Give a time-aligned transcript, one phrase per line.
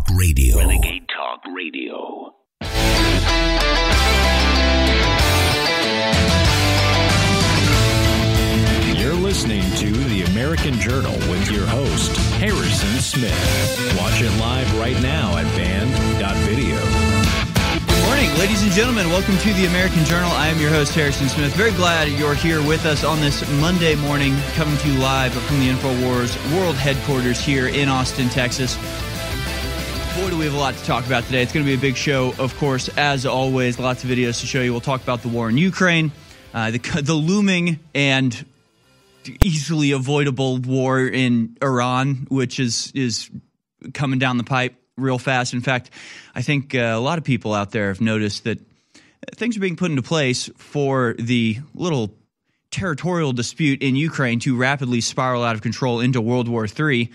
[0.00, 0.56] Talk Radio.
[0.56, 2.34] Renegade Talk Radio.
[8.96, 13.96] You're listening to The American Journal with your host, Harrison Smith.
[13.98, 16.76] Watch it live right now at banned.video.
[17.86, 19.08] Good morning, ladies and gentlemen.
[19.10, 20.30] Welcome to the American Journal.
[20.32, 21.54] I am your host, Harrison Smith.
[21.54, 25.58] Very glad you're here with us on this Monday morning, coming to you live from
[25.60, 28.78] the InfoWars World Headquarters here in Austin, Texas.
[30.20, 31.40] Boy, do we have a lot to talk about today.
[31.40, 33.78] It's going to be a big show, of course, as always.
[33.78, 34.70] Lots of videos to show you.
[34.70, 36.12] We'll talk about the war in Ukraine,
[36.52, 38.44] uh, the, the looming and
[39.42, 43.30] easily avoidable war in Iran, which is is
[43.94, 45.54] coming down the pipe real fast.
[45.54, 45.88] In fact,
[46.34, 48.58] I think uh, a lot of people out there have noticed that
[49.36, 52.14] things are being put into place for the little
[52.70, 57.10] territorial dispute in Ukraine to rapidly spiral out of control into World War III.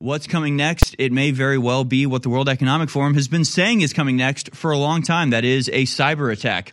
[0.00, 0.94] What's coming next?
[0.96, 4.16] It may very well be what the World Economic Forum has been saying is coming
[4.16, 5.30] next for a long time.
[5.30, 6.72] That is a cyber attack.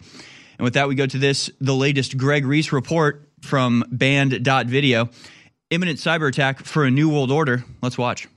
[0.59, 5.09] And with that, we go to this the latest Greg Reese report from banned.video.
[5.71, 7.65] Imminent cyber attack for a new world order.
[7.81, 8.27] Let's watch.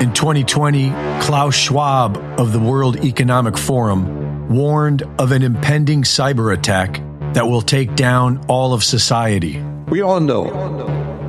[0.00, 0.88] In 2020,
[1.20, 7.02] Klaus Schwab of the World Economic Forum warned of an impending cyber attack
[7.34, 9.60] that will take down all of society.
[9.88, 10.44] We all know,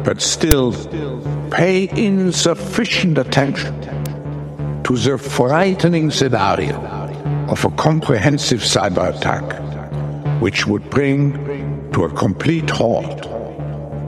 [0.05, 0.71] but still
[1.51, 3.73] pay insufficient attention
[4.83, 6.79] to the frightening scenario
[7.49, 13.23] of a comprehensive cyber attack, which would bring to a complete halt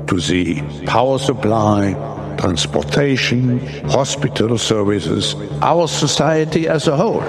[0.08, 1.94] to the power supply,
[2.38, 7.24] transportation, hospital services, our society as a whole.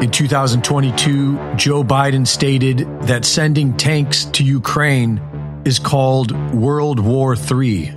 [0.00, 5.20] In 2022, Joe Biden stated that sending tanks to Ukraine
[5.66, 7.94] is called World War III.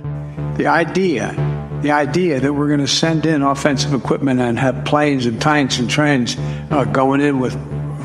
[0.58, 1.32] The idea,
[1.80, 5.78] the idea that we're going to send in offensive equipment and have planes and tanks
[5.78, 6.36] and trains
[6.70, 7.54] uh, going in with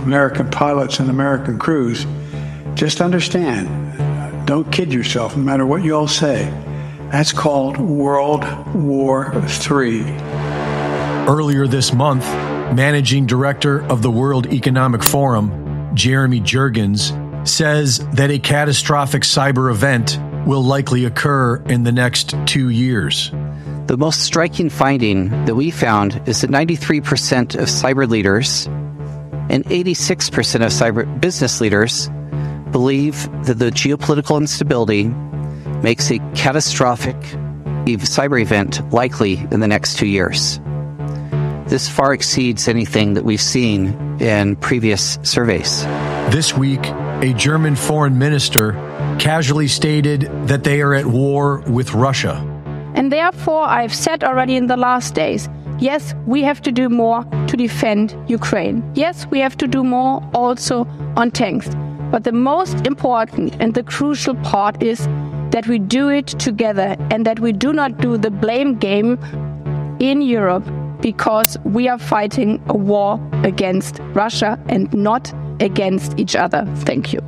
[0.03, 2.05] American pilots and American crews,
[2.75, 3.67] just understand,
[4.47, 6.45] don't kid yourself, no matter what you all say.
[7.11, 10.03] That's called World War III.
[11.27, 12.25] Earlier this month,
[12.73, 17.15] managing director of the World Economic Forum, Jeremy Jurgens,
[17.47, 23.31] says that a catastrophic cyber event will likely occur in the next two years.
[23.87, 28.67] The most striking finding that we found is that 93% of cyber leaders
[29.49, 32.07] and 86% of cyber business leaders
[32.71, 35.05] believe that the geopolitical instability
[35.81, 37.15] makes a catastrophic
[37.97, 40.59] cyber event likely in the next two years.
[41.69, 45.83] This far exceeds anything that we've seen in previous surveys.
[46.33, 46.83] This week,
[47.21, 48.71] a German foreign minister
[49.19, 52.43] casually stated that they are at war with Russia.
[52.95, 55.47] And therefore, I've said already in the last days
[55.77, 58.83] yes, we have to do more to defend Ukraine.
[58.95, 61.69] Yes, we have to do more also on tanks.
[62.09, 65.05] But the most important and the crucial part is
[65.51, 69.19] that we do it together and that we do not do the blame game
[69.99, 70.65] in Europe
[71.01, 76.65] because we are fighting a war against Russia and not against each other.
[76.77, 77.21] Thank you.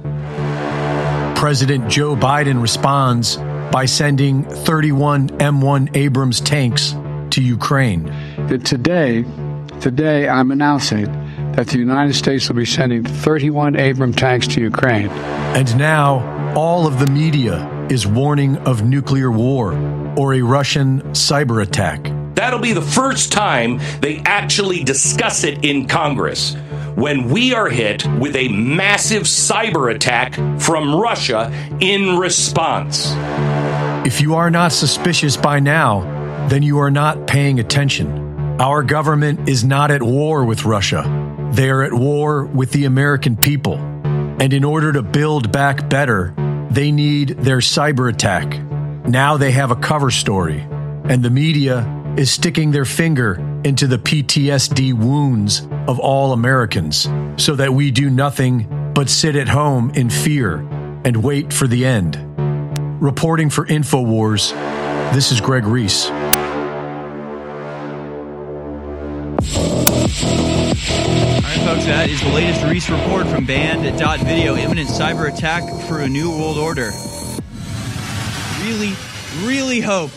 [1.35, 3.37] President Joe Biden responds
[3.71, 6.95] by sending 31 M1 Abrams tanks
[7.31, 8.03] to Ukraine.
[8.47, 9.25] That today,
[9.79, 11.05] today I'm announcing
[11.53, 15.09] that the United States will be sending 31 Abrams tanks to Ukraine.
[15.57, 19.73] And now all of the media is warning of nuclear war
[20.17, 22.10] or a Russian cyber attack.
[22.41, 26.55] That'll be the first time they actually discuss it in Congress
[26.95, 33.13] when we are hit with a massive cyber attack from Russia in response.
[34.07, 38.59] If you are not suspicious by now, then you are not paying attention.
[38.59, 41.03] Our government is not at war with Russia.
[41.51, 43.75] They are at war with the American people.
[43.75, 46.33] And in order to build back better,
[46.71, 48.59] they need their cyber attack.
[49.07, 50.61] Now they have a cover story,
[51.03, 57.55] and the media is sticking their finger into the PTSD wounds of all Americans so
[57.55, 60.57] that we do nothing but sit at home in fear
[61.05, 62.17] and wait for the end.
[63.01, 64.51] Reporting for InfoWars,
[65.13, 66.07] this is Greg Reese.
[71.65, 74.55] Folks, that is the latest Reese report from Banned.video.
[74.57, 76.91] Imminent cyber attack for a new world order.
[78.61, 78.93] Really,
[79.45, 80.11] really hope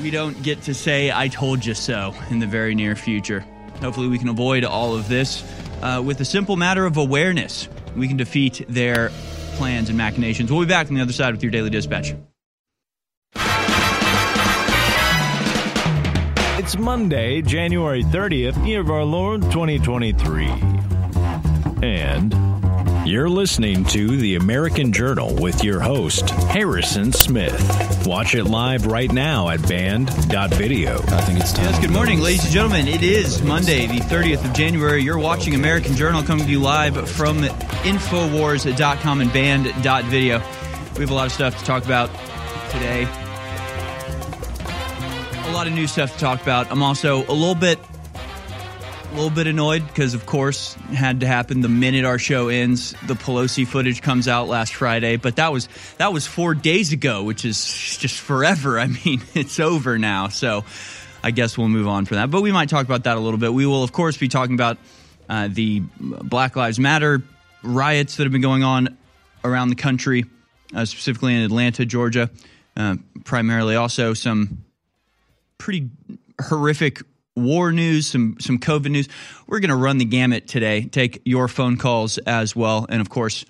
[0.00, 3.44] we don't get to say I told you so in the very near future.
[3.80, 5.44] Hopefully, we can avoid all of this
[5.82, 7.68] uh, with a simple matter of awareness.
[7.96, 9.10] We can defeat their
[9.56, 10.50] plans and machinations.
[10.50, 12.14] We'll be back on the other side with your daily dispatch.
[16.56, 20.46] It's Monday, January 30th, year of our Lord 2023.
[21.82, 22.53] And
[23.04, 28.06] you're listening to the American Journal with your host, Harrison Smith.
[28.06, 30.94] Watch it live right now at banned.video.
[30.94, 31.66] I think it's time.
[31.66, 32.88] Yes, good morning, ladies and gentlemen.
[32.88, 35.02] It is Monday, the 30th of January.
[35.02, 40.38] You're watching American Journal coming to you live from Infowars.com and banned.video.
[40.94, 42.08] We have a lot of stuff to talk about
[42.70, 43.02] today.
[45.46, 46.70] A lot of new stuff to talk about.
[46.70, 47.93] I'm also a little bit a
[49.14, 52.96] little bit annoyed because of course had to happen the minute our show ends.
[53.06, 55.68] The pelosi footage comes out last friday but that was
[55.98, 58.78] that was four days ago which is just forever.
[58.80, 60.28] I mean it's over now.
[60.28, 60.64] So
[61.22, 62.30] i guess we'll move on from that.
[62.30, 63.52] But we might talk about that a little bit.
[63.54, 64.78] We will of course be talking about
[65.28, 67.22] uh, the black lives matter
[67.62, 68.98] riots that have been going on
[69.44, 70.24] around the country
[70.74, 72.30] uh, specifically in atlanta georgia.
[72.76, 74.64] Uh, primarily also some
[75.56, 75.88] pretty
[76.40, 77.00] horrific
[77.36, 79.08] war news, some some COVID news.
[79.46, 80.84] We're going to run the gamut today.
[80.84, 83.44] Take your phone calls as well, and of course,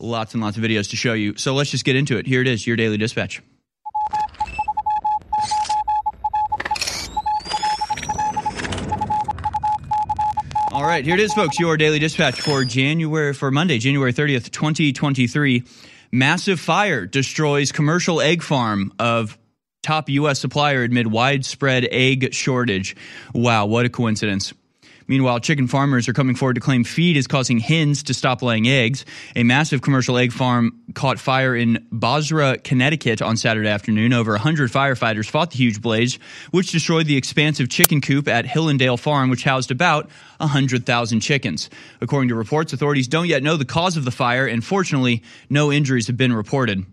[0.00, 1.36] lots and lots of videos to show you.
[1.36, 2.26] So let's just get into it.
[2.26, 3.42] Here it is, your daily dispatch.
[10.70, 11.58] All right, here it is, folks.
[11.58, 15.64] Your daily dispatch for January for Monday, January thirtieth, twenty twenty three.
[16.12, 19.36] Massive fire destroys commercial egg farm of
[19.82, 20.40] top U.S.
[20.40, 22.96] supplier amid widespread egg shortage.
[23.34, 24.52] Wow, what a coincidence.
[25.08, 28.68] Meanwhile, chicken farmers are coming forward to claim feed is causing hens to stop laying
[28.68, 29.06] eggs.
[29.34, 34.12] A massive commercial egg farm caught fire in Bozrah, Connecticut on Saturday afternoon.
[34.12, 36.18] Over 100 firefighters fought the huge blaze,
[36.50, 41.70] which destroyed the expansive chicken coop at Hillendale Farm, which housed about 100,000 chickens.
[42.02, 45.72] According to reports, authorities don't yet know the cause of the fire, and fortunately, no
[45.72, 46.84] injuries have been reported.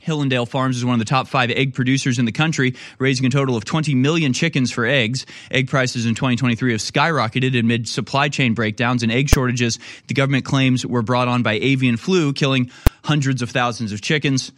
[0.00, 3.30] Hillendale Farms is one of the top five egg producers in the country, raising a
[3.30, 5.26] total of 20 million chickens for eggs.
[5.50, 10.44] Egg prices in 2023 have skyrocketed amid supply chain breakdowns and egg shortages the government
[10.44, 12.70] claims were brought on by avian flu, killing
[13.04, 14.52] hundreds of thousands of chickens.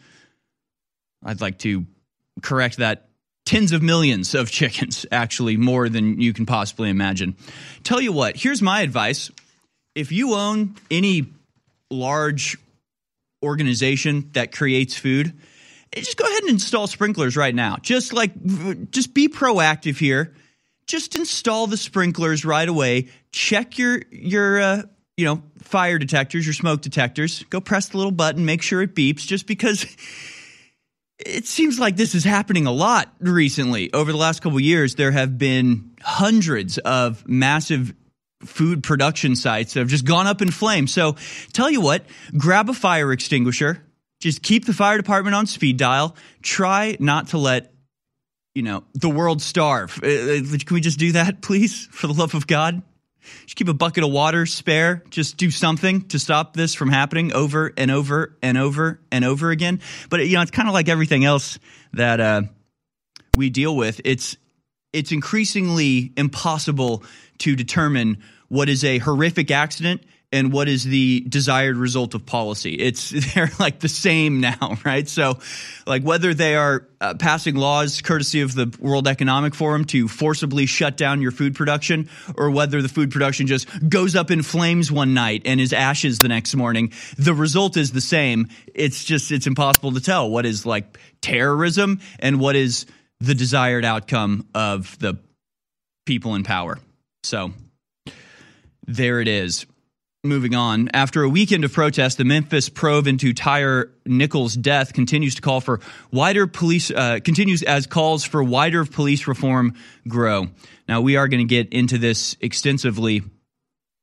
[1.24, 1.86] I'd like to
[2.42, 3.06] correct that.
[3.46, 7.36] Tens of millions of chickens, actually, more than you can possibly imagine.
[7.82, 9.30] Tell you what, here's my advice.
[9.94, 11.26] If you own any
[11.90, 12.56] large
[13.42, 15.38] organization that creates food,
[15.94, 17.76] just go ahead and install sprinklers right now.
[17.82, 18.32] Just like,
[18.90, 20.34] just be proactive here.
[20.86, 23.08] Just install the sprinklers right away.
[23.32, 24.82] Check your your uh,
[25.16, 27.44] you know fire detectors, your smoke detectors.
[27.44, 29.26] Go press the little button, make sure it beeps.
[29.26, 29.86] Just because
[31.18, 33.92] it seems like this is happening a lot recently.
[33.92, 37.94] Over the last couple years, there have been hundreds of massive
[38.42, 40.92] food production sites have just gone up in flames.
[40.92, 41.16] So
[41.52, 42.04] tell you what,
[42.36, 43.84] grab a fire extinguisher.
[44.20, 46.16] Just keep the fire department on speed dial.
[46.42, 47.72] Try not to let
[48.54, 49.98] you know the world starve.
[50.02, 52.82] Uh, uh, can we just do that, please, for the love of God?
[53.44, 55.02] Just keep a bucket of water spare.
[55.10, 59.50] Just do something to stop this from happening over and over and over and over
[59.50, 59.80] again.
[60.08, 61.58] But you know, it's kind of like everything else
[61.92, 62.42] that uh,
[63.36, 64.00] we deal with.
[64.04, 64.36] It's
[64.92, 67.04] it's increasingly impossible
[67.40, 70.02] to determine what is a horrific accident
[70.32, 72.74] and what is the desired result of policy.
[72.74, 75.08] It's they're like the same now, right?
[75.08, 75.38] So,
[75.86, 80.66] like whether they are uh, passing laws courtesy of the World Economic Forum to forcibly
[80.66, 84.92] shut down your food production, or whether the food production just goes up in flames
[84.92, 88.48] one night and is ashes the next morning, the result is the same.
[88.74, 92.86] It's just it's impossible to tell what is like terrorism and what is
[93.20, 95.18] the desired outcome of the
[96.06, 96.78] people in power.
[97.22, 97.52] So
[98.86, 99.66] there it is.
[100.22, 100.90] Moving on.
[100.92, 105.62] After a weekend of protests, the Memphis probe into Tyre Nichols' death continues to call
[105.62, 105.80] for
[106.12, 109.74] wider police, uh, continues as calls for wider police reform
[110.06, 110.48] grow.
[110.86, 113.22] Now, we are going to get into this extensively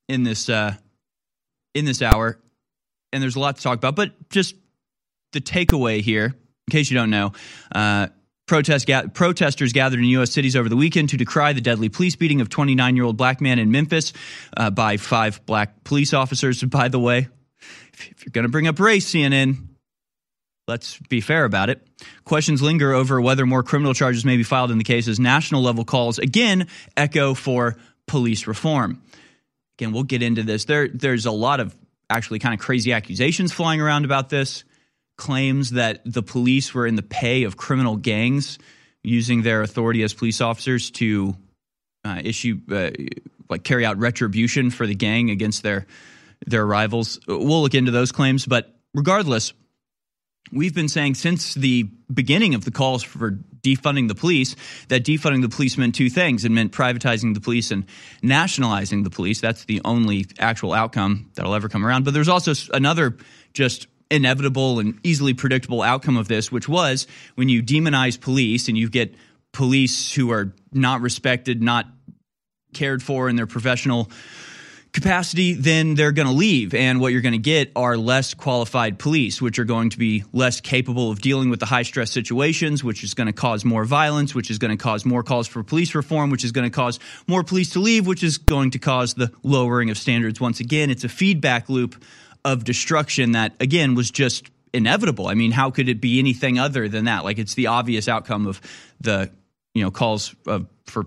[0.10, 0.74] in this, uh,
[1.76, 2.40] in this hour,
[3.14, 4.56] and there's a lot to talk about, but just
[5.34, 6.26] the takeaway here,
[6.68, 7.34] in case you don't know,
[7.76, 8.08] uh,
[8.48, 10.32] Protest ga- protesters gathered in U.S.
[10.32, 13.42] cities over the weekend to decry the deadly police beating of 29 year old black
[13.42, 14.14] man in Memphis
[14.56, 16.64] uh, by five black police officers.
[16.78, 17.28] By the way,
[17.94, 19.68] if, if you're going to bring up race, CNN,
[20.66, 21.86] let's be fair about it.
[22.24, 25.62] Questions linger over whether more criminal charges may be filed in the case as national
[25.62, 27.76] level calls again echo for
[28.08, 29.02] police reform.
[29.78, 30.64] Again, we'll get into this.
[30.64, 31.76] There, there's a lot of
[32.10, 34.64] actually kind of crazy accusations flying around about this
[35.18, 38.58] claims that the police were in the pay of criminal gangs
[39.04, 41.36] using their authority as police officers to
[42.06, 42.92] uh, issue uh,
[43.50, 45.86] like carry out retribution for the gang against their
[46.46, 47.20] their rivals.
[47.28, 49.54] We'll look into those claims, but regardless,
[50.52, 54.56] we've been saying since the beginning of the calls for defunding the police
[54.88, 56.46] that defunding the police meant two things.
[56.46, 57.86] It meant privatizing the police and
[58.22, 59.42] nationalizing the police.
[59.42, 62.06] That's the only actual outcome that'll ever come around.
[62.06, 63.18] But there's also another
[63.54, 68.78] just inevitable and easily predictable outcome of this, which was when you demonize police and
[68.78, 69.16] you get
[69.52, 71.86] police who are not respected, not
[72.74, 74.12] cared for in their professional
[74.94, 76.74] capacity, then they're going to leave.
[76.74, 80.24] And what you're going to get are less qualified police, which are going to be
[80.34, 83.86] less capable of dealing with the high stress situations, which is going to cause more
[83.86, 86.76] violence, which is going to cause more calls for police reform, which is going to
[86.76, 90.42] cause more police to leave, which is going to cause the lowering of standards.
[90.42, 92.04] Once again, it's a feedback loop
[92.54, 95.28] of destruction that, again, was just inevitable.
[95.28, 97.24] I mean, how could it be anything other than that?
[97.24, 98.62] Like, it's the obvious outcome of
[99.02, 99.32] the
[99.74, 101.06] you know calls uh, for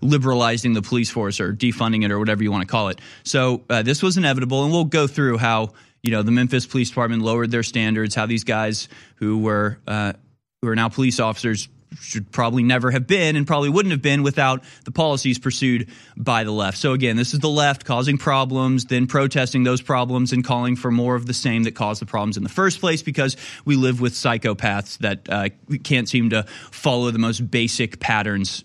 [0.00, 3.00] liberalizing the police force or defunding it or whatever you want to call it.
[3.22, 5.70] So uh, this was inevitable, and we'll go through how
[6.02, 10.14] you know the Memphis Police Department lowered their standards, how these guys who were uh,
[10.62, 11.68] who are now police officers
[12.00, 16.44] should probably never have been and probably wouldn't have been without the policies pursued by
[16.44, 16.78] the left.
[16.78, 20.90] So again, this is the left causing problems, then protesting those problems and calling for
[20.90, 24.00] more of the same that caused the problems in the first place because we live
[24.00, 25.48] with psychopaths that uh,
[25.84, 28.64] can't seem to follow the most basic patterns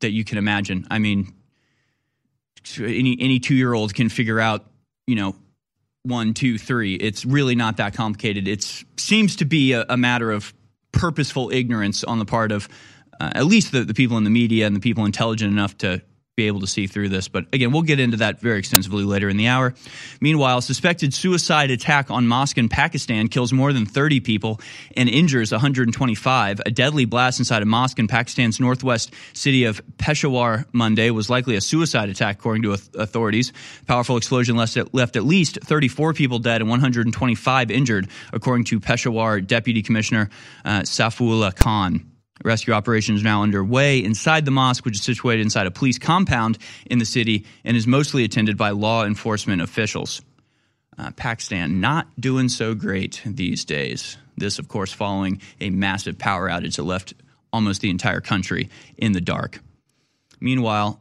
[0.00, 0.86] that you can imagine.
[0.90, 1.32] I mean,
[2.78, 4.64] any any two year old can figure out,
[5.06, 5.36] you know,
[6.02, 6.94] one, two, three.
[6.94, 8.48] It's really not that complicated.
[8.48, 8.62] It
[8.96, 10.52] seems to be a, a matter of
[10.96, 12.68] purposeful ignorance on the part of
[13.20, 16.02] uh, at least the, the people in the media and the people intelligent enough to
[16.36, 17.28] be able to see through this.
[17.28, 19.72] But again, we'll get into that very extensively later in the hour.
[20.20, 24.60] Meanwhile, suspected suicide attack on mosque in Pakistan kills more than 30 people
[24.94, 26.60] and injures 125.
[26.66, 31.56] A deadly blast inside a mosque in Pakistan's northwest city of Peshawar Monday was likely
[31.56, 33.54] a suicide attack, according to authorities.
[33.86, 39.80] Powerful explosion left at, least 34 people dead and 125 injured, according to Peshawar Deputy
[39.80, 40.28] Commissioner
[40.66, 40.82] uh,
[41.56, 42.15] Khan.
[42.44, 46.98] Rescue operations now underway inside the mosque, which is situated inside a police compound in
[46.98, 50.20] the city and is mostly attended by law enforcement officials.
[50.98, 54.16] Uh, Pakistan not doing so great these days.
[54.36, 57.14] This, of course, following a massive power outage that left
[57.52, 59.60] almost the entire country in the dark.
[60.40, 61.00] Meanwhile,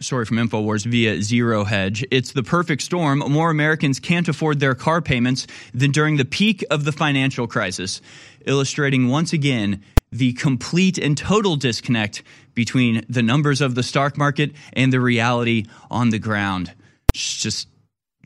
[0.00, 2.04] story from InfoWars via Zero Hedge.
[2.12, 3.18] It's the perfect storm.
[3.18, 8.00] More Americans can't afford their car payments than during the peak of the financial crisis,
[8.46, 12.22] illustrating once again the complete and total disconnect
[12.54, 16.72] between the numbers of the stock market and the reality on the ground.
[17.12, 17.68] Just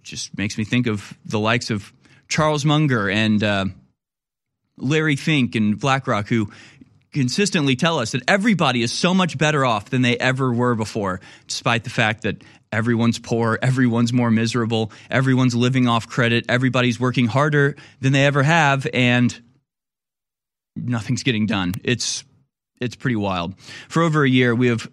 [0.03, 1.93] just makes me think of the likes of
[2.29, 3.67] Charles Munger and uh,
[4.77, 6.51] Larry Fink and BlackRock, who
[7.12, 11.21] consistently tell us that everybody is so much better off than they ever were before,
[11.47, 17.27] despite the fact that everyone's poor, everyone's more miserable, everyone's living off credit, everybody's working
[17.27, 19.39] harder than they ever have, and
[20.76, 21.75] nothing's getting done.
[21.85, 22.25] It's
[22.81, 23.59] it's pretty wild.
[23.88, 24.91] For over a year, we have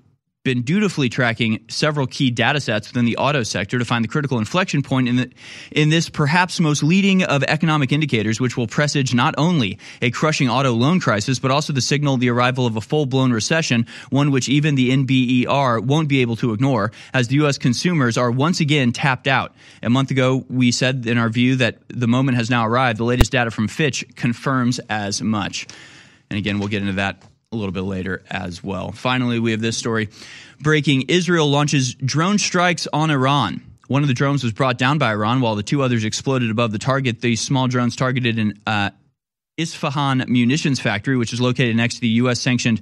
[0.49, 4.39] been dutifully tracking several key data sets within the auto sector to find the critical
[4.39, 5.31] inflection point in, the,
[5.71, 10.49] in this perhaps most leading of economic indicators, which will presage not only a crushing
[10.49, 14.31] auto loan crisis, but also the signal the arrival of a full blown recession, one
[14.31, 17.59] which even the NBER won't be able to ignore, as the U.S.
[17.59, 19.53] consumers are once again tapped out.
[19.83, 22.97] A month ago, we said in our view that the moment has now arrived.
[22.97, 25.67] The latest data from Fitch confirms as much.
[26.31, 28.91] And again, we'll get into that a little bit later as well.
[28.91, 30.09] Finally, we have this story
[30.59, 33.63] breaking Israel launches drone strikes on Iran.
[33.87, 36.71] One of the drones was brought down by Iran while the two others exploded above
[36.71, 37.21] the target.
[37.21, 38.91] These small drones targeted an uh,
[39.57, 42.39] Isfahan munitions factory, which is located next to the U.S.
[42.39, 42.81] sanctioned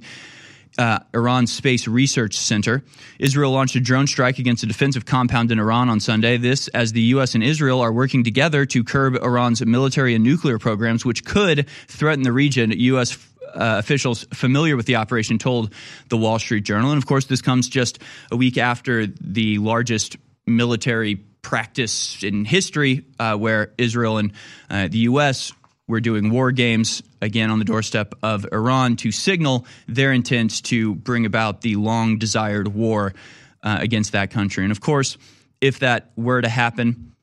[0.76, 2.84] uh, Iran Space Research Center.
[3.18, 6.36] Israel launched a drone strike against a defensive compound in Iran on Sunday.
[6.36, 7.34] This, as the U.S.
[7.34, 12.22] and Israel are working together to curb Iran's military and nuclear programs, which could threaten
[12.22, 12.70] the region.
[12.70, 15.72] U.S uh, officials familiar with the operation told
[16.08, 16.90] the Wall Street Journal.
[16.90, 17.98] And of course, this comes just
[18.30, 24.32] a week after the largest military practice in history, uh, where Israel and
[24.68, 25.52] uh, the U.S.
[25.86, 30.94] were doing war games again on the doorstep of Iran to signal their intent to
[30.94, 33.14] bring about the long desired war
[33.62, 34.64] uh, against that country.
[34.64, 35.16] And of course,
[35.60, 37.14] if that were to happen,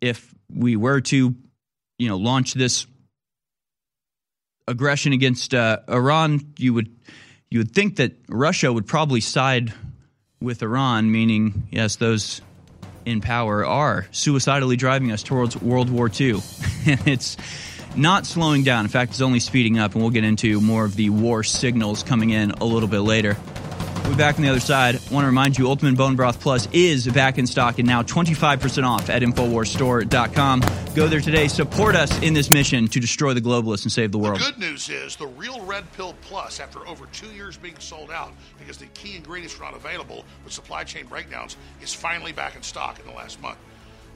[0.00, 1.34] if we were to,
[1.98, 2.86] you know, launch this
[4.70, 6.94] aggression against uh, Iran, you would
[7.50, 9.74] you would think that Russia would probably side
[10.40, 12.40] with Iran, meaning yes, those
[13.04, 16.40] in power are suicidally driving us towards World War II,
[16.86, 17.36] and it's
[17.96, 18.84] not slowing down.
[18.84, 22.02] In fact, it's only speeding up, and we'll get into more of the war signals
[22.04, 23.36] coming in a little bit later.
[24.02, 24.96] We'll be back on the other side.
[24.96, 28.02] I want to remind you, Ultimate Bone Broth Plus is back in stock and now
[28.02, 30.62] 25% off at InfoWarsStore.com.
[30.94, 31.46] Go there today.
[31.46, 34.40] Support us in this mission to destroy the globalists and save the world.
[34.40, 38.10] The good news is the Real Red Pill Plus, after over two years being sold
[38.10, 42.56] out because the key ingredients were not available with supply chain breakdowns, is finally back
[42.56, 43.58] in stock in the last month.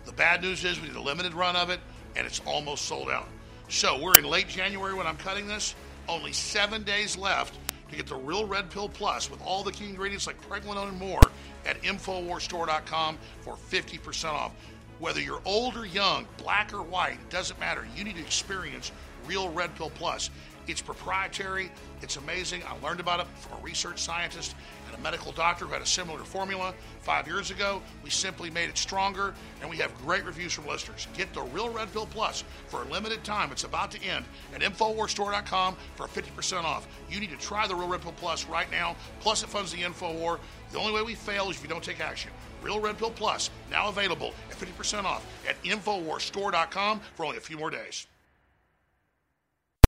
[0.06, 1.80] The bad news is we did a limited run of it
[2.16, 3.28] and it's almost sold out.
[3.68, 5.74] So we're in late January when I'm cutting this.
[6.08, 7.56] Only seven days left
[7.90, 10.98] to get the Real Red Pill Plus with all the key ingredients like pregnenolone and
[10.98, 11.20] more
[11.66, 14.52] at InfoWarsStore.com for 50% off.
[14.98, 17.86] Whether you're old or young, black or white, it doesn't matter.
[17.96, 18.92] You need to experience
[19.26, 20.30] Real Red Pill Plus.
[20.66, 21.70] It's proprietary.
[22.00, 22.62] It's amazing.
[22.66, 24.54] I learned about it from a research scientist
[24.94, 27.82] and a medical doctor who had a similar formula five years ago.
[28.02, 31.06] We simply made it stronger, and we have great reviews from listeners.
[31.16, 33.50] Get the Real Red Pill Plus for a limited time.
[33.52, 34.24] It's about to end
[34.54, 36.86] at InfoWarsStore.com for 50% off.
[37.10, 38.96] You need to try the Real Red Pill Plus right now.
[39.20, 40.38] Plus, it funds the InfoWar.
[40.72, 42.30] The only way we fail is if you don't take action.
[42.62, 47.58] Real Red Pill Plus, now available at 50% off at InfoWarsStore.com for only a few
[47.58, 48.06] more days.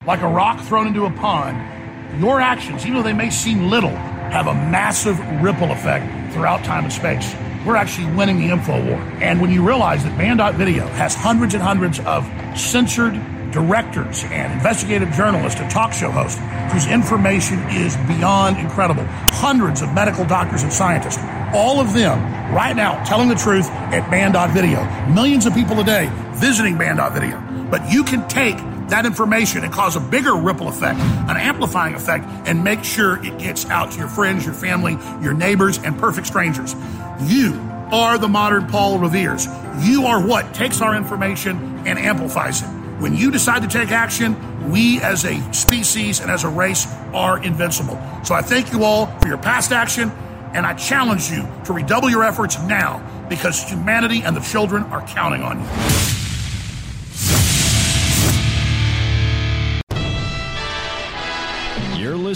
[0.06, 3.98] Like a rock thrown into a pond, your actions, even though they may seem little,
[4.32, 7.34] have a massive ripple effect throughout time and space.
[7.64, 8.98] We're actually winning the info war.
[9.20, 12.24] And when you realize that Banned.video has hundreds and hundreds of
[12.56, 16.40] censored directors and investigative journalists and talk show hosts
[16.72, 21.18] whose information is beyond incredible, hundreds of medical doctors and scientists,
[21.54, 22.20] all of them
[22.54, 24.84] right now telling the truth at Banned.video.
[25.12, 27.42] Millions of people a day visiting Banned.video.
[27.70, 32.24] But you can take that information and cause a bigger ripple effect, an amplifying effect,
[32.46, 36.26] and make sure it gets out to your friends, your family, your neighbors, and perfect
[36.26, 36.74] strangers.
[37.22, 37.54] You
[37.92, 39.46] are the modern Paul Revere's.
[39.80, 42.66] You are what takes our information and amplifies it.
[43.00, 47.42] When you decide to take action, we as a species and as a race are
[47.42, 48.00] invincible.
[48.24, 50.10] So I thank you all for your past action,
[50.54, 55.06] and I challenge you to redouble your efforts now because humanity and the children are
[55.06, 56.25] counting on you.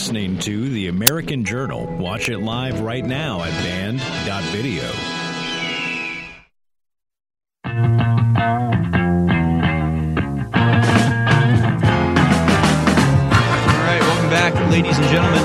[0.01, 1.85] Listening to The American Journal.
[1.99, 4.83] Watch it live right now at banned.video.
[4.83, 4.91] All
[13.85, 15.43] right, welcome back, ladies and gentlemen.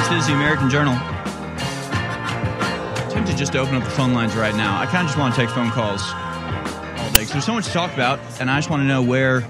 [0.00, 0.94] This is the American Journal.
[0.94, 4.80] I'm tempted just to open up the phone lines right now.
[4.80, 7.66] I kind of just want to take phone calls all day because there's so much
[7.66, 9.44] to talk about, and I just want to know where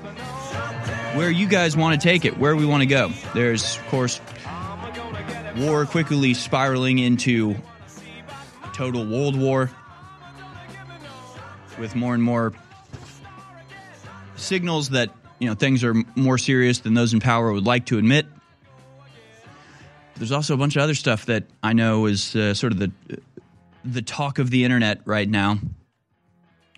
[1.14, 3.10] where you guys want to take it, where we want to go.
[3.34, 4.20] There's, of course,
[5.56, 7.56] war quickly spiraling into
[8.72, 9.70] total world war
[11.78, 12.52] with more and more
[14.36, 17.98] signals that you know things are more serious than those in power would like to
[17.98, 18.26] admit.
[20.16, 22.92] There's also a bunch of other stuff that I know is uh, sort of the
[23.84, 25.58] the talk of the internet right now.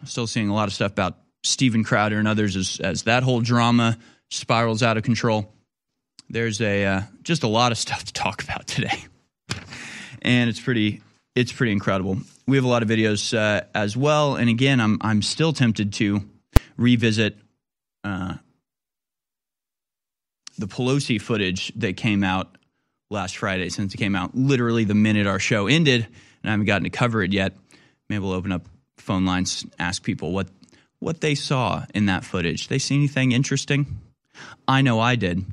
[0.01, 3.23] I'm still seeing a lot of stuff about Steven Crowder and others as, as that
[3.23, 3.99] whole drama
[4.31, 5.53] spirals out of control.
[6.29, 9.05] There's a uh, just a lot of stuff to talk about today,
[10.23, 11.03] and it's pretty
[11.35, 12.19] it's pretty incredible.
[12.47, 15.93] We have a lot of videos uh, as well, and again, I'm I'm still tempted
[15.95, 16.23] to
[16.77, 17.37] revisit
[18.03, 18.35] uh,
[20.59, 22.57] the Pelosi footage that came out
[23.11, 26.67] last Friday, since it came out literally the minute our show ended, and I haven't
[26.67, 27.55] gotten to cover it yet.
[28.09, 28.67] Maybe we'll open up
[28.99, 30.49] phone lines, ask people what
[31.01, 32.69] what they saw in that footage.
[32.69, 34.01] They see anything interesting?
[34.66, 35.44] I know I did.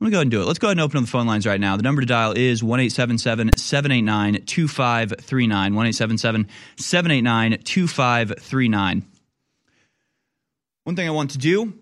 [0.00, 0.46] Going to go ahead and do it.
[0.46, 1.76] Let's go ahead and open up the phone lines right now.
[1.76, 5.74] The number to dial is 1 789 2539.
[5.74, 9.02] 1 789 2539.
[10.84, 11.74] One thing I want to do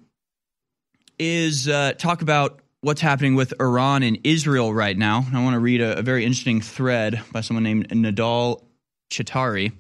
[1.17, 5.25] is uh, talk about what's happening with Iran and Israel right now.
[5.33, 8.65] I want to read a, a very interesting thread by someone named Nadal
[9.11, 9.71] Chitari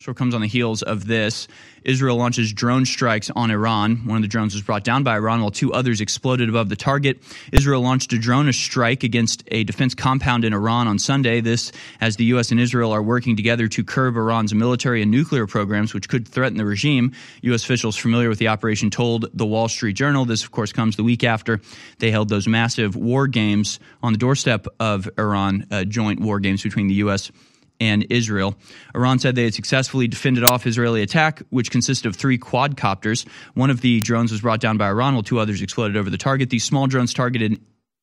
[0.00, 1.48] sort of comes on the heels of this.
[1.82, 4.06] Israel launches drone strikes on Iran.
[4.06, 6.76] One of the drones was brought down by Iran while two others exploded above the
[6.76, 7.18] target.
[7.50, 11.40] Israel launched a drone strike against a defense compound in Iran on Sunday.
[11.40, 12.52] This as the U.S.
[12.52, 16.58] and Israel are working together to curb Iran's military and nuclear programs, which could threaten
[16.58, 17.12] the regime.
[17.42, 17.64] U.S.
[17.64, 20.24] officials familiar with the operation told the Wall Street Journal.
[20.24, 21.60] This, of course, comes the week after
[21.98, 26.62] they held those massive war games on the doorstep of Iran, uh, joint war games
[26.62, 27.32] between the U.S
[27.80, 28.56] and Israel.
[28.94, 33.26] Iran said they had successfully defended off Israeli attack, which consisted of three quadcopters.
[33.54, 36.18] One of the drones was brought down by Iran, while two others exploded over the
[36.18, 36.50] target.
[36.50, 37.60] These small drones targeted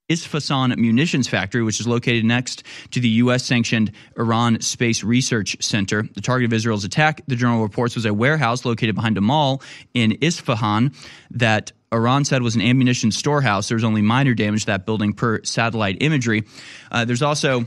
[0.08, 3.44] Isfahan Munitions Factory, which is located next to the U.S.
[3.44, 6.04] sanctioned Iran Space Research Center.
[6.04, 9.64] The target of Israel's attack, the journal reports, was a warehouse located behind a mall
[9.96, 10.94] in Isfahan
[11.32, 13.68] that Iran said was an ammunition storehouse.
[13.68, 16.44] There was only minor damage to that building per satellite imagery.
[16.92, 17.66] Uh, there's also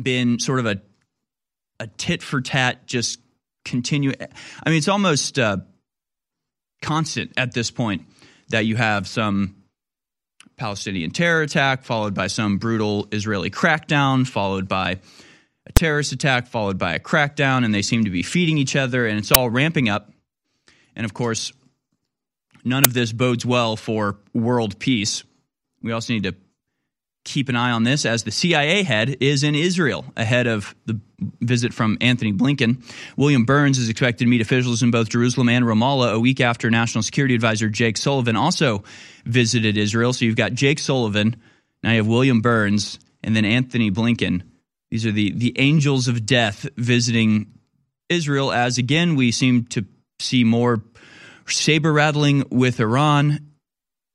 [0.00, 0.82] been sort of a
[1.80, 3.20] a tit for tat, just
[3.64, 4.12] continue.
[4.64, 5.58] I mean, it's almost uh,
[6.80, 8.06] constant at this point
[8.50, 9.56] that you have some
[10.56, 15.00] Palestinian terror attack, followed by some brutal Israeli crackdown, followed by
[15.66, 19.06] a terrorist attack, followed by a crackdown, and they seem to be feeding each other,
[19.06, 20.12] and it's all ramping up.
[20.94, 21.52] And of course,
[22.64, 25.24] none of this bodes well for world peace.
[25.82, 26.36] We also need to
[27.24, 31.00] keep an eye on this as the CIA head is in Israel ahead of the
[31.40, 32.82] visit from Antony Blinken.
[33.16, 36.70] William Burns is expected to meet officials in both Jerusalem and Ramallah a week after
[36.70, 38.82] National Security Advisor Jake Sullivan also
[39.24, 40.12] visited Israel.
[40.12, 41.36] So you've got Jake Sullivan,
[41.82, 44.42] now you have William Burns, and then Antony Blinken.
[44.90, 47.52] These are the, the angels of death visiting
[48.08, 49.86] Israel as again we seem to
[50.18, 50.82] see more
[51.46, 53.52] saber rattling with Iran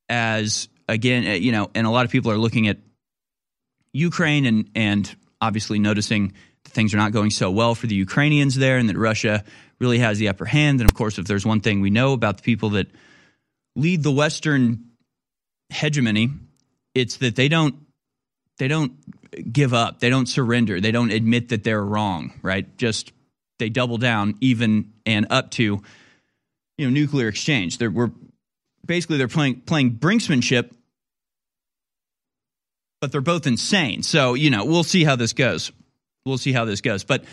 [0.10, 2.78] as again, you know, and a lot of people are looking at
[3.94, 8.56] Ukraine and and obviously noticing that things are not going so well for the Ukrainians
[8.56, 9.44] there, and that Russia
[9.80, 10.82] really has the upper hand.
[10.82, 12.88] And of course, if there's one thing we know about the people that
[13.76, 14.86] lead the Western
[15.70, 16.32] hegemony,
[16.96, 17.76] it's that they don't
[18.58, 18.94] they don't
[19.52, 22.34] give up, they don't surrender, they don't admit that they're wrong.
[22.42, 22.78] Right?
[22.78, 23.12] Just
[23.60, 25.82] they double down, even and up to
[26.78, 27.78] you know nuclear exchange.
[27.78, 28.12] They're, we're
[28.86, 30.72] basically they're playing playing brinksmanship
[33.02, 34.04] but they're both insane.
[34.04, 35.72] So, you know, we'll see how this goes.
[36.26, 37.04] We'll see how this goes.
[37.04, 37.24] But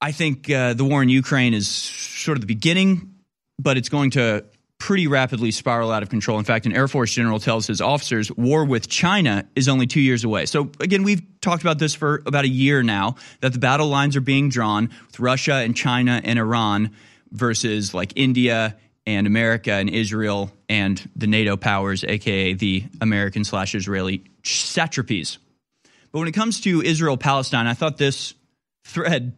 [0.00, 3.14] I think uh, the war in Ukraine is sort of the beginning,
[3.58, 4.44] but it's going to
[4.78, 6.38] pretty rapidly spiral out of control.
[6.38, 10.00] In fact, an Air Force general tells his officers war with China is only two
[10.00, 10.46] years away.
[10.46, 14.16] So, again, we've talked about this for about a year now that the battle lines
[14.16, 16.92] are being drawn with Russia and China and Iran
[17.30, 18.76] versus like India
[19.16, 25.38] and America and Israel and the NATO powers, aka the American slash Israeli satrapies.
[26.12, 28.34] But when it comes to Israel Palestine, I thought this
[28.84, 29.32] thread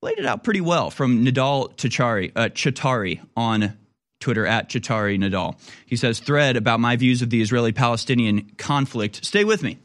[0.00, 3.76] laid it out pretty well from Nadal Chachari, uh, Chatari on
[4.20, 5.58] Twitter at Chatari Nadal.
[5.86, 9.24] He says, Thread about my views of the Israeli Palestinian conflict.
[9.24, 9.78] Stay with me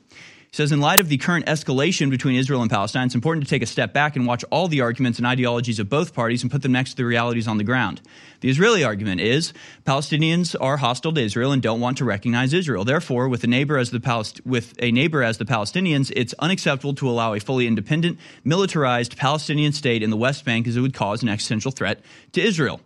[0.51, 3.61] says, in light of the current escalation between Israel and Palestine, it's important to take
[3.61, 6.61] a step back and watch all the arguments and ideologies of both parties and put
[6.61, 8.01] them next to the realities on the ground.
[8.41, 9.53] The Israeli argument is
[9.85, 12.85] Palestinians are hostile to Israel and don't want to recognize Israel.
[12.85, 16.95] Therefore, with a neighbor as the Palest- with a neighbor as the Palestinians, it's unacceptable
[16.95, 20.93] to allow a fully independent, militarized Palestinian state in the West Bank as it would
[20.93, 22.01] cause an existential threat
[22.33, 22.79] to Israel.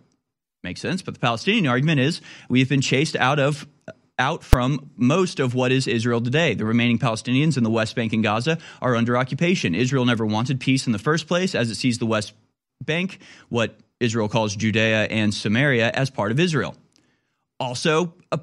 [0.62, 3.66] Makes sense, but the Palestinian argument is we have been chased out of
[4.18, 6.54] out from most of what is Israel today.
[6.54, 9.74] The remaining Palestinians in the West Bank and Gaza are under occupation.
[9.74, 12.34] Israel never wanted peace in the first place, as it sees the West
[12.84, 16.74] Bank, what Israel calls Judea and Samaria, as part of Israel.
[17.58, 18.40] Also, a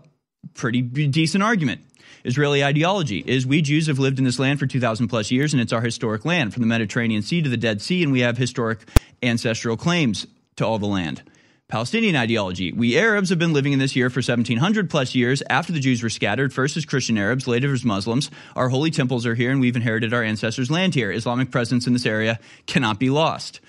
[0.53, 1.81] pretty decent argument.
[2.23, 5.61] Israeli ideology is we Jews have lived in this land for 2,000 plus years, and
[5.61, 8.37] it's our historic land, from the Mediterranean Sea to the Dead Sea, and we have
[8.37, 8.79] historic
[9.23, 10.27] ancestral claims
[10.57, 11.23] to all the land.
[11.69, 12.71] Palestinian ideology.
[12.73, 16.01] We Arabs have been living in this year for 1700 plus years after the Jews
[16.01, 18.31] were scattered, first as Christian Arabs, later as Muslims.
[18.55, 21.11] Our holy temples are here and we've inherited our ancestors' land here.
[21.11, 23.59] Islamic presence in this area cannot be lost.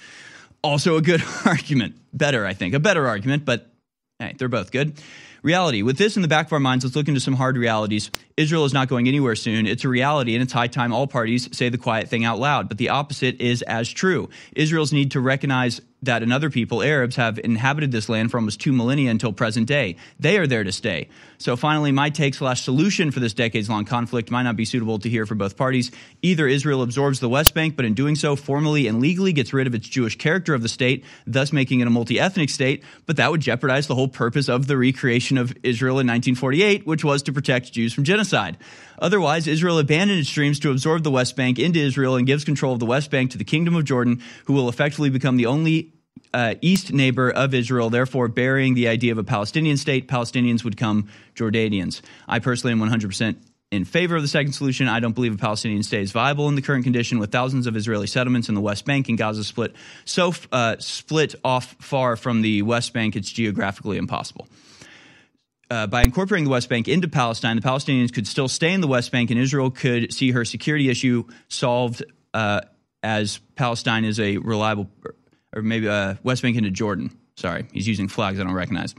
[0.65, 1.95] Also, a good argument.
[2.11, 2.73] Better, I think.
[2.73, 3.71] A better argument, but
[4.19, 4.95] hey, they're both good.
[5.43, 5.83] Reality.
[5.83, 8.11] With this in the back of our minds, let's look into some hard realities.
[8.37, 9.67] Israel is not going anywhere soon.
[9.67, 12.69] It's a reality, and it's high time all parties say the quiet thing out loud.
[12.69, 14.31] But the opposite is as true.
[14.55, 18.73] Israel's need to recognize that another people, Arabs, have inhabited this land for almost two
[18.73, 19.97] millennia until present day.
[20.19, 21.09] They are there to stay.
[21.39, 24.99] So finally, my take slash solution for this decades long conflict might not be suitable
[24.99, 25.91] to hear for both parties.
[26.23, 29.67] Either Israel absorbs the West Bank, but in doing so, formally and legally gets rid
[29.67, 33.17] of its Jewish character of the state, thus making it a multi ethnic state, but
[33.17, 37.23] that would jeopardize the whole purpose of the recreation of Israel in 1948, which was
[37.23, 38.57] to protect Jews from genocide.
[38.99, 42.75] Otherwise, Israel abandoned its dreams to absorb the West Bank into Israel and gives control
[42.75, 45.90] of the West Bank to the Kingdom of Jordan, who will effectively become the only
[46.33, 50.09] uh, east neighbor of Israel, therefore burying the idea of a Palestinian state.
[50.09, 52.03] Palestinians would come Jordanians.
[52.29, 53.37] I personally am 100%
[53.71, 54.89] in favor of the second solution.
[54.89, 57.77] I don't believe a Palestinian state is viable in the current condition with thousands of
[57.77, 62.43] Israeli settlements in the West Bank and Gaza split so uh, split off far from
[62.43, 64.49] the West Bank, it's geographically impossible
[65.71, 68.89] uh, by incorporating the West Bank into Palestine, the Palestinians could still stay in the
[68.89, 72.03] West Bank, and Israel could see her security issue solved
[72.35, 72.61] uh,
[73.03, 74.91] as Palestine is a reliable,
[75.55, 77.11] or maybe uh, West Bank into Jordan.
[77.37, 78.95] Sorry, he's using flags I don't recognize.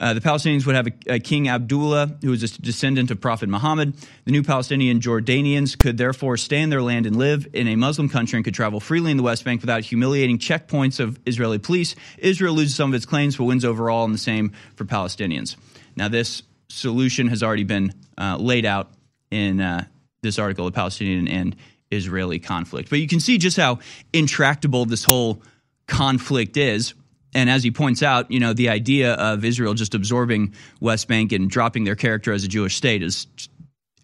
[0.00, 3.48] Uh, the Palestinians would have a, a, King Abdullah, who is a descendant of Prophet
[3.48, 3.94] Muhammad.
[4.24, 8.08] The new Palestinian Jordanians could therefore stay in their land and live in a Muslim
[8.08, 11.94] country and could travel freely in the West Bank without humiliating checkpoints of Israeli police.
[12.18, 15.56] Israel loses some of its claims but wins overall, and the same for Palestinians.
[15.96, 18.90] Now, this solution has already been uh, laid out
[19.30, 19.84] in uh,
[20.22, 21.54] this article, The Palestinian and
[21.90, 22.90] Israeli conflict.
[22.90, 23.78] But you can see just how
[24.12, 25.42] intractable this whole
[25.86, 26.94] conflict is.
[27.34, 31.32] And as he points out, you know, the idea of Israel just absorbing West Bank
[31.32, 33.26] and dropping their character as a Jewish state is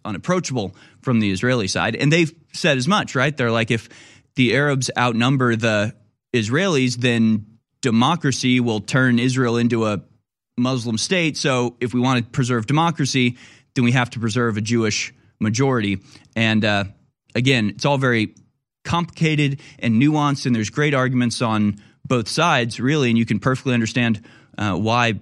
[0.05, 1.95] unapproachable from the Israeli side.
[1.95, 3.37] And they've said as much, right?
[3.37, 3.89] They're like, if
[4.35, 5.95] the Arabs outnumber the
[6.35, 7.47] Israelis, then
[7.83, 10.03] democracy will turn Israel into a
[10.57, 11.37] Muslim state.
[11.37, 13.39] So if we want to preserve democracy,
[13.75, 16.01] then we have to preserve a Jewish majority.
[16.37, 16.85] And uh,
[17.35, 18.35] again, it's all very
[18.85, 23.75] complicated and nuanced, and there's great arguments on both sides, really, and you can perfectly
[23.75, 24.23] understand
[24.59, 25.21] uh, why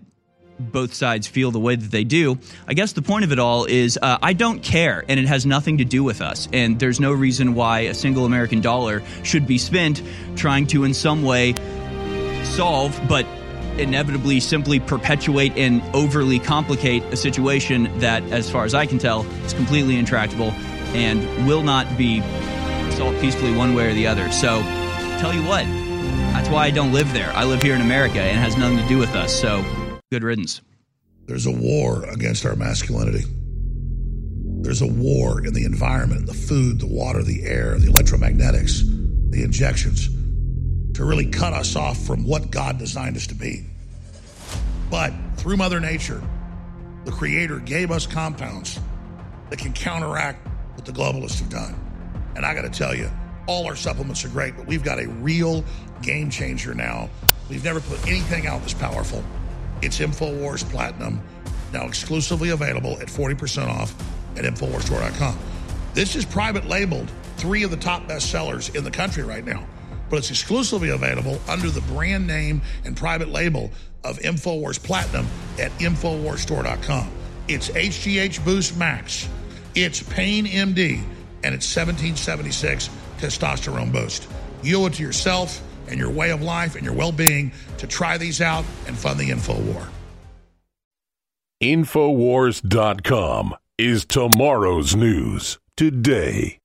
[0.59, 2.39] both sides feel the way that they do.
[2.67, 5.47] I guess the point of it all is uh, I don't care, and it has
[5.47, 6.49] nothing to do with us.
[6.53, 10.03] And there's no reason why a single American dollar should be spent
[10.37, 11.55] trying to, in some way,
[12.43, 13.27] solve, but
[13.79, 19.25] inevitably simply perpetuate and overly complicate a situation that, as far as I can tell,
[19.45, 20.51] is completely intractable
[20.95, 22.21] and will not be
[22.99, 24.29] solved peacefully one way or the other.
[24.33, 24.61] So,
[25.21, 25.65] tell you what,
[26.33, 27.31] that's why I don't live there.
[27.31, 29.33] I live here in America and it has nothing to do with us.
[29.33, 29.65] So,
[30.11, 30.61] good riddance.
[31.27, 33.25] There's a war against our masculinity.
[34.63, 38.81] There's a war in the environment, the food, the water, the air, the electromagnetics,
[39.31, 40.09] the injections
[40.95, 43.65] to really cut us off from what God designed us to be.
[44.91, 46.21] But through Mother Nature,
[47.05, 48.81] the Creator gave us compounds
[49.51, 51.88] that can counteract what the globalists have done.
[52.39, 53.11] And I got to tell you,
[53.49, 55.65] all our supplements are great, but we've got a real
[56.01, 57.11] game changer now.
[57.51, 59.25] We've never put anything out this powerful.
[59.83, 61.21] It's InfoWars Platinum,
[61.73, 63.93] now exclusively available at 40% off
[64.39, 65.37] at InfoWarsStore.com.
[65.95, 69.67] This is private labeled, three of the top best sellers in the country right now
[70.11, 73.71] but it's exclusively available under the brand name and private label
[74.05, 75.27] of InfoWars Platinum
[75.59, 77.11] at InfoWarsStore.com.
[77.49, 79.29] It's HGH Boost Max,
[79.75, 81.03] it's Pain MD,
[81.45, 84.29] and it's 1776 Testosterone Boost.
[84.63, 87.87] You owe it to yourself and your way of life and your well being to
[87.87, 89.89] try these out and fund the info InfoWar.
[91.63, 96.59] InfoWars.com is tomorrow's news today.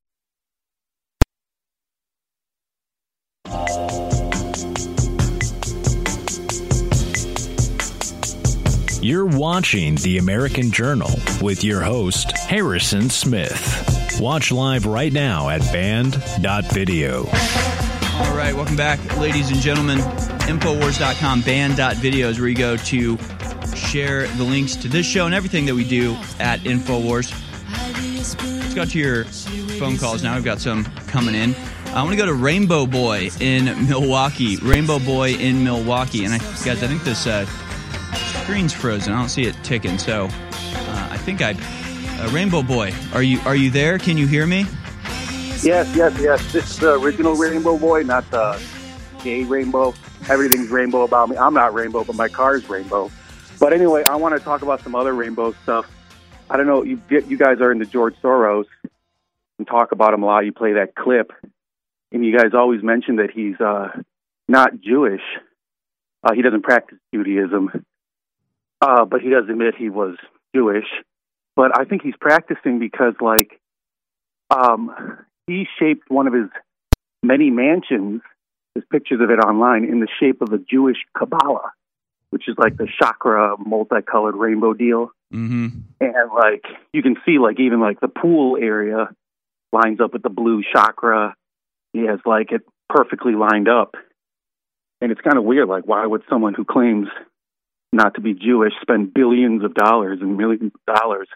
[9.03, 14.02] You're watching The American Journal with your host, Harrison Smith.
[14.19, 17.25] Watch live right now at banned.video.
[17.25, 19.97] All right, welcome back, ladies and gentlemen.
[19.97, 23.17] Infowars.com, banned.video is where you go to
[23.75, 27.33] share the links to this show and everything that we do at Infowars.
[28.59, 29.25] Let's go to your
[29.79, 30.35] phone calls now.
[30.35, 31.55] We've got some coming in.
[31.87, 34.57] I want to go to Rainbow Boy in Milwaukee.
[34.57, 36.23] Rainbow Boy in Milwaukee.
[36.25, 37.45] And I, guys, I think this uh,
[38.43, 39.13] screen's frozen.
[39.13, 39.97] I don't see it ticking.
[39.97, 41.55] So uh, I think I.
[42.19, 43.97] Uh, Rainbow Boy, are you are you there?
[43.97, 44.65] Can you hear me?
[45.61, 46.53] Yes, yes, yes.
[46.53, 48.61] This is the original Rainbow Boy, not the
[49.23, 49.93] gay Rainbow.
[50.29, 51.37] Everything's rainbow about me.
[51.37, 53.11] I'm not rainbow, but my car's rainbow.
[53.59, 55.85] But anyway, I want to talk about some other rainbow stuff.
[56.49, 56.83] I don't know.
[56.83, 58.65] You you guys are into George Soros
[59.57, 60.45] and talk about him a lot.
[60.45, 61.31] You play that clip
[62.13, 63.89] and you guys always mention that he's uh,
[64.47, 65.21] not Jewish.
[66.23, 67.85] Uh, he doesn't practice Judaism,
[68.79, 70.15] uh, but he does admit he was
[70.55, 70.85] Jewish.
[71.55, 73.59] But I think he's practicing because, like,
[74.49, 76.49] um, he shaped one of his
[77.21, 78.21] many mansions.
[78.73, 81.71] There's pictures of it online in the shape of a Jewish Kabbalah,
[82.31, 85.11] which is like the chakra multicolored rainbow deal.
[85.33, 85.67] Mm-hmm.
[85.99, 89.09] And like you can see, like even like the pool area
[89.71, 91.35] lines up with the blue chakra
[91.93, 93.95] he has like it perfectly lined up.
[94.99, 95.69] And it's kind of weird.
[95.69, 97.07] Like, why would someone who claims
[97.91, 101.27] not to be Jewish spend billions of dollars and millions of dollars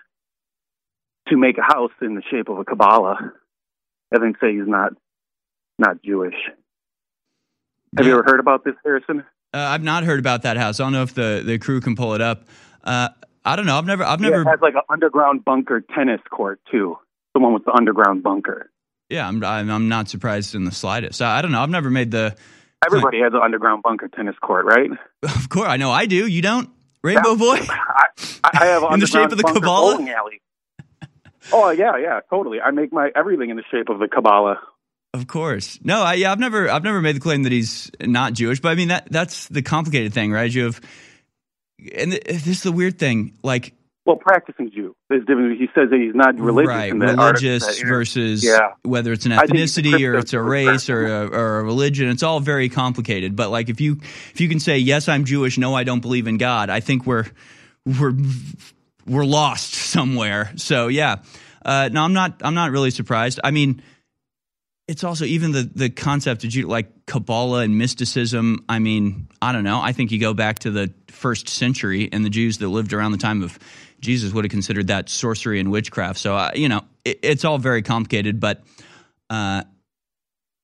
[1.29, 3.17] to make a house in the shape of a Kabbalah
[4.11, 4.93] and then say he's not
[5.79, 6.35] not Jewish?
[7.97, 9.23] Have you ever heard about this, Harrison?
[9.53, 10.79] Uh, I've not heard about that house.
[10.79, 12.43] I don't know if the, the crew can pull it up.
[12.83, 13.09] Uh,
[13.45, 13.77] I don't know.
[13.77, 14.03] I've never.
[14.03, 14.35] I've never.
[14.35, 16.97] Yeah, it has like an underground bunker tennis court too.
[17.33, 18.69] The one with the underground bunker.
[19.09, 21.21] Yeah, I'm, I'm not surprised in the slightest.
[21.21, 21.61] I, I don't know.
[21.61, 22.35] I've never made the.
[22.85, 24.89] Everybody has an underground bunker tennis court, right?
[25.23, 25.91] Of course, I know.
[25.91, 26.27] I do.
[26.27, 26.69] You don't,
[27.03, 27.35] Rainbow Yeah.
[27.35, 27.57] Boy.
[27.69, 28.05] I,
[28.43, 29.95] I have In the shape of the bunker Kabbalah?
[29.95, 30.41] bowling alley.
[31.51, 32.59] Oh yeah, yeah, totally.
[32.61, 34.59] I make my everything in the shape of the Kabbalah.
[35.13, 35.79] Of course.
[35.83, 38.69] No, I, yeah, I've never, I've never made the claim that he's not Jewish, but
[38.69, 40.53] I mean that that's the complicated thing, right?
[40.53, 40.81] You have,
[41.95, 43.73] and th- this is the weird thing, like
[44.05, 44.95] Well, practicing Jew.
[45.09, 45.59] There's different.
[45.59, 46.67] He says that he's not religious.
[46.67, 48.73] right, religious article versus yeah.
[48.83, 52.09] whether it's an ethnicity or it's a race or a, or a religion.
[52.09, 53.35] It's all very complicated.
[53.35, 53.97] But like if you
[54.33, 57.07] if you can say yes, I'm Jewish, no, I don't believe in God, I think
[57.07, 57.25] we're
[57.85, 58.13] we're
[59.07, 60.51] we're lost somewhere.
[60.55, 61.17] So yeah,
[61.63, 63.39] uh, no, I'm not I'm not really surprised.
[63.43, 63.81] I mean,
[64.87, 68.63] it's also even the the concept of like Kabbalah and mysticism.
[68.69, 69.81] I mean, I don't know.
[69.81, 73.11] I think you go back to the first century, and the Jews that lived around
[73.11, 73.57] the time of
[73.99, 76.19] Jesus would have considered that sorcery and witchcraft.
[76.19, 78.39] So, uh, you know, it, it's all very complicated.
[78.39, 78.63] But
[79.29, 79.63] uh,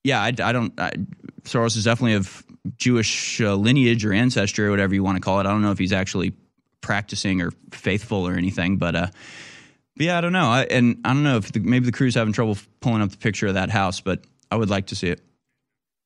[0.04, 0.78] yeah, I, I don't.
[0.78, 0.92] I,
[1.42, 2.44] Soros is definitely of
[2.78, 5.46] Jewish uh, lineage or ancestry or whatever you want to call it.
[5.46, 6.32] I don't know if he's actually
[6.84, 8.94] practicing or faithful or anything, but.
[8.94, 9.06] Uh,
[9.96, 10.46] but yeah, I don't know.
[10.46, 13.16] I, and I don't know if the, maybe the crew's having trouble pulling up the
[13.16, 15.20] picture of that house, but I would like to see it.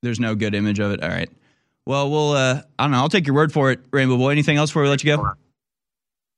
[0.02, 1.02] There's no good image of it.
[1.02, 1.30] All right.
[1.86, 2.32] Well, we'll.
[2.32, 2.98] Uh, I don't know.
[2.98, 4.30] I'll take your word for it, Rainbow Boy.
[4.30, 5.32] Anything else before we let you go?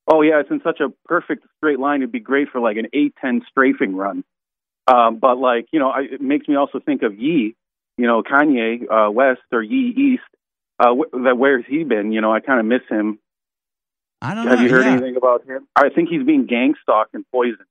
[0.07, 2.03] Oh yeah, it's in such a perfect straight line.
[2.03, 4.23] It'd be great for like an A-10 strafing run.
[4.87, 7.57] Um, but like you know, I, it makes me also think of Ye,
[7.99, 10.23] you know, Kanye uh, West or Ye East.
[10.79, 12.13] Uh, that where's he been?
[12.13, 13.19] You know, I kind of miss him.
[14.23, 14.65] I don't Have know.
[14.65, 14.93] you heard yeah.
[14.93, 15.67] anything about him?
[15.77, 17.67] I think he's being gang stalked and poisoned.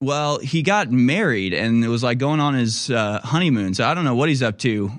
[0.00, 3.74] Well, he got married and it was like going on his uh, honeymoon.
[3.74, 4.90] So I don't know what he's up to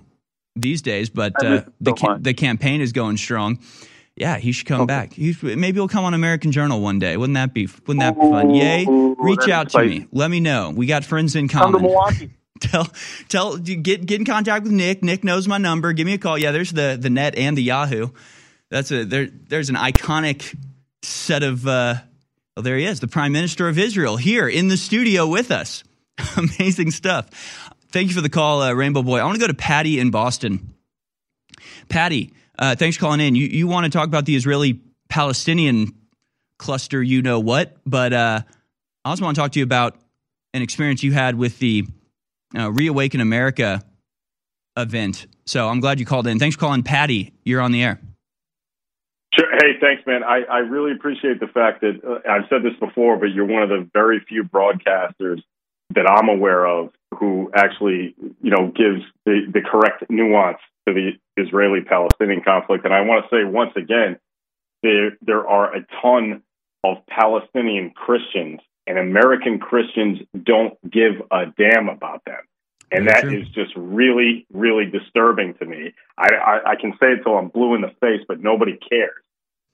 [0.55, 3.59] these days, but uh, him the ca- the campaign is going strong.
[4.15, 5.11] Yeah, he should come back.
[5.11, 7.17] He's, maybe he'll come on American Journal one day.
[7.17, 7.67] Wouldn't that be?
[7.85, 8.51] Wouldn't that be fun?
[8.51, 8.85] Yay!
[8.87, 10.07] Reach out to me.
[10.13, 10.71] Let me know.
[10.73, 11.73] We got friends in common.
[11.73, 11.87] Come to.
[11.87, 12.31] Milwaukee.
[12.61, 12.87] tell
[13.27, 15.03] tell get get in contact with Nick.
[15.03, 15.91] Nick knows my number.
[15.91, 16.37] Give me a call.
[16.37, 18.07] Yeah, there's the the net and the Yahoo.
[18.71, 19.27] That's a there.
[19.27, 20.55] There's an iconic
[21.05, 21.67] set of.
[21.67, 21.95] Uh,
[22.55, 25.83] well, there he is, the Prime Minister of Israel, here in the studio with us.
[26.37, 27.29] Amazing stuff.
[27.91, 29.19] Thank you for the call, uh, Rainbow Boy.
[29.19, 30.73] I want to go to Patty in Boston.
[31.89, 33.35] Patty, uh, thanks for calling in.
[33.35, 35.93] You you want to talk about the Israeli Palestinian
[36.57, 37.01] cluster?
[37.03, 37.77] You know what?
[37.85, 38.41] But uh,
[39.03, 39.97] I also want to talk to you about
[40.53, 41.85] an experience you had with the
[42.57, 43.83] uh, Reawaken America
[44.77, 45.27] event.
[45.45, 46.39] So I'm glad you called in.
[46.39, 47.33] Thanks for calling, Patty.
[47.43, 47.99] You're on the air.
[49.57, 50.21] Hey, thanks, man.
[50.21, 53.63] I, I really appreciate the fact that uh, I've said this before, but you're one
[53.63, 55.41] of the very few broadcasters
[55.93, 61.11] that I'm aware of who actually, you know, gives the, the correct nuance to the
[61.41, 62.83] Israeli-Palestinian conflict.
[62.83, 64.17] And I want to say once again,
[64.83, 66.43] there there are a ton
[66.83, 72.41] of Palestinian Christians, and American Christians don't give a damn about them.
[72.91, 75.93] And that is just really, really disturbing to me.
[76.17, 79.24] I, I, I can say it till I'm blue in the face, but nobody cares.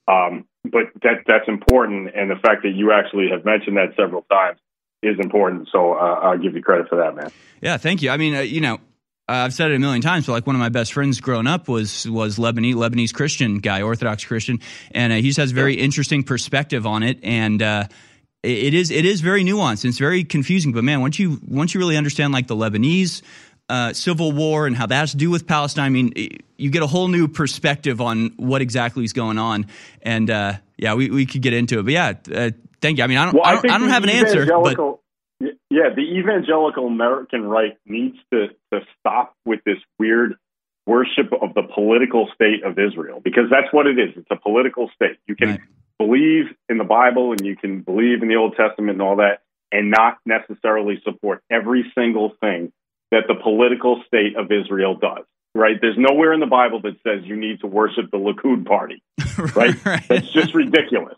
[0.07, 4.23] Um, but that that's important, and the fact that you actually have mentioned that several
[4.31, 4.59] times
[5.01, 5.69] is important.
[5.71, 7.31] So uh, I'll give you credit for that, man.
[7.61, 8.09] Yeah, thank you.
[8.11, 8.79] I mean, uh, you know,
[9.27, 11.67] I've said it a million times, but like one of my best friends growing up
[11.67, 14.59] was was Lebanese Lebanese Christian guy, Orthodox Christian,
[14.91, 17.85] and uh, he just has a very interesting perspective on it, and uh,
[18.43, 19.83] it- it is it is very nuanced.
[19.83, 23.21] And it's very confusing, but man, once you once you really understand like the Lebanese.
[23.71, 25.85] Uh, civil war and how that has to do with Palestine.
[25.85, 26.11] I mean,
[26.57, 29.67] you get a whole new perspective on what exactly is going on,
[30.01, 31.83] and uh, yeah, we, we could get into it.
[31.83, 32.49] But yeah, uh,
[32.81, 33.05] thank you.
[33.05, 34.77] I mean, I don't Well, I don't, think I don't have an answer, but
[35.69, 40.35] yeah, the evangelical American right needs to to stop with this weird
[40.85, 44.17] worship of the political state of Israel because that's what it is.
[44.17, 45.15] It's a political state.
[45.27, 45.63] You can
[45.97, 49.43] believe in the Bible and you can believe in the Old Testament and all that,
[49.71, 52.73] and not necessarily support every single thing
[53.11, 55.25] that the political state of Israel does.
[55.53, 55.75] Right?
[55.81, 59.03] There's nowhere in the Bible that says you need to worship the Likud party.
[59.55, 59.75] Right?
[60.07, 61.15] That's just ridiculous.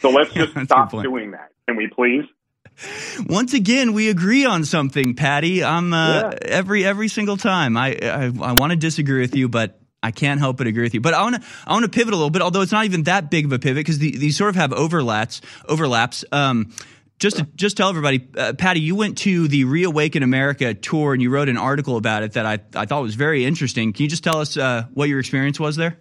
[0.00, 1.50] So let's just stop doing that.
[1.66, 2.24] Can we please?
[3.26, 5.64] Once again, we agree on something, Patty.
[5.64, 7.76] I'm uh, every every single time.
[7.76, 10.92] I I, I want to disagree with you, but I can't help but agree with
[10.92, 11.00] you.
[11.00, 13.04] But I want to I want to pivot a little bit, although it's not even
[13.04, 15.40] that big of a pivot because the, these sort of have overlaps.
[15.68, 16.24] Overlaps.
[16.32, 16.72] Um,
[17.24, 21.22] just to just tell everybody, uh, Patty, you went to the Reawaken America tour and
[21.22, 23.94] you wrote an article about it that I I thought was very interesting.
[23.94, 25.96] Can you just tell us uh, what your experience was there?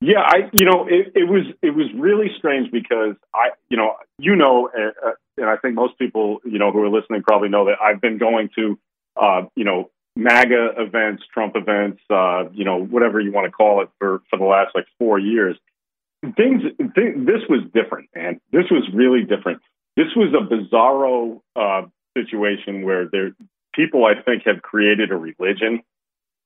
[0.00, 3.96] Yeah, I you know it, it was it was really strange because I you know
[4.18, 7.66] you know uh, and I think most people you know who are listening probably know
[7.66, 8.78] that I've been going to
[9.20, 13.82] uh, you know MAGA events, Trump events, uh, you know whatever you want to call
[13.82, 15.58] it for for the last like four years.
[16.36, 18.40] Things th- this was different, man.
[18.52, 19.60] This was really different.
[19.96, 23.32] This was a bizarro uh, situation where there
[23.74, 25.82] people I think have created a religion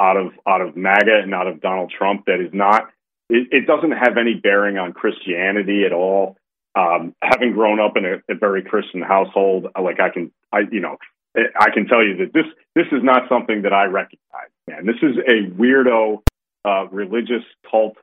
[0.01, 2.91] out of out of MAGA and out of Donald Trump that is not
[3.29, 6.37] it, it doesn't have any bearing on Christianity at all.
[6.75, 10.81] Um, having grown up in a, a very Christian household, like I can, I you
[10.81, 10.99] know,
[11.35, 12.45] I can tell you that this
[12.75, 14.51] this is not something that I recognize.
[14.69, 16.23] Man, this is a weirdo
[16.67, 17.97] uh, religious cult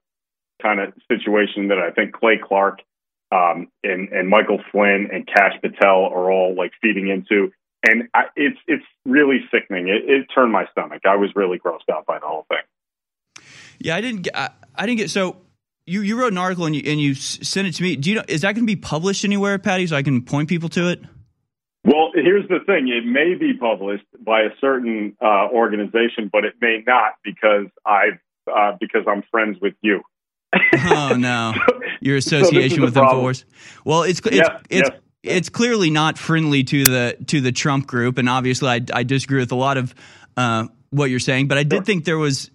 [0.61, 2.80] kind of situation that I think Clay Clark
[3.34, 7.51] um, and and Michael Flynn and Kash Patel are all like feeding into.
[7.86, 9.89] And I, it's it's really sickening.
[9.89, 11.01] It, it turned my stomach.
[11.05, 13.43] I was really grossed out by the whole thing.
[13.79, 14.21] Yeah, I didn't.
[14.21, 15.09] Get, I, I didn't get.
[15.09, 15.38] So
[15.86, 17.95] you you wrote an article and you and you s- sent it to me.
[17.95, 18.23] Do you know?
[18.27, 19.88] Is that going to be published anywhere, Patty?
[19.88, 21.01] So I can point people to it.
[21.84, 26.53] Well, here's the thing: it may be published by a certain uh, organization, but it
[26.61, 28.11] may not because I
[28.47, 30.01] uh, because I'm friends with you.
[30.86, 31.54] Oh no,
[32.01, 33.43] your association so with Infowars.
[33.86, 34.99] Well, it's it's Yes, it's yes.
[35.24, 39.39] it's clearly not friendly to the to the Trump group, and obviously, I, I disagree
[39.39, 39.93] with a lot of
[40.38, 41.47] uh, what you're saying.
[41.47, 42.49] But I did think there was.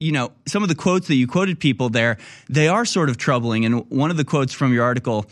[0.00, 3.18] You know, some of the quotes that you quoted people there, they are sort of
[3.18, 3.64] troubling.
[3.64, 5.26] And one of the quotes from your article,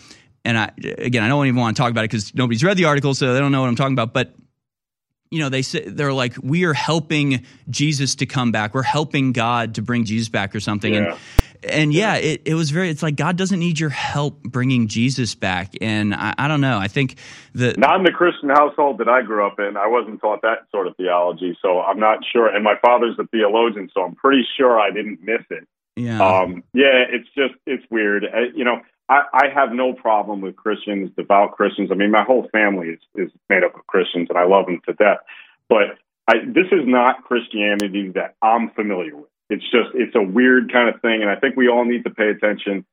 [0.44, 2.84] and I, again, I don't even want to talk about it because nobody's read the
[2.84, 4.12] article, so they don't know what I'm talking about.
[4.12, 4.32] But
[5.30, 8.74] you know, they say they're like, we are helping Jesus to come back.
[8.74, 10.92] We're helping God to bring Jesus back or something.
[10.92, 11.12] Yeah.
[11.12, 11.18] And
[11.62, 12.88] and yeah, it, it was very.
[12.88, 15.74] It's like God doesn't need your help bringing Jesus back.
[15.80, 16.78] And I, I don't know.
[16.78, 17.16] I think
[17.54, 19.76] the Not in the Christian household that I grew up in.
[19.76, 22.46] I wasn't taught that sort of theology, so I'm not sure.
[22.48, 25.68] And my father's a theologian, so I'm pretty sure I didn't miss it.
[25.96, 26.20] yeah.
[26.20, 28.24] Um, yeah, it's just it's weird.
[28.24, 31.90] Uh, you know, I, I have no problem with Christians, devout Christians.
[31.90, 34.80] I mean, my whole family is is made up of Christians, and I love them
[34.86, 35.18] to death.
[35.68, 35.98] But
[36.28, 39.28] I, this is not Christianity that I'm familiar with.
[39.50, 42.10] It's just it's a weird kind of thing, and I think we all need to
[42.10, 42.86] pay attention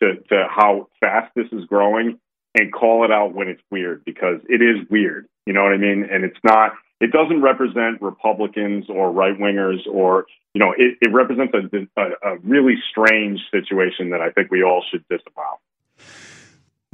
[0.00, 2.20] to to how fast this is growing
[2.54, 5.26] and call it out when it's weird because it is weird.
[5.44, 6.06] You know what I mean?
[6.10, 6.72] And it's not.
[7.00, 10.72] It doesn't represent Republicans or right wingers or you know.
[10.78, 15.04] It, it represents a, a, a really strange situation that I think we all should
[15.08, 15.58] disavow.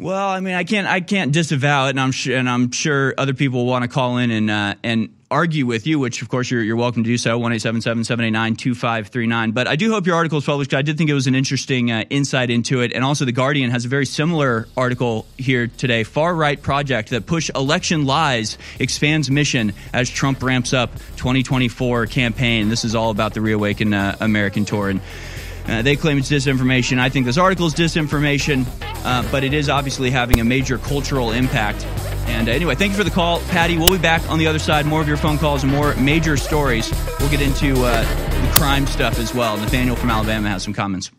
[0.01, 3.13] Well, I mean, I can't, I can't disavow it, and I'm sure, and I'm sure
[3.19, 6.51] other people want to call in and uh, and argue with you, which of course
[6.51, 7.37] you're you're welcome to do so.
[7.37, 9.51] One eight seven seven seven eight nine two five three nine.
[9.51, 10.73] But I do hope your article is published.
[10.73, 13.71] I did think it was an interesting uh, insight into it, and also the Guardian
[13.71, 16.03] has a very similar article here today.
[16.03, 22.71] Far right project that push election lies expands mission as Trump ramps up 2024 campaign.
[22.71, 25.03] This is all about the Reawaken uh, American tour and.
[25.71, 26.99] Uh, they claim it's disinformation.
[26.99, 28.67] I think this article is disinformation,
[29.05, 31.87] uh, but it is obviously having a major cultural impact.
[32.27, 33.79] And uh, anyway, thank you for the call, Patty.
[33.79, 34.85] We'll be back on the other side.
[34.85, 36.93] More of your phone calls and more major stories.
[37.21, 39.57] We'll get into uh, the crime stuff as well.
[39.59, 41.13] Nathaniel from Alabama has some comments.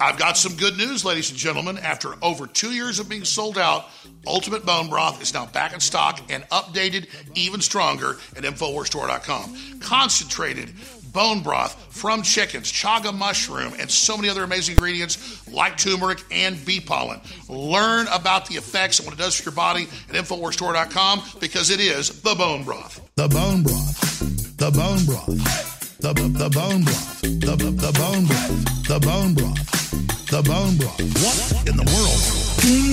[0.00, 1.78] I've got some good news, ladies and gentlemen.
[1.78, 3.86] After over two years of being sold out,
[4.26, 7.06] Ultimate Bone Broth is now back in stock and updated
[7.36, 9.78] even stronger at InfoWarsStore.com.
[9.80, 10.70] Concentrated
[11.14, 16.62] bone broth from chickens, chaga mushroom, and so many other amazing ingredients like turmeric and
[16.66, 17.20] bee pollen.
[17.48, 21.80] Learn about the effects and what it does for your body at InfoWarsStore.com because it
[21.80, 23.00] is the bone broth.
[23.14, 24.56] The bone broth.
[24.58, 25.98] The bone broth.
[25.98, 27.20] The, the bone broth.
[27.22, 28.88] The, the, the bone broth.
[28.88, 30.30] The bone broth.
[30.30, 31.00] The bone broth.
[31.22, 32.43] What in the world?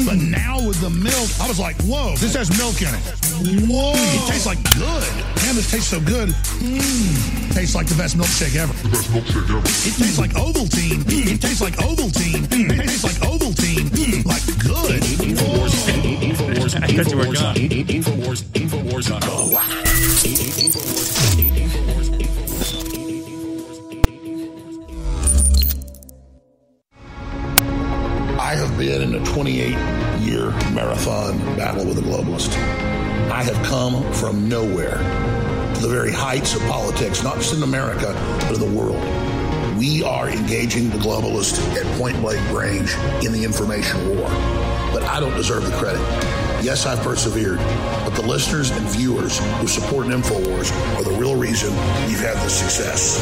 [0.06, 3.00] But now with the milk, I was like, whoa, this has milk in it.
[3.72, 3.94] Whoa.
[3.96, 5.08] It tastes like good.
[5.48, 6.30] Man, this tastes so good.
[6.60, 7.54] Mm.
[7.54, 8.74] Tastes like the best milkshake ever.
[8.84, 9.64] The best milkshake ever.
[9.88, 11.06] It tastes like Ovaltine.
[11.08, 12.52] It tastes like Ovaltine.
[12.52, 13.88] It tastes like Ovaltine.
[14.26, 15.02] Like good.
[15.24, 16.76] Infowars.
[16.76, 17.56] I thought you were gone.
[17.56, 18.44] Infowars.
[18.52, 19.56] Infowars.com.
[28.52, 29.70] I have been in a 28
[30.20, 32.54] year marathon battle with a globalist.
[33.32, 34.98] I have come from nowhere
[35.76, 39.00] to the very heights of politics, not just in America, but in the world.
[39.78, 42.94] We are engaging the globalist at point blank range
[43.26, 44.28] in the information war.
[44.92, 46.41] But I don't deserve the credit.
[46.62, 47.58] Yes, I've persevered,
[48.06, 51.72] but the listeners and viewers who support InfoWars are the real reason
[52.06, 53.18] we've had this success.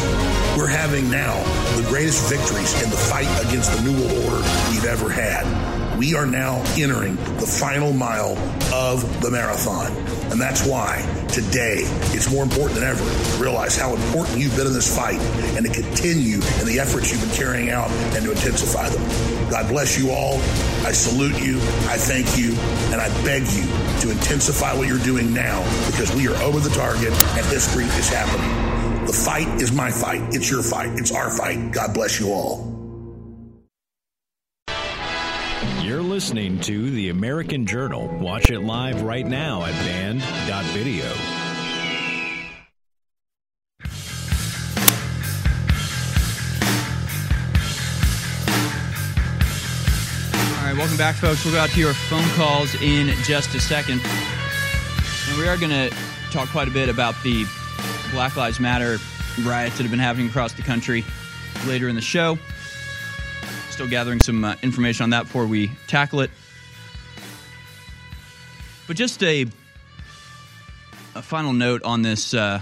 [0.57, 1.41] We're having now
[1.77, 5.97] the greatest victories in the fight against the New World Order we've ever had.
[5.97, 8.37] We are now entering the final mile
[8.73, 9.91] of the marathon.
[10.31, 14.67] And that's why today it's more important than ever to realize how important you've been
[14.67, 15.19] in this fight
[15.55, 19.49] and to continue in the efforts you've been carrying out and to intensify them.
[19.49, 20.39] God bless you all.
[20.85, 21.57] I salute you.
[21.87, 22.51] I thank you.
[22.91, 23.63] And I beg you
[24.01, 28.09] to intensify what you're doing now because we are over the target and history is
[28.09, 29.05] happening.
[29.05, 30.21] The fight is my fight.
[30.33, 30.89] It's your fight.
[30.99, 31.71] It's our fight.
[31.71, 32.75] God bless you all.
[35.81, 38.07] You're listening to The American Journal.
[38.19, 41.38] Watch it live right now at banned.video.
[50.99, 51.45] back, folks.
[51.45, 54.01] We'll go out to your phone calls in just a second.
[55.29, 55.89] And we are going to
[56.29, 57.45] talk quite a bit about the
[58.11, 58.97] Black Lives Matter
[59.43, 61.05] riots that have been happening across the country
[61.65, 62.37] later in the show.
[63.69, 66.31] Still gathering some uh, information on that before we tackle it.
[68.85, 69.45] But just a,
[71.15, 72.33] a final note on this.
[72.33, 72.59] Uh,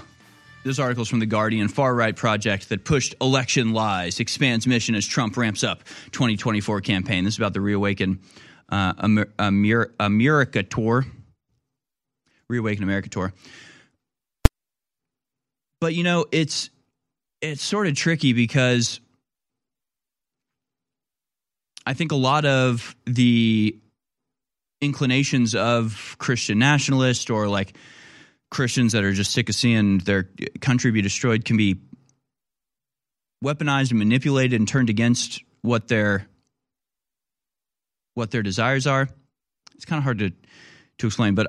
[0.68, 1.68] this article is from The Guardian.
[1.70, 7.24] Far right project that pushed election lies expands mission as Trump ramps up 2024 campaign.
[7.24, 8.20] This is about the Reawaken
[8.70, 11.05] uh, Amer- Amer- America tour.
[12.49, 13.34] Reawaken America tour.
[15.80, 16.70] But you know, it's
[17.41, 18.99] it's sort of tricky because
[21.86, 23.78] I think a lot of the
[24.82, 27.74] inclinations of Christian nationalists or like
[28.49, 30.29] Christians that are just sick of seeing their
[30.61, 31.77] country be destroyed can be
[33.43, 36.27] weaponized and manipulated and turned against what their
[38.13, 39.07] what their desires are.
[39.75, 40.31] It's kind of hard to
[40.99, 41.47] to explain, but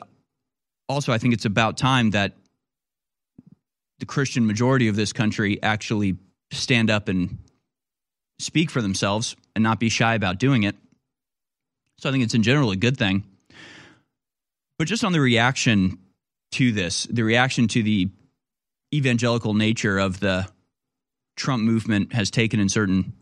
[0.89, 2.35] also I think it's about time that
[4.01, 6.17] the Christian majority of this country actually
[6.53, 7.39] stand up and
[8.39, 10.77] speak for themselves and not be shy about doing it.
[11.99, 13.25] So I think it's in general a good thing.
[14.79, 15.99] But just on the reaction
[16.53, 18.09] to this, the reaction to the
[18.93, 20.49] evangelical nature of the
[21.37, 23.13] Trump movement has taken in certain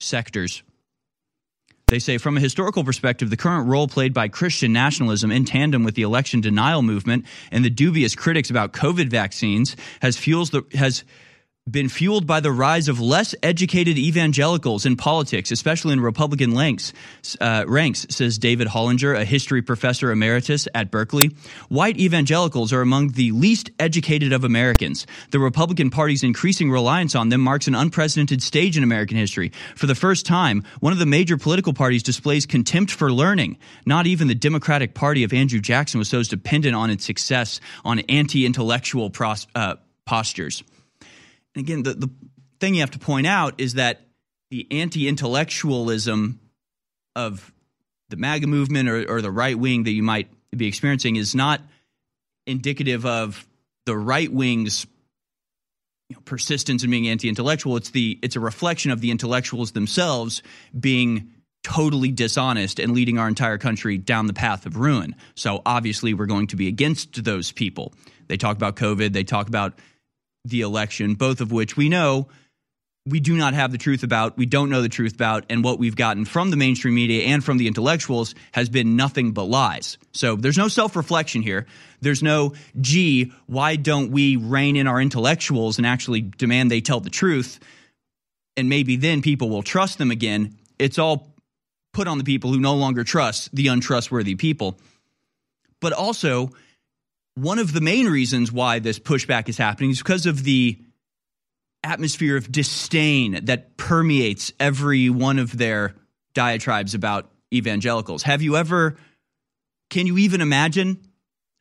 [0.00, 0.62] sectors.
[1.86, 5.82] They say, from a historical perspective, the current role played by Christian nationalism in tandem
[5.82, 10.64] with the election denial movement and the dubious critics about COVID vaccines has fuels the
[10.74, 11.02] has
[11.70, 16.92] been fueled by the rise of less educated evangelicals in politics, especially in Republican ranks,
[17.40, 21.30] uh, ranks, says David Hollinger, a history professor emeritus at Berkeley.
[21.68, 25.06] White evangelicals are among the least educated of Americans.
[25.30, 29.52] The Republican Party's increasing reliance on them marks an unprecedented stage in American history.
[29.76, 33.58] For the first time, one of the major political parties displays contempt for learning.
[33.86, 38.00] Not even the Democratic Party of Andrew Jackson was so dependent on its success on
[38.00, 40.62] anti intellectual pros- uh, postures
[41.56, 42.10] again, the, the
[42.60, 44.00] thing you have to point out is that
[44.50, 46.40] the anti intellectualism
[47.16, 47.52] of
[48.08, 51.60] the MAGA movement or, or the right wing that you might be experiencing is not
[52.46, 53.46] indicative of
[53.86, 54.86] the right wing's
[56.08, 57.76] you know, persistence in being anti-intellectual.
[57.76, 60.42] It's the it's a reflection of the intellectuals themselves
[60.78, 61.30] being
[61.62, 65.14] totally dishonest and leading our entire country down the path of ruin.
[65.34, 67.92] So obviously, we're going to be against those people.
[68.26, 69.12] They talk about COVID.
[69.12, 69.78] They talk about
[70.44, 72.28] the election, both of which we know
[73.06, 75.78] we do not have the truth about, we don't know the truth about, and what
[75.78, 79.96] we've gotten from the mainstream media and from the intellectuals has been nothing but lies.
[80.12, 81.66] So there's no self reflection here.
[82.00, 87.00] There's no, gee, why don't we rein in our intellectuals and actually demand they tell
[87.00, 87.58] the truth?
[88.56, 90.56] And maybe then people will trust them again.
[90.78, 91.32] It's all
[91.92, 94.78] put on the people who no longer trust the untrustworthy people.
[95.80, 96.50] But also,
[97.34, 100.78] one of the main reasons why this pushback is happening is because of the
[101.82, 105.94] atmosphere of disdain that permeates every one of their
[106.34, 108.22] diatribes about evangelicals.
[108.22, 108.96] Have you ever,
[109.88, 111.00] can you even imagine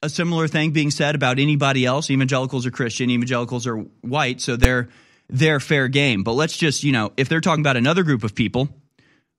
[0.02, 2.10] a similar thing being said about anybody else?
[2.10, 4.90] Evangelicals are Christian, evangelicals are white, so they're
[5.32, 6.24] they're fair game.
[6.24, 8.68] But let's just, you know, if they're talking about another group of people,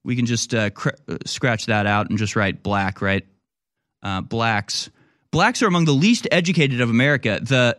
[0.04, 3.26] we can just uh, cr- uh, scratch that out and just write black, right?
[4.00, 4.88] Uh, blacks
[5.30, 7.40] blacks are among the least educated of America.
[7.42, 7.78] The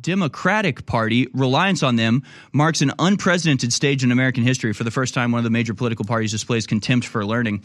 [0.00, 2.22] Democratic Party reliance on them
[2.52, 4.72] marks an unprecedented stage in American history.
[4.72, 7.64] For the first time, one of the major political parties displays contempt for learning.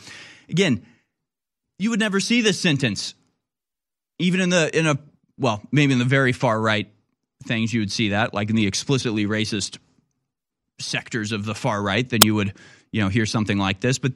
[0.50, 0.86] Again,
[1.78, 3.14] you would never see this sentence,
[4.20, 5.00] even in the in a
[5.38, 6.92] well, maybe in the very far right
[7.46, 9.78] things you would see that, like in the explicitly racist
[10.80, 12.54] sectors of the far right, then you would
[12.92, 13.98] you know hear something like this.
[13.98, 14.14] But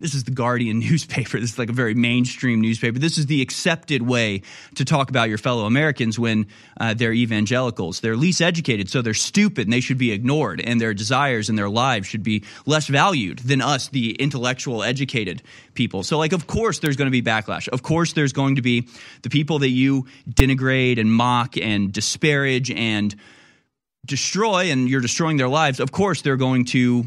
[0.00, 1.38] this is the Guardian newspaper.
[1.38, 2.98] This is like a very mainstream newspaper.
[2.98, 4.42] This is the accepted way
[4.74, 6.46] to talk about your fellow Americans when
[6.80, 8.00] uh, they're evangelicals.
[8.00, 11.58] They're least educated, so they're stupid and they should be ignored, and their desires and
[11.58, 15.42] their lives should be less valued than us, the intellectual, educated
[15.74, 16.02] people.
[16.02, 17.68] So, like, of course, there's going to be backlash.
[17.68, 18.88] Of course, there's going to be
[19.22, 23.14] the people that you denigrate and mock and disparage and
[24.06, 25.78] destroy, and you're destroying their lives.
[25.78, 27.04] Of course, they're going to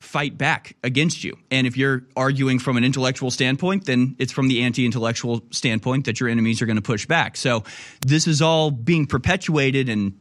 [0.00, 1.36] fight back against you.
[1.50, 6.04] And if you're arguing from an intellectual standpoint, then it's from the anti intellectual standpoint
[6.06, 7.36] that your enemies are going to push back.
[7.36, 7.64] So
[8.06, 10.18] this is all being perpetuated and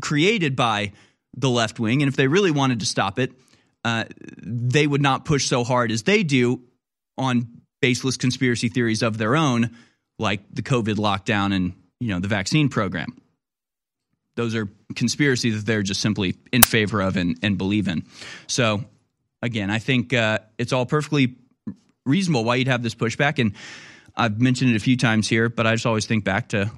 [0.00, 0.92] created by
[1.36, 2.02] the left wing.
[2.02, 3.32] And if they really wanted to stop it,
[3.84, 4.04] uh,
[4.42, 6.62] they would not push so hard as they do
[7.18, 9.76] on baseless conspiracy theories of their own,
[10.18, 13.16] like the COVID lockdown and you know the vaccine program.
[14.34, 18.04] Those are conspiracies that they're just simply in favor of and, and believe in.
[18.48, 18.84] So
[19.46, 21.36] again, I think uh, it's all perfectly
[22.04, 23.38] reasonable why you'd have this pushback.
[23.38, 23.54] And
[24.14, 26.70] I've mentioned it a few times here, but I just always think back to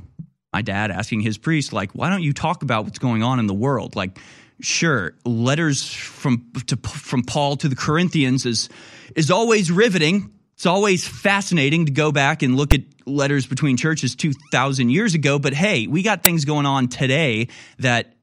[0.52, 3.46] my dad asking his priest, like, why don't you talk about what's going on in
[3.46, 3.96] the world?
[3.96, 4.18] Like,
[4.60, 8.68] sure, letters from to, from Paul to the Corinthians is
[9.16, 10.32] is always riveting.
[10.54, 15.38] It's always fascinating to go back and look at letters between churches 2000 years ago,
[15.38, 17.48] but hey, we got things going on today
[17.78, 18.17] that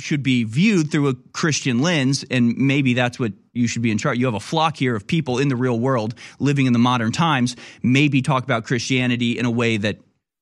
[0.00, 3.98] should be viewed through a Christian lens, and maybe that's what you should be in
[3.98, 4.18] charge.
[4.18, 7.12] You have a flock here of people in the real world living in the modern
[7.12, 7.54] times.
[7.82, 9.98] Maybe talk about Christianity in a way that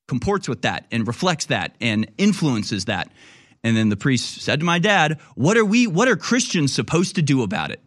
[0.08, 3.10] comports with that and reflects that and influences that.
[3.62, 7.14] And then the priest said to my dad, "What are we what are Christians supposed
[7.16, 7.80] to do about it?"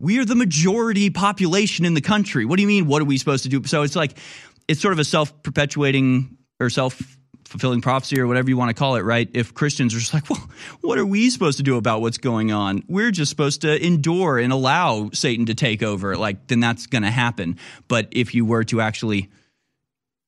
[0.00, 2.44] We are the majority population in the country.
[2.44, 3.62] What do you mean what are we supposed to do?
[3.64, 4.18] So it's like
[4.68, 7.18] it's sort of a self-perpetuating or self
[7.50, 9.28] fulfilling prophecy or whatever you want to call it, right?
[9.34, 10.48] If Christians are just like, well,
[10.82, 12.84] what are we supposed to do about what's going on?
[12.88, 16.16] We're just supposed to endure and allow Satan to take over.
[16.16, 17.58] Like, then that's going to happen.
[17.88, 19.30] But if you were to actually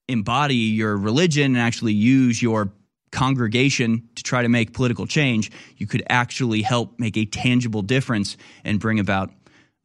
[0.08, 2.72] embody your religion and actually use your
[3.12, 8.36] congregation to try to make political change, you could actually help make a tangible difference
[8.64, 9.30] and bring about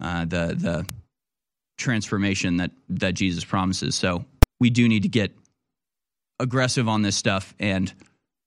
[0.02, 0.90] uh, the the
[1.78, 3.96] transformation that that Jesus promises.
[3.96, 4.26] So
[4.60, 5.37] we do need to get
[6.40, 7.94] aggressive on this stuff and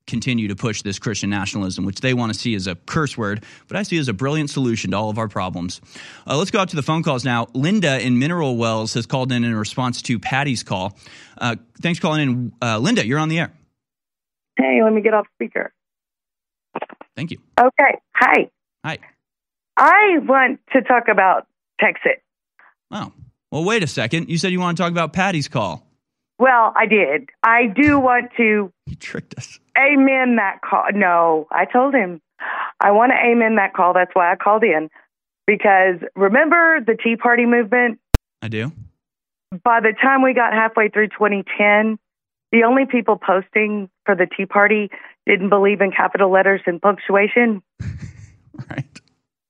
[0.06, 3.44] continue to push this Christian nationalism, which they want to see as a curse word,
[3.68, 5.80] but I see as a brilliant solution to all of our problems.
[6.26, 7.46] Uh, let's go out to the phone calls now.
[7.54, 10.98] Linda in Mineral Wells has called in in response to Patty's call.
[11.38, 12.52] Uh, thanks for calling in.
[12.60, 13.52] Uh, Linda, you're on the air.
[14.56, 15.72] Hey, let me get off speaker.
[17.16, 17.38] Thank you.
[17.58, 17.98] Okay.
[18.14, 18.50] Hi.
[18.84, 18.98] Hi.
[19.76, 21.46] I want to talk about
[21.80, 22.20] Texas.
[22.90, 23.12] Oh,
[23.50, 24.28] well, wait a second.
[24.28, 25.86] You said you want to talk about Patty's call.
[26.40, 27.28] Well, I did.
[27.42, 28.72] I do want to.
[28.86, 29.60] You tricked us.
[29.76, 30.86] Amen that call.
[30.94, 32.22] No, I told him
[32.80, 33.92] I want to amen that call.
[33.92, 34.88] That's why I called in.
[35.46, 38.00] Because remember the Tea Party movement?
[38.40, 38.72] I do.
[39.62, 41.98] By the time we got halfway through 2010,
[42.52, 44.90] the only people posting for the Tea Party
[45.26, 47.62] didn't believe in capital letters and punctuation.
[48.70, 49.00] right.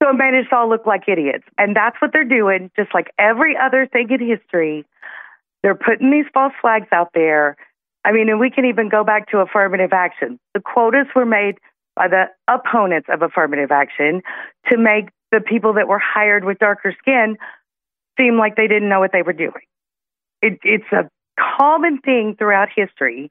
[0.02, 1.44] So it made us all look like idiots.
[1.56, 4.84] And that's what they're doing, just like every other thing in history.
[5.62, 7.56] They're putting these false flags out there.
[8.04, 10.38] I mean, and we can even go back to affirmative action.
[10.54, 11.56] The quotas were made
[11.96, 14.22] by the opponents of affirmative action
[14.70, 17.36] to make the people that were hired with darker skin
[18.18, 19.66] seem like they didn't know what they were doing.
[20.42, 21.10] It, it's a
[21.58, 23.30] common thing throughout history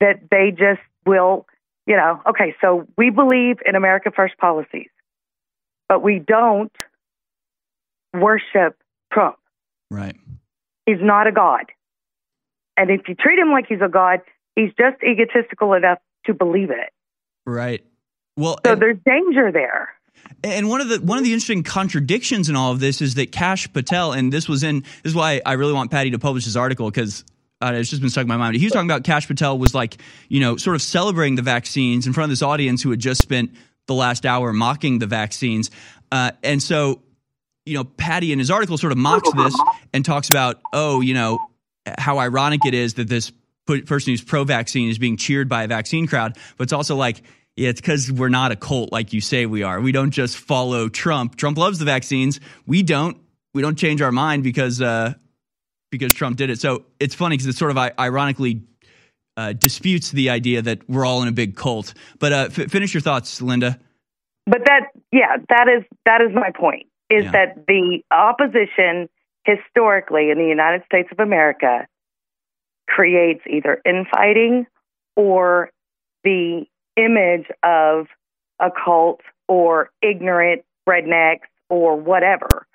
[0.00, 1.46] that they just will,
[1.86, 4.88] you know, okay, so we believe in America First policies,
[5.88, 6.72] but we don't
[8.14, 8.76] worship
[9.12, 9.36] Trump.
[9.90, 10.16] Right.
[10.86, 11.66] He's not a god.
[12.76, 14.20] And if you treat him like he's a god,
[14.56, 16.92] he's just egotistical enough to believe it.
[17.46, 17.84] Right.
[18.36, 19.90] Well, so there's danger there.
[20.42, 23.32] And one of the one of the interesting contradictions in all of this is that
[23.32, 26.44] Kash Patel, and this was in this is why I really want Patty to publish
[26.44, 27.24] this article because
[27.60, 28.56] uh, it's just been stuck in my mind.
[28.56, 32.06] He was talking about Kash Patel was like you know sort of celebrating the vaccines
[32.06, 33.50] in front of this audience who had just spent
[33.86, 35.70] the last hour mocking the vaccines,
[36.12, 37.02] uh, and so
[37.70, 39.56] you know Patty in his article sort of mocks this
[39.92, 41.38] and talks about oh you know
[41.98, 43.32] how ironic it is that this
[43.66, 47.22] person who's pro-vaccine is being cheered by a vaccine crowd, but it's also like
[47.56, 49.80] yeah, it's because we're not a cult like you say we are.
[49.80, 51.36] We don't just follow Trump.
[51.36, 52.40] Trump loves the vaccines.
[52.66, 53.18] We don't.
[53.52, 55.14] We don't change our mind because uh,
[55.90, 56.60] because Trump did it.
[56.60, 58.62] So it's funny because it sort of ironically
[59.36, 61.94] uh, disputes the idea that we're all in a big cult.
[62.18, 63.78] But uh, f- finish your thoughts, Linda.
[64.46, 66.86] But that, yeah, that is that is my point.
[67.10, 67.30] Is Yeah.
[67.32, 69.08] that the opposition
[69.44, 71.86] historically in the United States of America
[72.88, 74.66] creates either infighting
[75.16, 75.70] or
[76.24, 78.06] the image of
[78.60, 82.66] a cult or ignorant rednecks or whatever.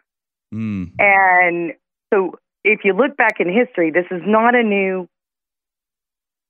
[0.54, 0.92] Mm.
[1.00, 1.74] And
[2.14, 5.08] so if you look back in history, this is not a new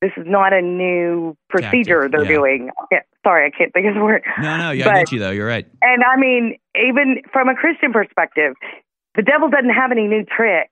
[0.01, 2.37] this is not a new procedure Tactic, they're yeah.
[2.37, 2.69] doing.
[2.91, 4.23] Yeah, sorry, I can't think of the word.
[4.41, 5.31] No, no, yeah, But- I get you though.
[5.31, 5.65] You're right.
[5.81, 8.53] And I mean, even from a Christian perspective,
[9.15, 10.71] the devil doesn't have any new tricks.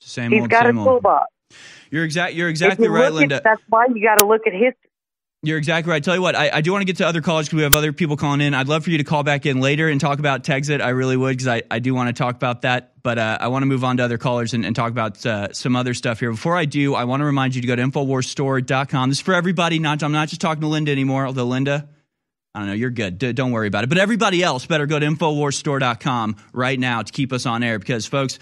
[0.00, 0.88] Same He's old, got a same old.
[0.88, 1.32] toolbox.
[1.90, 2.34] You're exact.
[2.34, 3.36] You're exactly you right, Linda.
[3.36, 4.74] At, that's why you got to look at history.
[5.44, 6.04] You're exactly right.
[6.04, 7.74] Tell you what, I, I do want to get to other callers because we have
[7.74, 8.54] other people calling in.
[8.54, 10.80] I'd love for you to call back in later and talk about Texit.
[10.80, 13.02] I really would because I, I do want to talk about that.
[13.02, 15.52] But uh, I want to move on to other callers and, and talk about uh,
[15.52, 16.30] some other stuff here.
[16.30, 19.08] Before I do, I want to remind you to go to InfoWarsStore.com.
[19.08, 19.80] This is for everybody.
[19.80, 21.88] Not I'm not just talking to Linda anymore, although Linda,
[22.54, 23.18] I don't know, you're good.
[23.18, 23.88] D- don't worry about it.
[23.88, 28.06] But everybody else better go to InfoWarsStore.com right now to keep us on air because,
[28.06, 28.38] folks,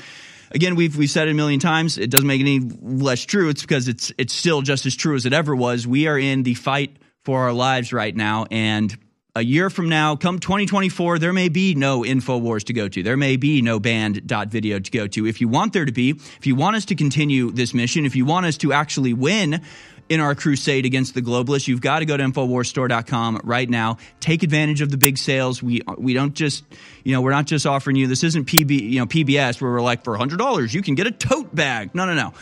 [0.51, 1.99] again, we've we've said it a million times.
[1.99, 3.49] It doesn't make it any less true.
[3.49, 5.87] It's because it's it's still just as true as it ever was.
[5.87, 8.97] We are in the fight for our lives right now, and
[9.37, 13.03] a year from now, come 2024, there may be no InfoWars to go to.
[13.03, 15.27] There may be no banned.video to go to.
[15.27, 18.17] If you want there to be, if you want us to continue this mission, if
[18.17, 19.63] you want us to actually win
[20.11, 23.97] in our crusade against the globalists, you've got to go to InfoWarsStore.com right now.
[24.19, 25.63] Take advantage of the big sales.
[25.63, 26.65] We we don't just,
[27.05, 29.81] you know, we're not just offering you, this isn't PB, you know, PBS where we're
[29.81, 31.95] like, for $100, you can get a tote bag.
[31.95, 32.35] No, no, no.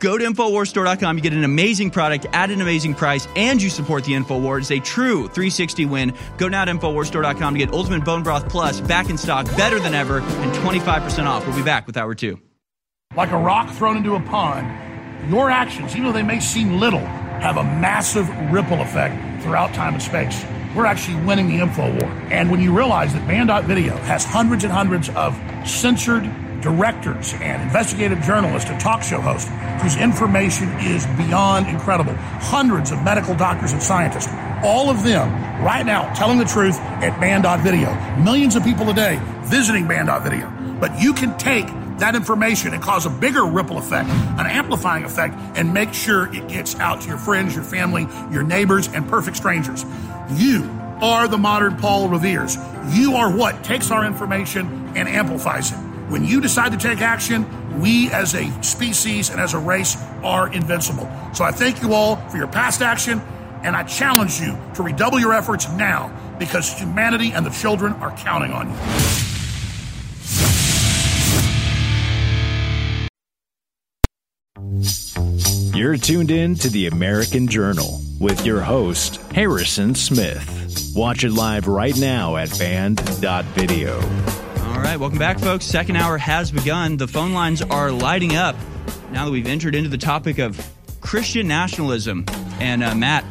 [0.00, 1.16] Go to InfoWarsStore.com.
[1.16, 4.62] You get an amazing product at an amazing price, and you support the InfoWars.
[4.62, 6.12] It's a true 360 win.
[6.36, 9.94] Go now to InfoWarsStore.com to get Ultimate Bone Broth Plus back in stock, better than
[9.94, 11.46] ever, and 25% off.
[11.46, 12.38] We'll be back with Hour 2.
[13.16, 14.66] Like a rock thrown into a pond,
[15.28, 17.04] your actions, even though they may seem little,
[17.40, 20.44] have a massive ripple effect throughout time and space.
[20.74, 22.10] We're actually winning the info war.
[22.30, 28.20] And when you realize that Banned.video has hundreds and hundreds of censored directors and investigative
[28.20, 29.50] journalists and talk show hosts
[29.82, 34.28] whose information is beyond incredible, hundreds of medical doctors and scientists,
[34.64, 35.30] all of them
[35.64, 37.94] right now telling the truth at Banned.video.
[38.22, 40.52] Millions of people a day visiting Banned.video.
[40.80, 41.66] But you can take
[41.98, 46.48] that information and cause a bigger ripple effect, an amplifying effect, and make sure it
[46.48, 49.84] gets out to your friends, your family, your neighbors, and perfect strangers.
[50.30, 50.64] You
[51.00, 52.56] are the modern Paul Revere's.
[52.90, 55.76] You are what takes our information and amplifies it.
[56.08, 57.46] When you decide to take action,
[57.80, 61.08] we as a species and as a race are invincible.
[61.34, 63.20] So I thank you all for your past action,
[63.62, 68.16] and I challenge you to redouble your efforts now because humanity and the children are
[68.16, 69.37] counting on you.
[75.78, 80.92] You're tuned in to the American Journal with your host, Harrison Smith.
[80.96, 83.94] Watch it live right now at banned.video.
[83.94, 85.66] All right, welcome back, folks.
[85.66, 86.96] Second hour has begun.
[86.96, 88.56] The phone lines are lighting up
[89.12, 90.60] now that we've entered into the topic of
[91.00, 92.24] Christian nationalism.
[92.58, 93.24] And uh, Matt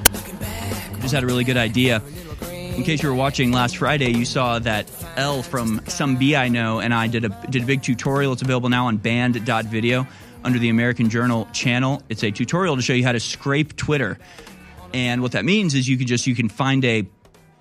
[1.02, 2.02] just had a really good idea.
[2.50, 6.48] In case you were watching last Friday, you saw that L from Some B I
[6.48, 8.32] Know and I did a did a big tutorial.
[8.32, 10.08] It's available now on banned.video
[10.48, 12.02] under the American Journal channel.
[12.08, 14.18] It's a tutorial to show you how to scrape Twitter.
[14.94, 17.06] And what that means is you can just you can find a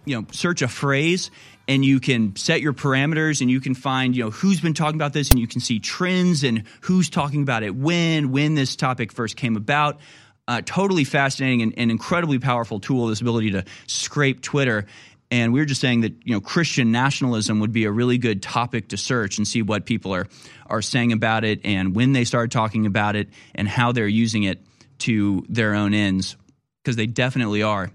[0.04, 1.32] you know search a phrase
[1.66, 4.94] and you can set your parameters and you can find you know who's been talking
[4.94, 8.76] about this and you can see trends and who's talking about it when when this
[8.76, 9.98] topic first came about
[10.46, 14.86] uh, totally fascinating and, and incredibly powerful tool this ability to scrape twitter
[15.30, 18.42] and we were just saying that you know Christian nationalism would be a really good
[18.42, 20.26] topic to search and see what people are
[20.66, 24.44] are saying about it and when they start talking about it and how they're using
[24.44, 24.60] it
[24.98, 26.36] to their own ends
[26.82, 27.90] because they definitely are.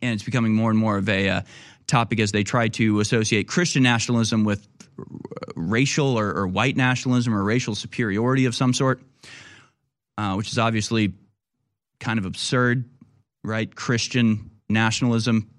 [0.00, 1.40] And it's becoming more and more of a uh,
[1.86, 4.66] topic as they try to associate Christian nationalism with
[4.98, 5.04] r-
[5.54, 9.00] racial or, or, white nationalism or racial superiority of some sort,
[10.18, 11.12] uh, which is obviously
[12.00, 12.88] kind of absurd,
[13.44, 13.72] right?
[13.74, 15.51] Christian nationalism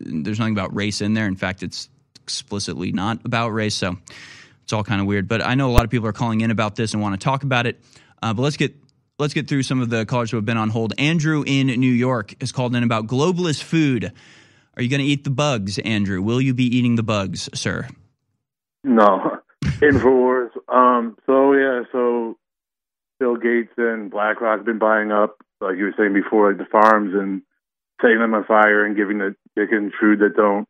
[0.00, 1.26] there's nothing about race in there.
[1.26, 1.88] In fact, it's
[2.22, 3.74] explicitly not about race.
[3.74, 3.96] So
[4.62, 5.28] it's all kind of weird.
[5.28, 7.24] But I know a lot of people are calling in about this and want to
[7.24, 7.80] talk about it.
[8.22, 8.74] Uh, but let's get
[9.18, 10.94] let's get through some of the callers who have been on hold.
[10.98, 14.12] Andrew in New York has called in about globalist food.
[14.76, 16.22] Are you going to eat the bugs, Andrew?
[16.22, 17.88] Will you be eating the bugs, sir?
[18.84, 19.38] No.
[19.64, 20.50] Infowars.
[20.68, 22.38] Um, so yeah, so
[23.18, 26.70] Bill Gates and BlackRock have been buying up, like you were saying before, like the
[26.70, 27.42] farms and
[28.00, 30.66] setting them on fire and giving the chickens food that don't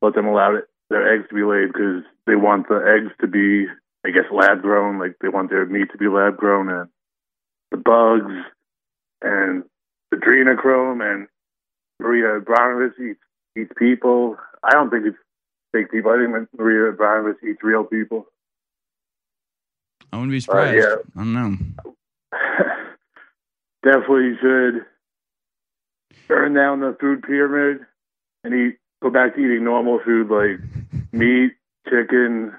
[0.00, 3.26] let them allow it, their eggs to be laid because they want the eggs to
[3.26, 3.66] be,
[4.04, 4.98] I guess, lab grown.
[4.98, 6.88] Like they want their meat to be lab grown, and
[7.70, 8.34] the bugs
[9.22, 9.64] and
[10.10, 11.28] the adrenochrome and
[12.00, 13.20] Maria Abramović eats
[13.56, 14.36] eats people.
[14.62, 15.16] I don't think it's
[15.72, 16.12] fake people.
[16.12, 18.26] I think Maria Abramović eats real people.
[20.12, 20.84] I wouldn't be surprised.
[20.84, 20.96] Uh, yeah.
[21.16, 21.56] I don't know.
[23.84, 24.84] Definitely should
[26.32, 27.86] turn down the food pyramid
[28.44, 30.60] and eat go back to eating normal food like
[31.12, 31.52] meat,
[31.88, 32.54] chicken.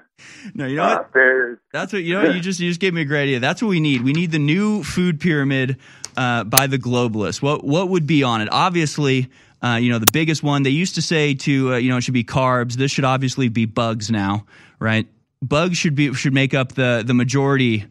[0.54, 1.58] No, you know uh, what?
[1.72, 2.22] That's what you know.
[2.22, 2.34] What?
[2.34, 3.40] You just you just gave me a great idea.
[3.40, 4.02] That's what we need.
[4.02, 5.78] We need the new food pyramid
[6.16, 7.42] uh, by the globalists.
[7.42, 8.48] What what would be on it?
[8.50, 9.30] Obviously.
[9.62, 12.02] Uh, you know the biggest one they used to say to uh, you know it
[12.02, 14.44] should be carbs this should obviously be bugs now
[14.78, 15.08] right
[15.40, 17.86] bugs should be should make up the the majority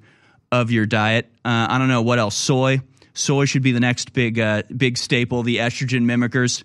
[0.52, 2.80] of your diet uh, i don't know what else soy
[3.14, 5.44] Soy should be the next big uh, big staple.
[5.44, 6.64] The estrogen mimickers,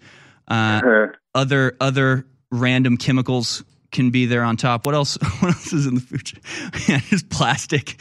[0.49, 1.07] uh, uh-huh.
[1.35, 4.87] other other random chemicals can be there on top.
[4.87, 5.19] What else?
[5.41, 6.33] What else is in the food?
[6.89, 8.01] yeah, just plastic.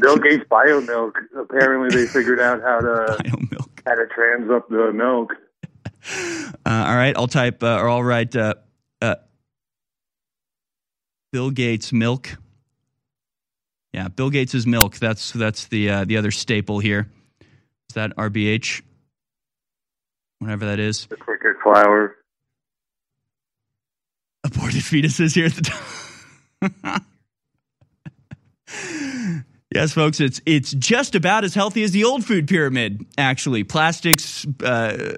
[0.00, 1.18] Bill Gates bio milk.
[1.36, 3.82] Apparently, they figured out how to bio milk.
[3.86, 5.32] how to trans up the milk.
[6.64, 8.54] Uh, all right, I'll type uh, or I'll write uh,
[9.02, 9.16] uh,
[11.32, 12.36] Bill Gates milk
[13.96, 14.96] yeah, Bill Gates' milk.
[14.98, 17.10] That's that's the uh, the other staple here.
[17.40, 18.82] Is that RBH?
[20.38, 21.06] Whatever that is.
[21.06, 22.14] The cricket flour.
[24.44, 25.62] Aborted fetuses here at the
[26.82, 27.02] top.
[29.74, 33.06] yes, folks, it's it's just about as healthy as the old food pyramid.
[33.16, 35.14] Actually, plastics, uh,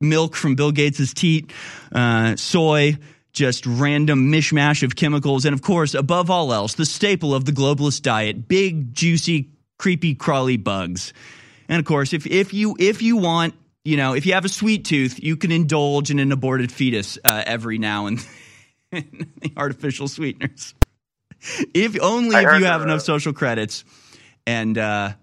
[0.00, 1.52] milk from Bill Gates' teat,
[1.92, 2.96] uh, soy
[3.32, 7.52] just random mishmash of chemicals, and of course, above all else, the staple of the
[7.52, 11.12] globalist diet big, juicy, creepy, crawly bugs.
[11.68, 13.54] And of course, if, if, you, if you want,
[13.84, 17.18] you know, if you have a sweet tooth, you can indulge in an aborted fetus
[17.24, 18.24] uh, every now and
[18.90, 20.74] then, the artificial sweeteners.
[21.74, 23.84] If only if you have enough social credits
[24.46, 25.14] And uh,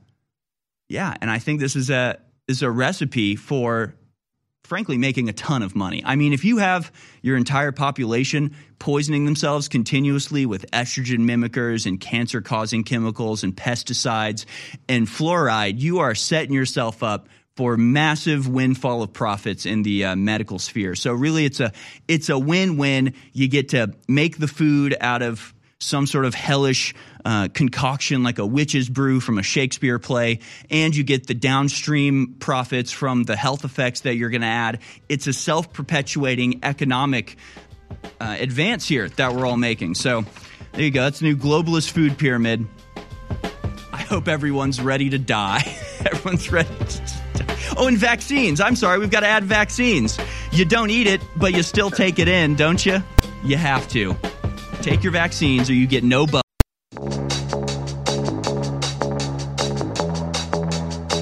[0.89, 3.95] yeah, and I think this is a is a recipe for
[4.69, 6.03] frankly making a ton of money.
[6.05, 6.91] I mean, if you have
[7.23, 14.45] your entire population poisoning themselves continuously with estrogen mimickers and cancer causing chemicals and pesticides
[14.87, 20.15] and fluoride, you are setting yourself up for massive windfall of profits in the uh,
[20.15, 20.93] medical sphere.
[20.93, 21.73] So really it's a
[22.07, 23.15] it's a win-win.
[23.33, 26.93] You get to make the food out of some sort of hellish
[27.25, 30.39] uh, concoction like a witch's brew from a Shakespeare play,
[30.69, 34.79] and you get the downstream profits from the health effects that you're going to add.
[35.07, 37.37] It's a self perpetuating economic
[38.19, 39.95] uh, advance here that we're all making.
[39.95, 40.25] So
[40.73, 41.01] there you go.
[41.03, 42.67] That's a new globalist food pyramid.
[43.91, 45.63] I hope everyone's ready to die.
[46.05, 46.69] everyone's ready.
[47.77, 48.59] Oh, and vaccines.
[48.61, 50.17] I'm sorry, we've got to add vaccines.
[50.51, 53.03] You don't eat it, but you still take it in, don't you?
[53.43, 54.15] You have to.
[54.81, 56.41] Take your vaccines or you get no bu-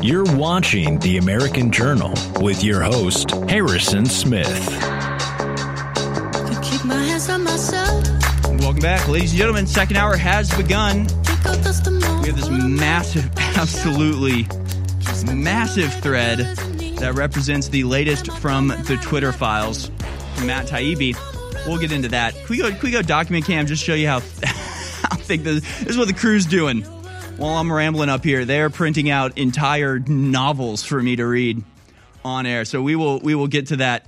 [0.08, 4.48] You're watching The American Journal with your host, Harrison Smith.
[6.64, 8.08] Keep my hands on myself.
[8.62, 9.68] Welcome back, ladies and gentlemen.
[9.68, 11.08] Second hour has begun.
[11.28, 14.48] We have this massive, absolutely
[15.36, 16.38] massive thread
[17.00, 19.92] that represents the latest from the Twitter files
[20.36, 21.18] from Matt Taibbi.
[21.68, 22.34] We'll get into that.
[22.34, 25.60] Can we go, can we go document cam just show you how, how thick this,
[25.80, 26.86] this is what the crew's doing
[27.38, 28.46] while I'm rambling up here.
[28.46, 31.64] They're printing out entire novels for me to read
[32.26, 32.66] on air.
[32.66, 34.08] So we will we will get to that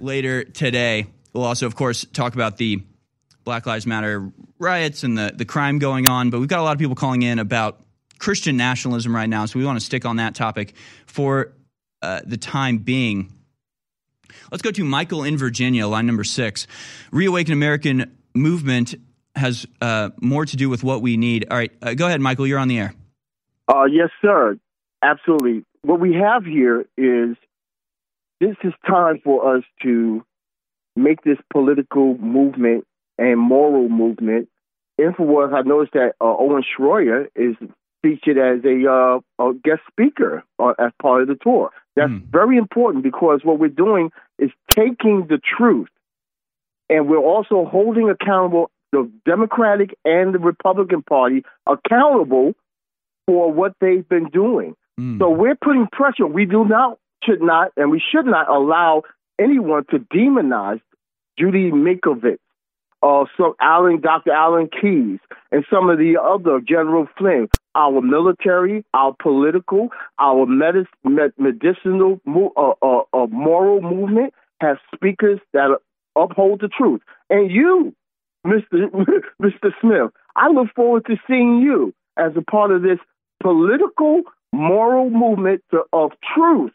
[0.00, 1.06] later today.
[1.32, 2.82] We'll also, of course, talk about the
[3.44, 6.30] Black Lives Matter riots and the, the crime going on.
[6.30, 7.80] But we've got a lot of people calling in about
[8.18, 9.46] Christian nationalism right now.
[9.46, 10.74] So we want to stick on that topic
[11.06, 11.52] for
[12.00, 13.32] uh, the time being.
[14.50, 16.66] Let's go to Michael in Virginia, line number six.
[17.10, 18.94] Reawaken American movement
[19.34, 21.46] has uh, more to do with what we need.
[21.50, 22.46] All right, uh, go ahead, Michael.
[22.46, 22.94] You're on the air.
[23.68, 24.58] Uh, yes, sir.
[25.02, 25.64] Absolutely.
[25.82, 27.36] What we have here is
[28.40, 30.24] this is time for us to
[30.96, 32.86] make this political movement
[33.18, 34.48] and moral movement.
[35.00, 37.56] Infowars, I noticed that uh, Owen Schroyer is
[38.02, 41.70] featured as a, uh, a guest speaker uh, as part of the tour.
[41.94, 45.88] That's very important because what we're doing is taking the truth
[46.88, 52.54] and we're also holding accountable the Democratic and the Republican Party accountable
[53.26, 54.74] for what they've been doing.
[55.18, 56.26] So we're putting pressure.
[56.26, 59.02] We do not, should not, and we should not allow
[59.40, 60.80] anyone to demonize
[61.38, 62.38] Judy Mikovits,
[63.02, 64.32] uh, some Alan, Dr.
[64.32, 65.18] Alan Keyes,
[65.50, 67.48] and some of the other General Flynn.
[67.74, 69.88] Our military, our political,
[70.18, 75.78] our medis- med- medicinal, mo- uh, uh, uh, moral movement has speakers that
[76.14, 77.00] uphold the truth.
[77.30, 77.94] And you,
[78.46, 78.90] Mr.
[79.42, 79.70] Mr.
[79.80, 82.98] Smith, I look forward to seeing you as a part of this
[83.42, 84.22] political,
[84.52, 86.72] moral movement to, of truth,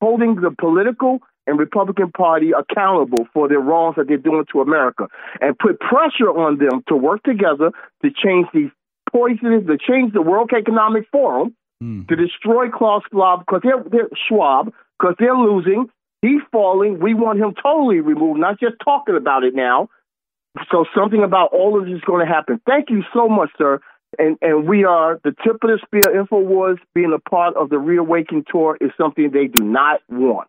[0.00, 5.08] holding the political and Republican Party accountable for the wrongs that they're doing to America,
[5.40, 7.70] and put pressure on them to work together
[8.02, 8.70] to change these
[9.10, 12.02] poisonous, to change the World Economic Forum, hmm.
[12.08, 15.88] to destroy Klaus Schwab because they're, they're Schwab because they're losing.
[16.20, 16.98] He's falling.
[17.00, 19.88] We want him totally removed, not just talking about it now.
[20.70, 22.60] So something about all of this is going to happen.
[22.66, 23.80] Thank you so much, sir.
[24.18, 26.02] And and we are the tip of the spear.
[26.02, 30.48] Infowars being a part of the Reawakening tour is something they do not want.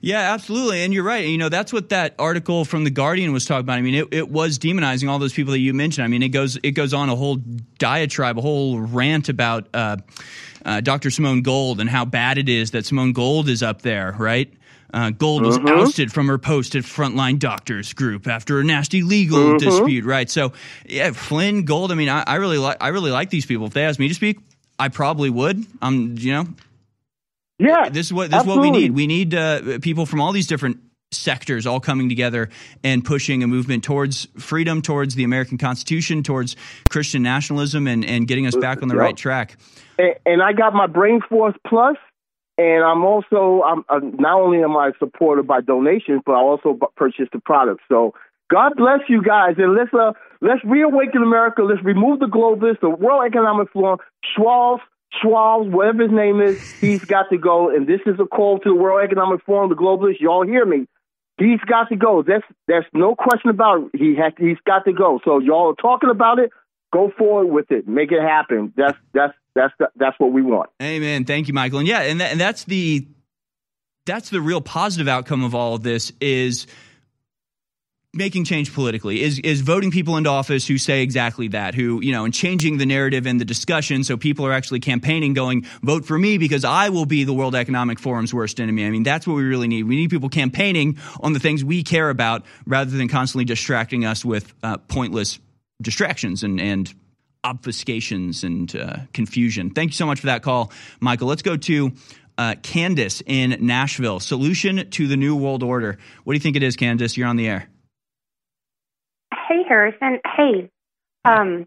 [0.00, 0.82] Yeah, absolutely.
[0.82, 1.26] And you're right.
[1.26, 3.78] You know, that's what that article from The Guardian was talking about.
[3.78, 6.04] I mean, it, it was demonizing all those people that you mentioned.
[6.04, 7.36] I mean, it goes it goes on a whole
[7.78, 9.96] diatribe, a whole rant about uh,
[10.64, 11.10] uh, Dr.
[11.10, 14.52] Simone Gold and how bad it is that Simone Gold is up there, right?
[14.94, 15.68] Uh, Gold was Mhm.
[15.80, 19.58] ousted from her post at Frontline Doctors Group after a nasty legal Mhm.
[19.58, 20.30] dispute, right?
[20.30, 20.52] So,
[20.86, 21.90] yeah, Flynn Gold.
[21.92, 23.66] I mean, I, I really like I really like these people.
[23.66, 24.38] If they asked me to speak,
[24.78, 25.64] I probably would.
[25.82, 26.46] I'm, you know,
[27.58, 27.88] yeah.
[27.88, 28.92] This is what this is what we need.
[28.92, 30.78] We need uh, people from all these different
[31.12, 32.48] sectors all coming together
[32.84, 36.56] and pushing a movement towards freedom, towards the American Constitution, towards
[36.90, 39.02] Christian nationalism, and and getting us back on the Yep.
[39.02, 39.56] right track.
[39.98, 41.96] and, and I got my Brain Force Plus,
[42.58, 46.78] and I'm also I'm, I'm not only am I supported by donations, but I also
[46.96, 47.82] purchased the product.
[47.88, 48.14] So
[48.50, 51.62] God bless you guys, and let's uh let's reawaken America.
[51.62, 53.98] Let's remove the globalists, the World Economic Forum,
[54.34, 54.80] Schwab,
[55.20, 56.60] Schwab, whatever his name is.
[56.80, 59.76] He's got to go, and this is a call to the World Economic Forum, the
[59.76, 60.20] globalists.
[60.20, 60.86] Y'all hear me?
[61.38, 62.22] He's got to go.
[62.22, 64.00] That's that's no question about it.
[64.00, 65.20] He has he's got to go.
[65.24, 66.50] So y'all are talking about it.
[66.92, 67.86] Go forward with it.
[67.86, 68.72] Make it happen.
[68.76, 70.70] That's that's that's the, that's what we want.
[70.82, 71.24] Amen.
[71.24, 71.80] Thank you, Michael.
[71.80, 73.06] And yeah, and, that, and that's the
[74.04, 76.66] that's the real positive outcome of all of this is
[78.12, 82.12] making change politically is is voting people into office who say exactly that who you
[82.12, 86.06] know and changing the narrative and the discussion so people are actually campaigning going vote
[86.06, 89.26] for me because I will be the World Economic Forum's worst enemy I mean that's
[89.26, 92.96] what we really need we need people campaigning on the things we care about rather
[92.96, 95.38] than constantly distracting us with uh, pointless
[95.82, 96.94] distractions and and
[97.54, 101.92] obfuscations and uh, confusion thank you so much for that call Michael let's go to
[102.38, 106.62] uh, Candace in Nashville solution to the new world order what do you think it
[106.62, 107.68] is Candace you're on the air
[109.48, 110.18] Hey Harrison.
[110.36, 110.70] Hey.
[111.24, 111.66] Um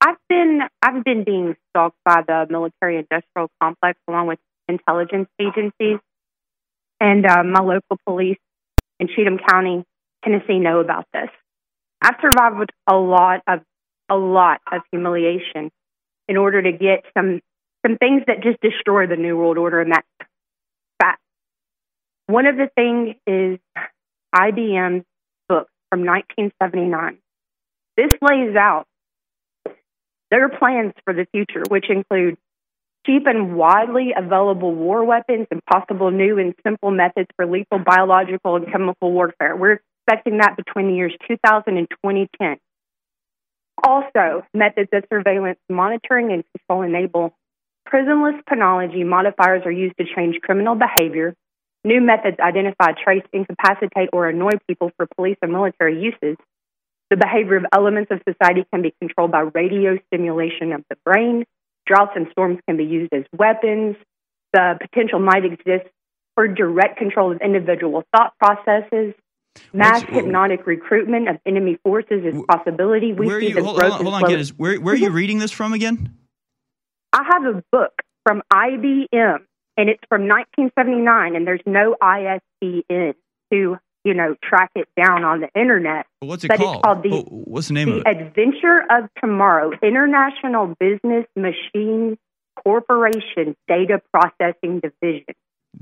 [0.00, 4.38] I've been I've been being stalked by the military industrial complex along with
[4.68, 5.98] intelligence agencies.
[7.00, 8.38] And uh, my local police
[9.00, 9.84] in Cheatham County,
[10.24, 11.28] Tennessee know about this.
[12.00, 13.60] I've survived a lot of
[14.10, 15.70] a lot of humiliation
[16.28, 17.40] in order to get some
[17.84, 20.06] some things that just destroy the new world order and that's
[21.00, 21.20] fact.
[22.26, 23.58] One of the things is
[24.34, 25.04] IBM's
[25.48, 27.18] book from 1979.
[27.96, 28.86] This lays out
[30.30, 32.36] their plans for the future, which include
[33.06, 38.56] cheap and widely available war weapons and possible new and simple methods for lethal biological
[38.56, 39.54] and chemical warfare.
[39.54, 42.56] We're expecting that between the years 2000 and 2010.
[43.82, 47.34] Also, methods of surveillance, monitoring, and control enable
[47.86, 51.34] prisonless penology modifiers are used to change criminal behavior.
[51.84, 56.36] New methods identify, trace, incapacitate, or annoy people for police and military uses.
[57.10, 61.44] The behavior of elements of society can be controlled by radio stimulation of the brain.
[61.86, 63.96] Droughts and storms can be used as weapons.
[64.54, 65.90] The potential might exist
[66.34, 69.14] for direct control of individual thought processes.
[69.72, 73.12] Mass What's- hypnotic recruitment of enemy forces is a possibility.
[73.12, 74.96] We see you the hold, growth hold on, hold on slow- Candace where, where are
[74.96, 75.14] you mm-hmm.
[75.16, 76.14] reading this from again
[77.12, 77.92] I have a book
[78.24, 79.38] from IBM,
[79.76, 83.14] and it's from 1979, and there's no ISBN
[83.52, 86.06] to you know track it down on the internet.
[86.20, 88.82] what's it but called, It's called the, Oh, what's the name the of it Adventure
[88.90, 92.18] of Tomorrow International Business Machine
[92.56, 95.34] Corporation Data Processing Division.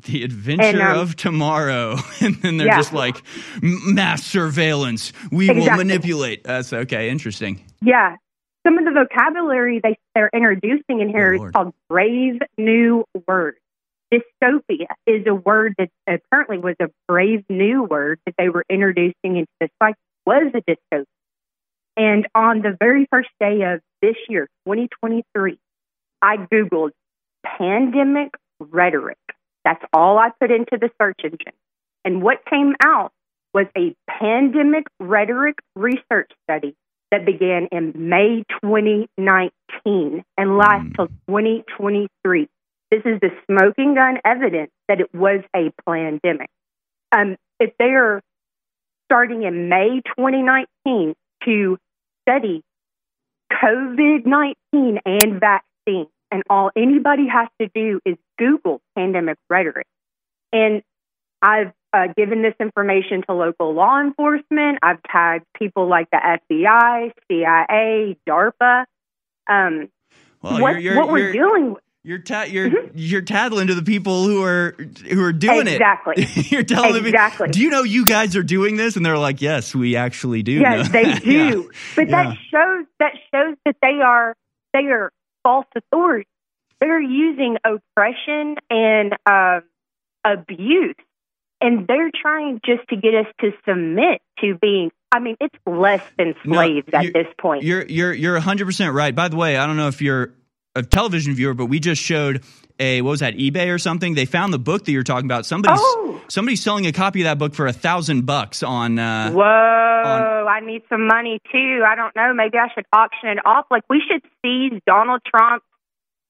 [0.03, 1.97] The Adventure And, um, of Tomorrow.
[2.20, 2.76] And then they're Yeah.
[2.76, 3.22] just like,
[3.62, 5.12] mass surveillance.
[5.30, 6.45] We will manipulate.
[6.45, 7.11] That's okay.
[7.11, 7.61] Interesting.
[7.80, 8.16] Yeah.
[8.66, 13.59] Some of the vocabulary they, they're introducing in here is called brave new words.
[14.12, 19.14] Dystopia is a word that apparently was a brave new word that they were introducing
[19.36, 21.05] into this like was a dystopia.
[21.97, 25.59] And on the very first day of this year, 2023,
[26.22, 26.90] I Googled
[27.45, 28.30] pandemic
[28.61, 29.18] rhetoric.
[29.64, 31.54] That's all I put into the search engine.
[32.04, 33.12] And what came out
[33.54, 36.74] was a pandemic rhetoric research study
[37.10, 42.48] that began in May 2019 and lasts till 2023.
[42.90, 46.48] This is the smoking gun evidence that it was a pandemic.
[47.14, 48.22] Um, if they are
[49.06, 51.78] starting in May 2019 to
[52.26, 52.62] study
[53.52, 59.86] COVID 19 and vaccine, and all anybody has to do is Google pandemic rhetoric.
[60.52, 60.82] And
[61.42, 64.78] I've uh, given this information to local law enforcement.
[64.82, 66.16] I've tagged people like the
[66.50, 68.84] FBI, CIA, DARPA.
[69.48, 69.88] Um,
[70.42, 71.82] Well, what, you're- you're- what we're dealing with.
[72.04, 74.74] You're ta- you're you're tattling to the people who are
[75.08, 76.14] who are doing Exactly.
[76.16, 76.22] it.
[76.24, 76.42] Exactly.
[76.50, 77.46] you're telling them, Exactly.
[77.46, 78.96] Do you know you guys are doing this?
[78.96, 80.50] And they're like, Yes, we actually do.
[80.54, 81.70] Yes, they that." do.
[81.94, 82.24] But Yeah.
[82.24, 84.34] that shows that shows that they are
[84.72, 85.12] they are
[85.43, 86.26] false authority.
[86.80, 89.61] They're using oppression and uh,
[90.24, 90.97] abuse,
[91.61, 94.90] and they're trying just to get us to submit to being.
[95.14, 97.62] I mean, it's less than No, slaves at this point.
[97.62, 99.14] You're you're you're 100 percent right.
[99.14, 100.34] By the way, I don't know if you're
[100.74, 102.43] a television viewer, but we just showed
[102.82, 104.14] a what was that eBay or something?
[104.14, 105.46] They found the book that you're talking about.
[105.46, 106.20] Somebody's Oh.
[106.28, 108.98] somebody's selling a copy of that book for a thousand bucks on.
[108.98, 110.46] Uh, Whoa!
[110.48, 111.82] I need some money too.
[111.86, 112.34] I don't know.
[112.34, 113.66] Maybe I should auction it off.
[113.70, 115.62] Like we should seize Donald Trump,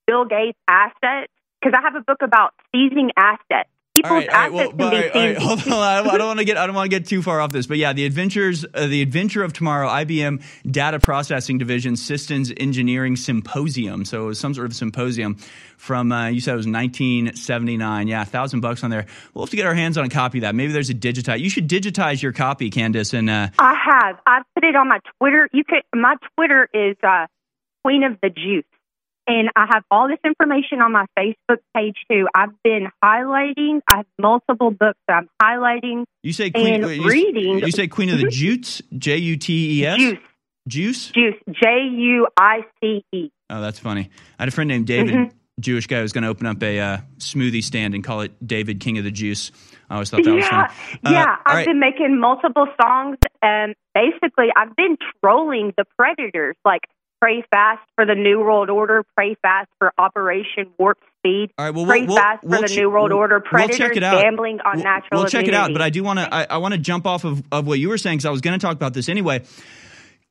[0.06, 3.68] Bill Gates assets because I have a book about seizing assets.
[3.94, 5.68] All People's right, all right, well, assets but, can all right, all right, seized.
[5.68, 5.82] hold on.
[5.82, 7.52] I don't- I don't want to get I don't want to get too far off
[7.52, 12.50] this, but yeah, the adventures, uh, the adventure of tomorrow, IBM Data Processing Division Systems
[12.56, 14.06] Engineering Symposium.
[14.06, 15.34] So it was some sort of symposium
[15.76, 18.08] from uh, you said it was 1979.
[18.08, 19.04] Yeah, a thousand bucks on there.
[19.34, 20.54] We'll have to get our hands on a copy of that.
[20.54, 21.40] Maybe there's a digitize.
[21.40, 24.18] You should digitize your copy, Candace, and uh, I have.
[24.26, 25.50] I've put it on my Twitter.
[25.52, 25.82] You could.
[25.94, 27.26] My Twitter is uh,
[27.84, 28.64] Queen of the Juice,
[29.26, 32.26] and I have all this information on my Facebook page too.
[32.34, 33.80] I've been highlighting.
[33.88, 36.04] I have multiple books that I'm highlighting.
[36.22, 36.82] you say Queen.
[36.84, 37.58] and you, reading.
[37.60, 39.98] You say Queen of the Jutes, J U T E S.
[39.98, 40.18] Juice.
[40.68, 41.10] Juice.
[41.10, 41.34] Juice.
[41.62, 43.30] J U I C E.
[43.50, 44.10] Oh, that's funny.
[44.38, 45.32] I had a friend named David Mhm.
[45.60, 48.80] Jewish guy who's going to open up a uh, smoothie stand and call it David
[48.80, 49.52] King of the Juice.
[49.90, 51.00] I always thought that was yeah, funny.
[51.04, 51.36] Uh, yeah.
[51.44, 51.66] I've right.
[51.66, 56.56] been making multiple songs, and basically, I've been trolling the predators.
[56.64, 56.82] Like,
[57.22, 61.72] pray fast for the New World Order, pray fast for Operation Warp Speed, All right,
[61.74, 63.78] well, pray we'll, we'll, fast for we'll the ch- New World we'll- Order, we'll predators
[63.78, 64.20] check it out.
[64.20, 66.34] gambling on We'll- natural We'll check it out, but I do want to.
[66.34, 68.40] I, I want to jump off of, of what you were saying because I was
[68.40, 69.44] going to talk about this anyway.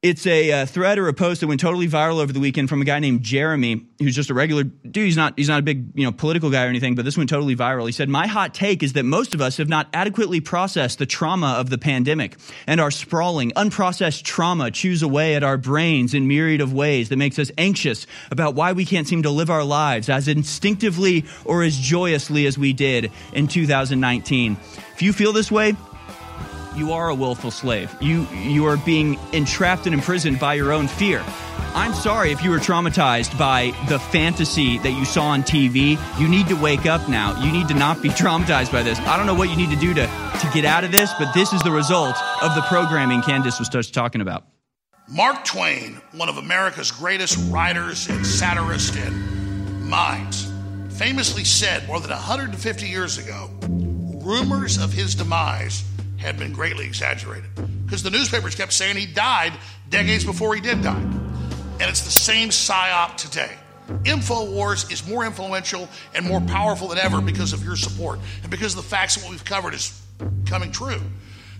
[0.01, 2.81] It's a uh, thread or a post that went totally viral over the weekend from
[2.81, 5.05] a guy named Jeremy, who's just a regular dude.
[5.05, 7.29] He's not he's not a big you know political guy or anything, but this went
[7.29, 7.85] totally viral.
[7.85, 11.05] He said, "My hot take is that most of us have not adequately processed the
[11.05, 12.35] trauma of the pandemic,
[12.65, 17.17] and our sprawling, unprocessed trauma chews away at our brains in myriad of ways that
[17.17, 21.61] makes us anxious about why we can't seem to live our lives as instinctively or
[21.61, 24.57] as joyously as we did in 2019.
[24.95, 25.75] If you feel this way."
[26.75, 27.95] You are a willful slave.
[27.99, 31.23] You you are being entrapped and imprisoned by your own fear.
[31.73, 35.97] I'm sorry if you were traumatized by the fantasy that you saw on TV.
[36.19, 37.41] You need to wake up now.
[37.41, 38.99] You need to not be traumatized by this.
[38.99, 41.33] I don't know what you need to do to to get out of this, but
[41.33, 44.45] this is the result of the programming Candace was just talking about.
[45.07, 50.49] Mark Twain, one of America's greatest writers and satirists and minds,
[50.89, 53.49] famously said more than 150 years ago
[54.23, 55.83] rumors of his demise
[56.21, 57.49] had been greatly exaggerated
[57.85, 59.53] because the newspapers kept saying he died
[59.89, 61.01] decades before he did die.
[61.01, 63.51] And it's the same psyop today.
[64.03, 68.75] InfoWars is more influential and more powerful than ever because of your support and because
[68.75, 69.99] the facts of what we've covered is
[70.45, 71.01] coming true.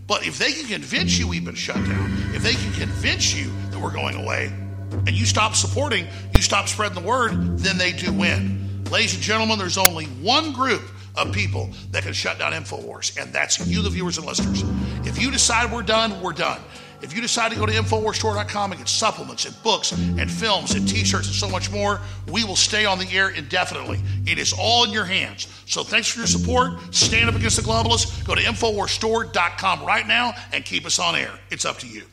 [0.08, 3.52] But if they can convince you we've been shut down, if they can convince you
[3.72, 4.54] that we're going away,
[4.92, 6.06] and you stop supporting,
[6.36, 8.84] you stop spreading the word, then they do win.
[8.92, 10.82] Ladies and gentlemen, there's only one group
[11.16, 14.64] of people that can shut down InfoWars, and that's you, the viewers and listeners.
[15.08, 16.60] If you decide we're done, we're done.
[17.02, 20.88] If you decide to go to InfoWarsStore.com and get supplements and books and films and
[20.88, 22.00] t shirts and so much more,
[22.32, 24.00] we will stay on the air indefinitely.
[24.28, 25.48] It is all in your hands.
[25.66, 26.94] So thanks for your support.
[26.94, 28.26] Stand up against the globalists.
[28.26, 31.32] Go to InfoWarsStore.com right now and keep us on air.
[31.50, 32.04] It's up to you.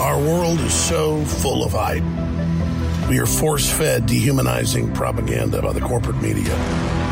[0.00, 2.02] Our world is so full of hype.
[3.10, 6.54] We are force fed dehumanizing propaganda by the corporate media,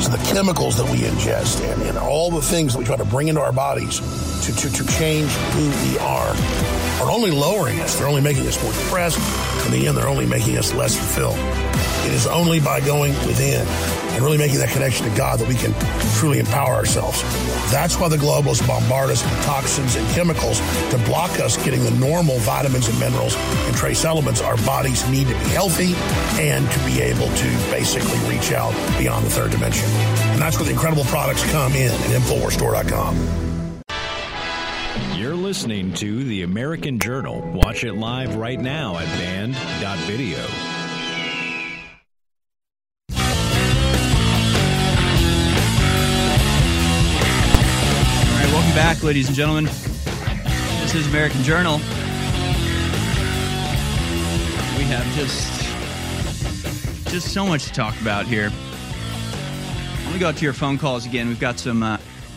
[0.00, 3.28] So the chemicals that we ingest and, all the things that we try to bring
[3.28, 4.00] into our bodies
[4.46, 6.34] to, to, to change who we are
[7.02, 7.96] are only lowering us.
[7.98, 9.18] They're only making us more depressed.
[9.66, 11.38] In the end, they're only making us less fulfilled.
[12.04, 15.54] It is only by going within and really making that connection to God that we
[15.54, 15.72] can
[16.18, 17.22] truly empower ourselves.
[17.70, 21.92] That's why the globalists bombard us with toxins and chemicals to block us getting the
[21.92, 25.94] normal vitamins and minerals and trace elements our bodies need to be healthy
[26.42, 29.88] and to be able to basically reach out beyond the third dimension.
[30.32, 33.42] And that's where the incredible products come in at InfoWarsStore.com.
[35.16, 37.40] You're listening to The American Journal.
[37.54, 40.71] Watch it live right now at banned.video.
[48.94, 49.64] back, ladies and gentlemen.
[49.64, 51.76] This is American Journal.
[54.76, 55.50] We have just
[57.10, 58.50] just so much to talk about here.
[58.52, 61.28] I'm gonna go out to your phone calls again.
[61.28, 61.96] We've got some uh,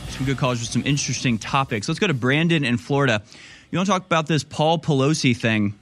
[0.09, 1.89] some good calls with some interesting topics.
[1.89, 3.21] Let's go to Brandon in Florida.
[3.69, 5.77] You want to talk about this Paul Pelosi thing?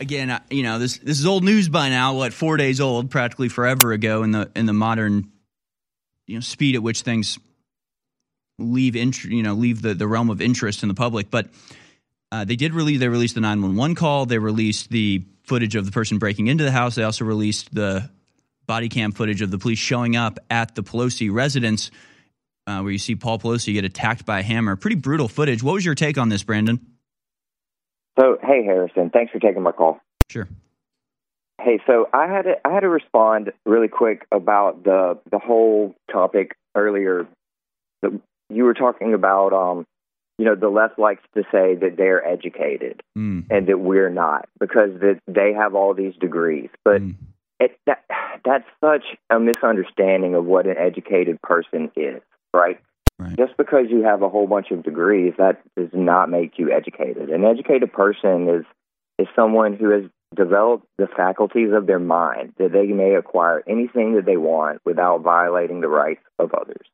[0.00, 2.14] Again, you know this this is old news by now.
[2.14, 5.30] What four days old, practically forever ago in the in the modern
[6.26, 7.38] you know speed at which things
[8.58, 11.48] leave int- you know leave the, the realm of interest in the public but
[12.32, 15.92] uh, they did release they released the 911 call they released the footage of the
[15.92, 18.08] person breaking into the house they also released the
[18.66, 21.90] body cam footage of the police showing up at the pelosi residence
[22.66, 25.74] uh, where you see paul pelosi get attacked by a hammer pretty brutal footage what
[25.74, 26.80] was your take on this brandon
[28.18, 29.98] So, hey Harrison, thanks for taking my call.
[30.30, 30.46] Sure.
[31.60, 35.94] Hey, so I had to, I had to respond really quick about the the whole
[36.12, 37.26] topic earlier.
[38.50, 39.86] You were talking about, um,
[40.38, 43.44] you know, the left likes to say that they're educated Mm.
[43.50, 47.00] and that we're not because that they have all these degrees, but
[47.60, 48.04] it, that
[48.44, 52.20] that's such a misunderstanding of what an educated person is,
[52.52, 52.80] right?
[53.36, 57.30] Just because you have a whole bunch of degrees, that does not make you educated.
[57.30, 58.64] An educated person is
[59.20, 60.02] is someone who has
[60.34, 65.22] developed the faculties of their mind that they may acquire anything that they want without
[65.22, 66.86] violating the rights of others.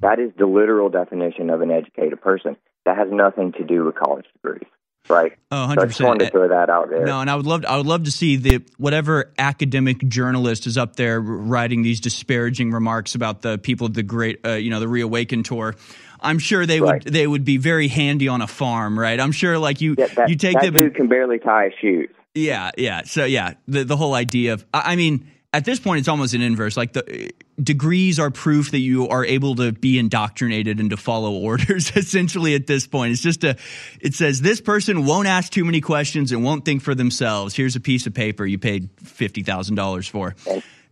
[0.00, 2.56] That is the literal definition of an educated person.
[2.84, 4.68] That has nothing to do with college degrees.
[5.08, 5.32] right?
[5.50, 7.04] Oh, So I just wanted to throw that out there.
[7.04, 10.76] No, and I would love I would love to see the whatever academic journalist is
[10.76, 14.80] up there writing these disparaging remarks about the people of the great uh, you know
[14.80, 15.74] the reawaken tour.
[16.20, 19.20] I'm sure they would they would be very handy on a farm, right?
[19.20, 22.10] I'm sure like you That, you take that them dude can barely tie his shoes.
[22.34, 23.02] Yeah, yeah.
[23.04, 26.42] So yeah, the the whole idea of I mean, at this point, it's almost an
[26.42, 26.76] inverse.
[26.76, 27.30] Like the
[27.62, 31.96] degrees are proof that you are able to be indoctrinated and to follow orders.
[31.96, 33.56] Essentially, at this point, it's just a.
[34.00, 37.54] It says this person won't ask too many questions and won't think for themselves.
[37.54, 40.34] Here's a piece of paper you paid fifty thousand dollars for.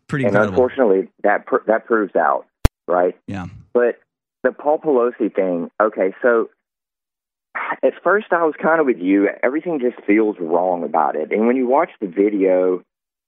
[0.06, 0.62] Pretty and incredible.
[0.62, 2.46] unfortunately, that pr- that proves out,
[2.86, 3.18] right?
[3.26, 3.46] Yeah.
[3.72, 3.98] But
[4.44, 6.50] the Paul Pelosi thing, okay, so
[7.82, 9.28] at first I was kind of with you.
[9.42, 11.32] Everything just feels wrong about it.
[11.32, 12.82] And when you watch the video,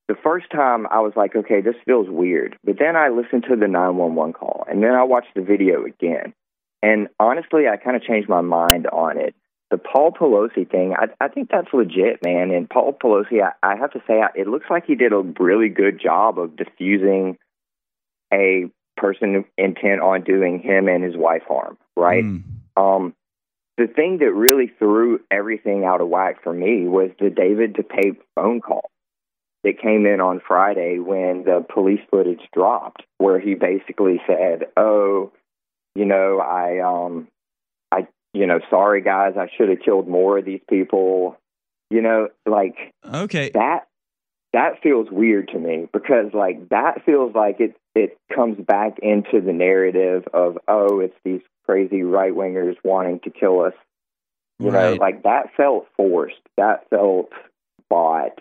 [0.09, 2.57] the first time I was like, okay, this feels weird.
[2.65, 6.35] But then I listened to the 911 call and then I watched the video again.
[6.83, 9.35] And honestly, I kind of changed my mind on it.
[9.71, 12.51] The Paul Pelosi thing, I, I think that's legit, man.
[12.51, 15.21] And Paul Pelosi, I, I have to say, I, it looks like he did a
[15.41, 17.39] really good job of diffusing
[18.33, 22.25] a person intent on doing him and his wife harm, right?
[22.77, 23.15] Um,
[23.77, 28.19] the thing that really threw everything out of whack for me was the David DePape
[28.35, 28.91] phone call
[29.65, 35.33] that came in on Friday when the police footage dropped, where he basically said, "Oh,
[35.95, 37.29] you know, I, um,
[37.91, 41.37] I, you know, sorry guys, I should have killed more of these people."
[41.91, 43.87] You know, like okay, that
[44.53, 49.41] that feels weird to me because like that feels like it it comes back into
[49.41, 53.75] the narrative of oh it's these crazy right wingers wanting to kill us
[54.59, 57.31] you know like that felt forced that felt
[57.89, 58.41] bought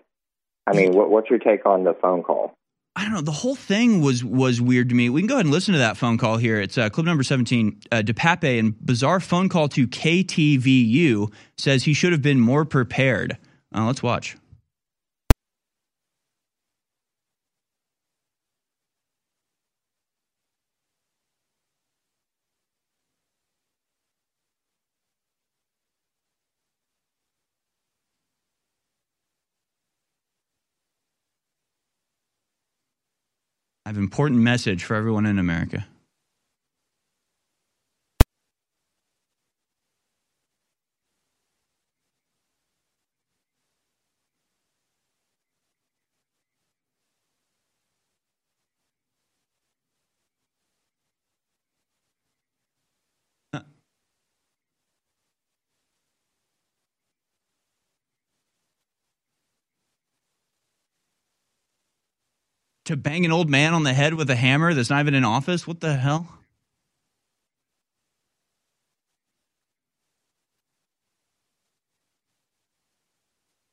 [0.67, 2.55] i mean what, what's your take on the phone call
[2.95, 3.21] I don't know.
[3.21, 5.09] The whole thing was was weird to me.
[5.09, 6.61] We can go ahead and listen to that phone call here.
[6.61, 7.79] It's uh, clip number seventeen.
[7.91, 13.37] Uh, DePape and bizarre phone call to KTVU says he should have been more prepared.
[13.75, 14.37] Uh, let's watch.
[33.85, 35.85] I have an important message for everyone in America.
[62.85, 65.23] To bang an old man on the head with a hammer that's not even in
[65.23, 65.65] office?
[65.65, 66.27] What the hell?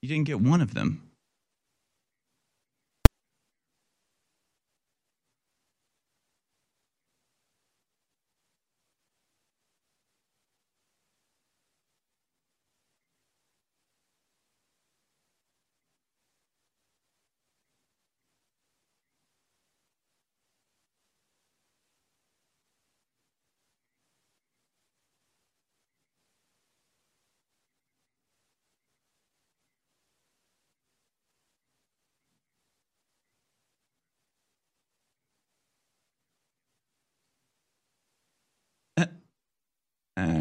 [0.00, 1.09] You didn't get one of them.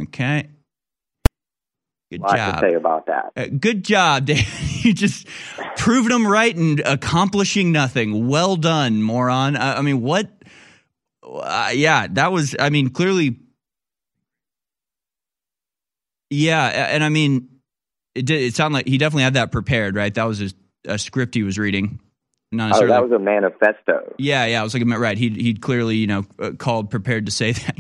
[0.10, 0.50] Okay.
[2.12, 2.54] Good Lots job.
[2.56, 4.84] to say about that Uh, good job, Dave.
[4.84, 5.28] you just
[5.78, 8.28] proved them right and accomplishing nothing.
[8.28, 9.56] Well done, moron.
[9.56, 10.28] I, I mean, what?
[11.24, 12.56] Uh, yeah, that was.
[12.60, 13.38] I mean, clearly.
[16.32, 17.50] Yeah, and I mean,
[18.16, 18.42] it did.
[18.42, 20.14] It sounded like he definitely had that prepared, right?
[20.14, 20.50] That was a,
[20.86, 22.00] a script he was reading.
[22.52, 24.62] Not oh that was a manifesto Yeah, yeah.
[24.62, 25.18] I was like, right.
[25.18, 27.78] He he clearly, you know, uh, called prepared to say that.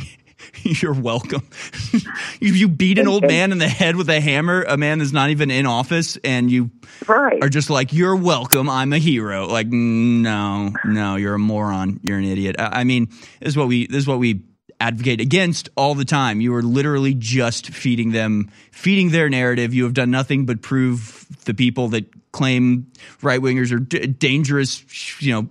[0.64, 1.48] You're welcome.
[2.40, 5.12] you you beat an old man in the head with a hammer, a man that's
[5.12, 6.72] not even in office, and you
[7.08, 7.44] right.
[7.44, 8.70] are just like, "You're welcome.
[8.70, 12.00] I'm a hero." Like, no, no, you're a moron.
[12.04, 12.56] You're an idiot.
[12.60, 13.08] I, I mean,
[13.40, 14.44] this is what we this is what we
[14.80, 16.42] advocate against all the time.
[16.42, 19.74] You are literally just feeding them, feeding their narrative.
[19.74, 25.22] You have done nothing but prove the people that claim right wingers are d- dangerous,
[25.22, 25.48] you know,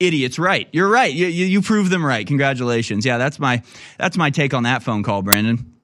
[0.00, 0.68] idiots right.
[0.72, 1.12] You're right.
[1.12, 2.26] You, you you prove them right.
[2.26, 3.04] Congratulations.
[3.04, 3.62] Yeah, that's my
[3.98, 5.74] that's my take on that phone call, Brandon.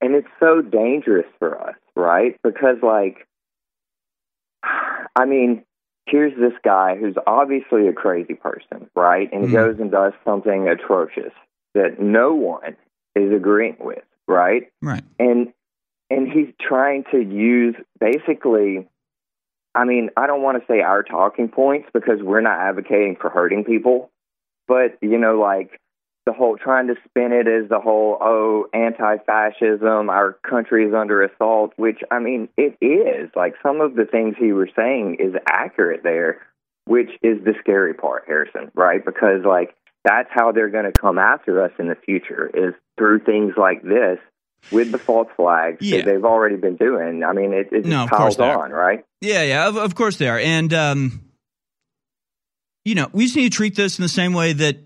[0.00, 2.36] and it's so dangerous for us, right?
[2.42, 3.26] Because like,
[4.62, 5.64] I mean,
[6.06, 9.28] here's this guy who's obviously a crazy person, right?
[9.32, 9.56] And he mm-hmm.
[9.56, 11.32] goes and does something atrocious
[11.74, 12.76] that no one
[13.14, 14.70] is agreeing with, right?
[14.82, 15.04] Right.
[15.18, 15.52] And
[16.08, 18.88] and he's trying to use basically.
[19.74, 23.30] I mean, I don't want to say our talking points because we're not advocating for
[23.30, 24.10] hurting people,
[24.66, 25.80] but you know, like
[26.26, 31.22] the whole trying to spin it as the whole oh anti-fascism our country is under
[31.22, 33.30] assault which i mean it is.
[33.34, 36.42] Like some of the things he was saying is accurate there
[36.84, 39.04] which is the scary part harrison right?
[39.04, 39.74] Because like
[40.04, 43.82] that's how they're going to come after us in the future is through things like
[43.82, 44.18] this
[44.70, 45.98] with the false flags Yeah.
[45.98, 49.42] that they've already been doing i mean it, it No, of course on right Yeah,
[49.42, 50.38] yeah, of, of course they are.
[50.38, 51.20] And, um,
[52.84, 54.78] you know, we just need to treat this in the same way that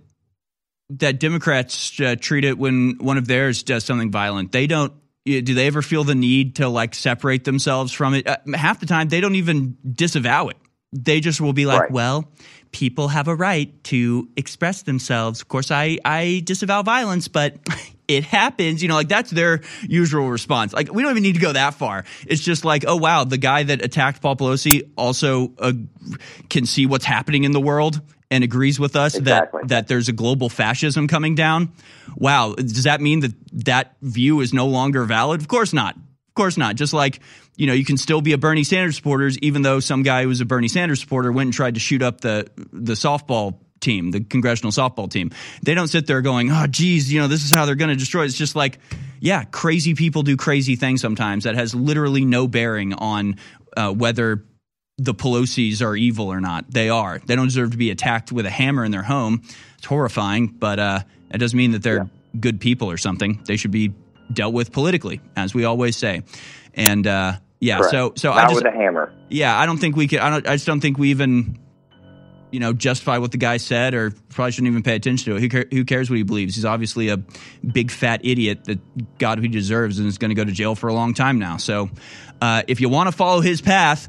[0.90, 4.52] that Democrats uh, treat it when one of theirs does something violent.
[4.52, 4.92] They don't.
[5.24, 8.26] Do they ever feel the need to like separate themselves from it?
[8.26, 10.56] Uh, half the time, they don't even disavow it.
[10.92, 12.30] They just will be like, "Well,
[12.72, 15.40] people have a right to express themselves.
[15.40, 17.56] Of course, I I disavow violence, but
[18.08, 18.82] it happens.
[18.82, 20.72] You know, like that's their usual response.
[20.72, 22.04] Like we don't even need to go that far.
[22.26, 25.72] It's just like, oh wow, the guy that attacked Paul Pelosi also uh,
[26.48, 28.00] can see what's happening in the world
[28.30, 31.72] and agrees with us that that there's a global fascism coming down.
[32.16, 33.32] Wow, does that mean that
[33.64, 35.40] that view is no longer valid?
[35.40, 35.96] Of course not.
[35.96, 36.74] Of course not.
[36.76, 37.20] Just like
[37.56, 40.28] you know, you can still be a Bernie Sanders supporter, even though some guy who
[40.28, 44.10] was a Bernie Sanders supporter went and tried to shoot up the the softball team,
[44.10, 45.30] the congressional softball team.
[45.62, 47.96] They don't sit there going, "Oh, geez, you know, this is how they're going to
[47.96, 48.78] destroy." It's just like,
[49.20, 51.44] yeah, crazy people do crazy things sometimes.
[51.44, 53.36] That has literally no bearing on
[53.76, 54.44] uh, whether
[54.98, 56.70] the Pelosi's are evil or not.
[56.70, 57.20] They are.
[57.24, 59.42] They don't deserve to be attacked with a hammer in their home.
[59.78, 61.00] It's horrifying, but uh,
[61.30, 62.08] it doesn't mean that they're
[62.38, 63.40] good people or something.
[63.44, 63.92] They should be
[64.32, 66.22] dealt with politically, as we always say.
[66.74, 67.90] And uh, yeah, Correct.
[67.90, 70.20] so so Not I just with a hammer yeah, I don't think we can.
[70.20, 71.58] I, don't, I just don't think we even,
[72.54, 75.52] you know, justify what the guy said, or probably shouldn't even pay attention to it.
[75.52, 76.54] Who, who cares what he believes?
[76.54, 80.44] He's obviously a big fat idiot that God he deserves and is going to go
[80.44, 81.56] to jail for a long time now.
[81.56, 81.90] So,
[82.40, 84.08] uh, if you want to follow his path,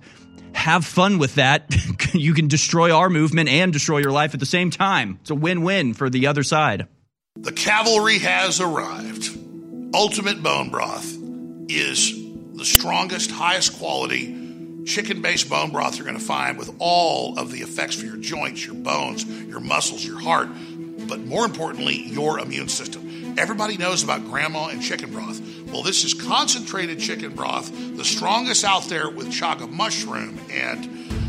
[0.53, 1.73] have fun with that.
[2.13, 5.17] you can destroy our movement and destroy your life at the same time.
[5.21, 6.87] It's a win-win for the other side.
[7.37, 9.27] The cavalry has arrived.
[9.95, 11.17] Ultimate Bone Broth
[11.67, 12.13] is
[12.53, 14.44] the strongest, highest quality
[14.85, 18.17] chicken based bone broth you're going to find with all of the effects for your
[18.17, 20.47] joints, your bones, your muscles, your heart,
[21.07, 23.35] but more importantly, your immune system.
[23.37, 25.41] Everybody knows about grandma and chicken broth.
[25.67, 30.85] Well, this is concentrated chicken broth, the strongest out there with chaga mushroom and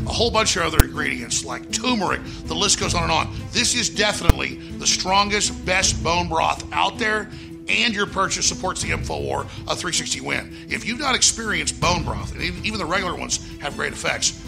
[0.07, 2.21] a whole bunch of other ingredients like turmeric.
[2.45, 3.35] The list goes on and on.
[3.51, 7.29] This is definitely the strongest, best bone broth out there,
[7.69, 10.55] and your purchase supports the InfoWar a 360 win.
[10.69, 14.43] If you've not experienced bone broth, and even the regular ones have great effects,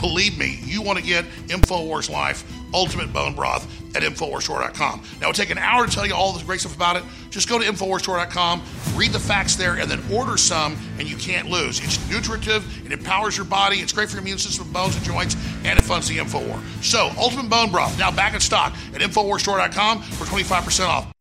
[0.00, 2.44] believe me, you want to get InfoWars Life
[2.74, 5.02] Ultimate Bone Broth at InfoWarsStore.com.
[5.20, 7.04] Now, it'll take an hour to tell you all the great stuff about it.
[7.30, 8.62] Just go to InfoWarsStore.com,
[8.94, 11.80] read the facts there, and then order some, and you can't lose.
[11.80, 15.36] It's nutritive, it empowers your body, it's great for your immune system, bones, and joints,
[15.64, 16.60] and it funds the InfoWar.
[16.82, 21.11] So, Ultimate Bone Broth, now back in stock at InfoWarsStore.com for 25% off.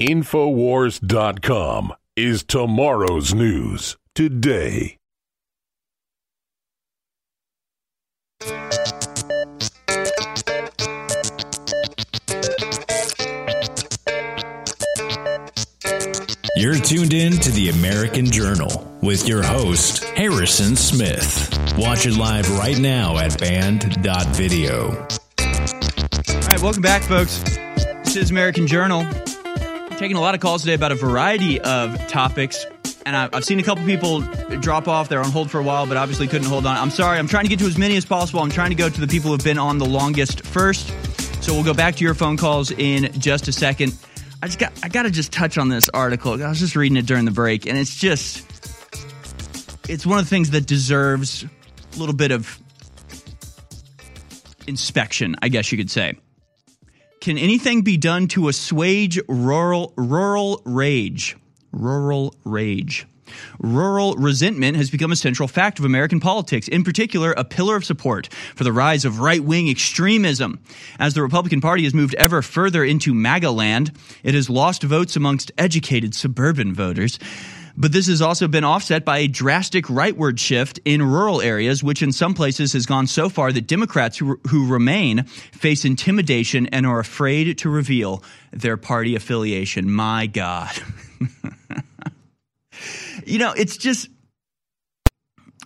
[0.00, 4.96] Infowars.com is tomorrow's news today.
[16.56, 21.48] You're tuned in to the American Journal with your host, Harrison Smith.
[21.76, 24.88] Watch it live right now at banned.video.
[24.88, 27.42] All right, welcome back, folks.
[28.04, 29.06] This is American Journal.
[30.02, 32.66] Taking a lot of calls today about a variety of topics,
[33.06, 34.22] and I've seen a couple people
[34.58, 35.08] drop off.
[35.08, 36.76] They're on hold for a while, but obviously couldn't hold on.
[36.76, 37.20] I'm sorry.
[37.20, 38.40] I'm trying to get to as many as possible.
[38.40, 40.88] I'm trying to go to the people who've been on the longest first.
[41.40, 43.96] So we'll go back to your phone calls in just a second.
[44.42, 46.32] I just got I got to just touch on this article.
[46.42, 48.44] I was just reading it during the break, and it's just
[49.88, 51.44] it's one of the things that deserves
[51.94, 52.58] a little bit of
[54.66, 56.16] inspection, I guess you could say.
[57.22, 61.36] Can anything be done to assuage rural rural rage?
[61.70, 63.06] Rural rage.
[63.60, 67.84] Rural resentment has become a central fact of American politics, in particular, a pillar of
[67.84, 68.26] support
[68.56, 70.58] for the rise of right wing extremism.
[70.98, 73.92] As the Republican Party has moved ever further into MAGA land,
[74.24, 77.20] it has lost votes amongst educated suburban voters.
[77.76, 82.02] But this has also been offset by a drastic rightward shift in rural areas, which
[82.02, 86.86] in some places has gone so far that Democrats who, who remain face intimidation and
[86.86, 88.22] are afraid to reveal
[88.52, 89.90] their party affiliation.
[89.90, 90.72] My God.
[93.26, 94.08] you know, it's just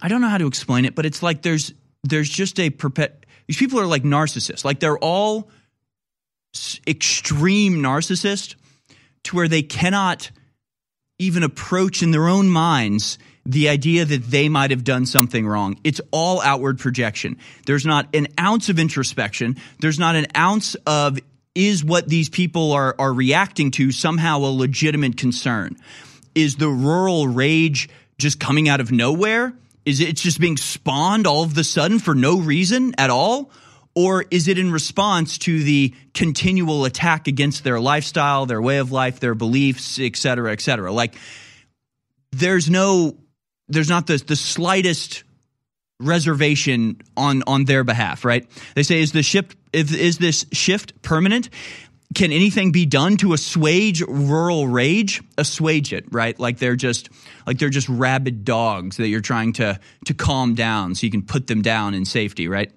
[0.00, 1.72] I don't know how to explain it, but it's like there's
[2.04, 4.64] there's just a perpet these people are like narcissists.
[4.64, 5.50] Like they're all
[6.86, 8.56] extreme narcissists
[9.24, 10.30] to where they cannot
[11.18, 15.78] even approach in their own minds the idea that they might have done something wrong.
[15.84, 17.38] It's all outward projection.
[17.64, 19.56] There's not an ounce of introspection.
[19.80, 21.18] There's not an ounce of
[21.56, 25.76] is what these people are, are reacting to somehow a legitimate concern?
[26.34, 27.88] Is the rural rage
[28.18, 29.54] just coming out of nowhere?
[29.86, 33.50] Is it just being spawned all of a sudden for no reason at all?
[33.96, 38.92] Or is it in response to the continual attack against their lifestyle, their way of
[38.92, 40.92] life, their beliefs, et cetera, et cetera?
[40.92, 41.16] Like,
[42.30, 43.16] there's no,
[43.68, 45.24] there's not the, the slightest
[45.98, 48.46] reservation on on their behalf, right?
[48.74, 51.48] They say, is the shift is, is this shift permanent?
[52.14, 55.22] Can anything be done to assuage rural rage?
[55.38, 56.38] Assuage it, right?
[56.38, 57.08] Like they're just
[57.46, 61.22] like they're just rabid dogs that you're trying to to calm down so you can
[61.22, 62.70] put them down in safety, right?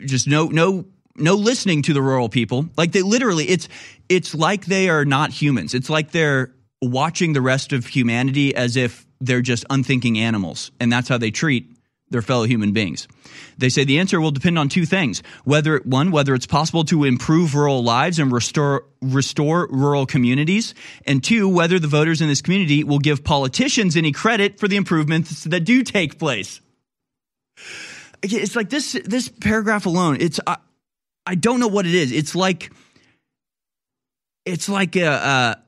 [0.00, 0.86] Just no no
[1.16, 2.68] no listening to the rural people.
[2.76, 3.68] Like they literally it's
[4.08, 5.74] it's like they are not humans.
[5.74, 6.52] It's like they're
[6.82, 11.30] watching the rest of humanity as if they're just unthinking animals, and that's how they
[11.30, 11.76] treat
[12.08, 13.06] their fellow human beings.
[13.58, 17.04] They say the answer will depend on two things: whether one, whether it's possible to
[17.04, 20.74] improve rural lives and restore restore rural communities,
[21.06, 24.76] and two, whether the voters in this community will give politicians any credit for the
[24.76, 26.60] improvements that do take place.
[28.22, 30.18] It's like this this paragraph alone.
[30.20, 30.56] It's I,
[31.26, 32.12] I don't know what it is.
[32.12, 32.70] It's like
[34.44, 35.62] it's like a.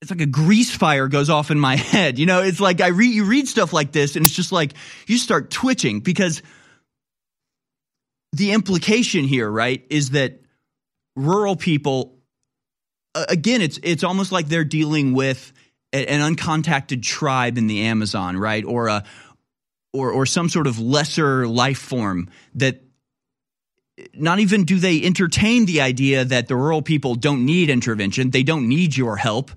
[0.00, 2.18] it's like a grease fire goes off in my head.
[2.18, 4.74] You know, it's like I read you read stuff like this and it's just like
[5.06, 6.42] you start twitching because
[8.32, 10.40] the implication here, right, is that
[11.16, 12.16] rural people
[13.28, 15.52] again it's it's almost like they're dealing with
[15.92, 18.64] an uncontacted tribe in the Amazon, right?
[18.64, 19.04] Or a
[19.92, 22.82] or or some sort of lesser life form that
[24.14, 28.42] not even do they entertain the idea that the rural people don't need intervention, they
[28.42, 29.50] don't need your help.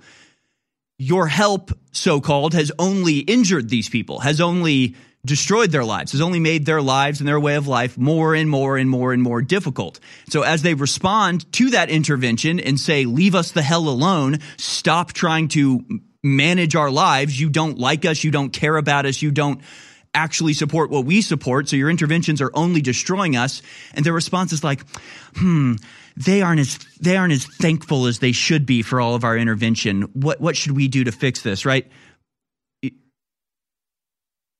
[0.99, 4.95] Your help, so called, has only injured these people, has only
[5.25, 8.49] destroyed their lives, has only made their lives and their way of life more and
[8.49, 9.99] more and more and more difficult.
[10.29, 15.13] So as they respond to that intervention and say, leave us the hell alone, stop
[15.13, 15.83] trying to
[16.23, 19.61] manage our lives, you don't like us, you don't care about us, you don't
[20.13, 23.61] actually support what we support, so your interventions are only destroying us.
[23.93, 24.81] And their response is like,
[25.35, 25.75] hmm,
[26.15, 29.37] they aren't as they aren't as thankful as they should be for all of our
[29.37, 30.03] intervention.
[30.13, 31.89] What what should we do to fix this, right?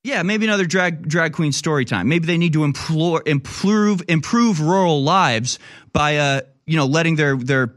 [0.03, 2.09] Yeah, maybe another drag drag queen story time.
[2.09, 5.59] Maybe they need to implore, improve improve rural lives
[5.93, 7.75] by uh you know letting their their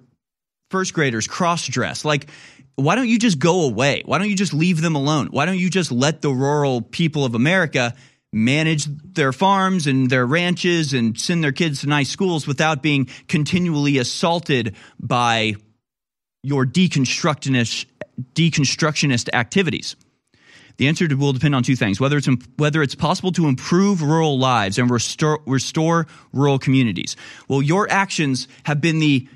[0.71, 2.05] first graders cross dress.
[2.05, 2.29] Like
[2.77, 4.03] why don't you just go away?
[4.05, 5.29] Why don't you just leave them alone?
[5.31, 7.95] Why don't you just let the rural people of America
[8.33, 13.07] manage their farms and their ranches and send their kids to nice schools without being
[13.29, 15.55] continually assaulted by
[16.43, 17.87] your deconstructionist
[18.35, 19.97] deconstructionist activities?
[20.77, 22.29] The answer will depend on two things: whether it's
[22.59, 27.17] whether it's possible to improve rural lives and restore restore rural communities.
[27.49, 29.27] Well, your actions have been the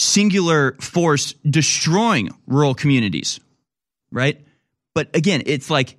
[0.00, 3.40] singular force destroying rural communities,
[4.10, 4.40] right?
[4.94, 5.96] But again, it's like,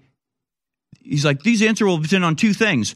[0.99, 2.95] he's like, these answers will depend on two things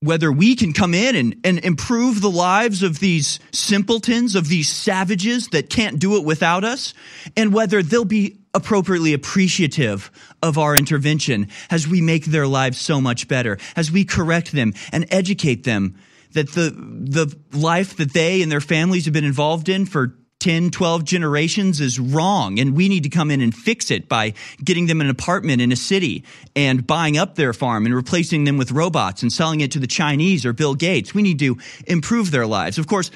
[0.00, 4.68] whether we can come in and, and improve the lives of these simpletons, of these
[4.68, 6.92] savages that can't do it without us,
[7.34, 10.10] and whether they'll be appropriately appreciative
[10.42, 14.74] of our intervention as we make their lives so much better, as we correct them
[14.92, 15.96] and educate them
[16.32, 20.14] that the, the life that they and their families have been involved in for
[20.46, 22.60] 10, 12 generations is wrong.
[22.60, 24.32] And we need to come in and fix it by
[24.62, 26.22] getting them an apartment in a city
[26.54, 29.88] and buying up their farm and replacing them with robots and selling it to the
[29.88, 31.12] Chinese or Bill Gates.
[31.12, 31.58] We need to
[31.88, 32.78] improve their lives.
[32.78, 33.10] Of course,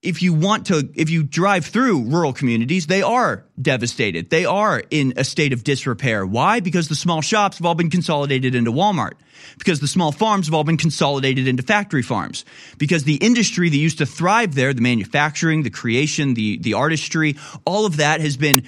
[0.00, 4.30] if you want to, if you drive through rural communities, they are devastated.
[4.30, 6.24] They are in a state of disrepair.
[6.24, 6.60] Why?
[6.60, 9.14] Because the small shops have all been consolidated into Walmart.
[9.58, 12.44] Because the small farms have all been consolidated into factory farms.
[12.76, 17.36] Because the industry that used to thrive there, the manufacturing, the creation, the, the artistry,
[17.64, 18.64] all of that has been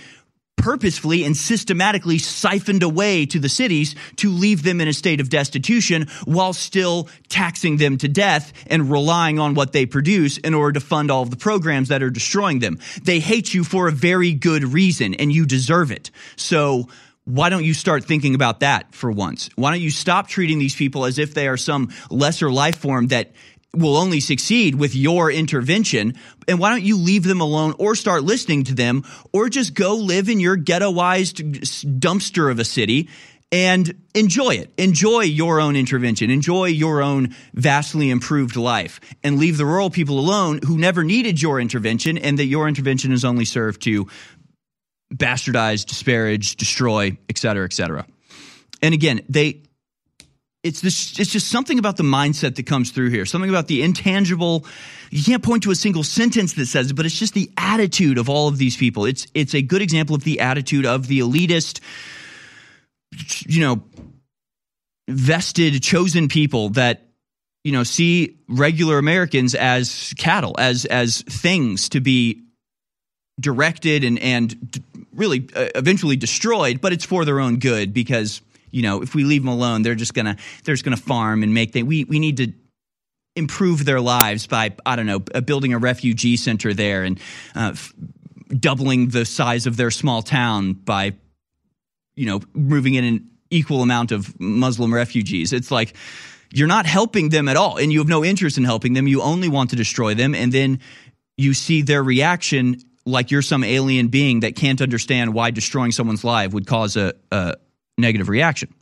[0.61, 5.29] purposefully and systematically siphoned away to the cities to leave them in a state of
[5.29, 10.73] destitution while still taxing them to death and relying on what they produce in order
[10.73, 12.79] to fund all of the programs that are destroying them.
[13.03, 16.11] They hate you for a very good reason and you deserve it.
[16.37, 16.89] So,
[17.25, 19.51] why don't you start thinking about that for once?
[19.55, 23.09] Why don't you stop treating these people as if they are some lesser life form
[23.09, 23.33] that
[23.75, 26.15] will only succeed with your intervention.
[26.49, 29.95] And why don't you leave them alone or start listening to them or just go
[29.97, 33.09] live in your ghettoized dumpster of a city
[33.53, 34.73] and enjoy it.
[34.79, 36.31] Enjoy your own intervention.
[36.31, 41.41] Enjoy your own vastly improved life and leave the rural people alone who never needed
[41.41, 44.09] your intervention and that your intervention has only served to
[45.13, 48.07] bastardize, disparage, destroy, et cetera, et cetera.
[48.83, 49.63] And again, they
[50.63, 53.83] it's this it's just something about the mindset that comes through here something about the
[53.83, 54.67] intangible.
[55.11, 58.19] You can't point to a single sentence that says it but it's just the attitude
[58.19, 59.07] of all of these people.
[59.07, 61.81] It's it's a good example of the attitude of the elitist
[63.47, 63.83] you know
[65.09, 67.09] vested chosen people that
[67.65, 72.45] you know see regular americans as cattle as as things to be
[73.41, 74.81] directed and and
[75.13, 78.41] really uh, eventually destroyed but it's for their own good because
[78.71, 81.55] you know, if we leave them alone, they're just gonna they're just gonna farm and
[81.55, 81.87] make things.
[81.87, 82.53] We we need to
[83.37, 87.19] improve their lives by I don't know building a refugee center there and
[87.55, 87.93] uh, f-
[88.49, 91.15] doubling the size of their small town by
[92.17, 95.53] you know moving in an equal amount of Muslim refugees.
[95.53, 95.95] It's like
[96.53, 99.07] you're not helping them at all, and you have no interest in helping them.
[99.07, 100.81] You only want to destroy them, and then
[101.37, 102.77] you see their reaction
[103.07, 107.15] like you're some alien being that can't understand why destroying someone's life would cause a,
[107.33, 107.55] a
[108.01, 108.73] negative reaction.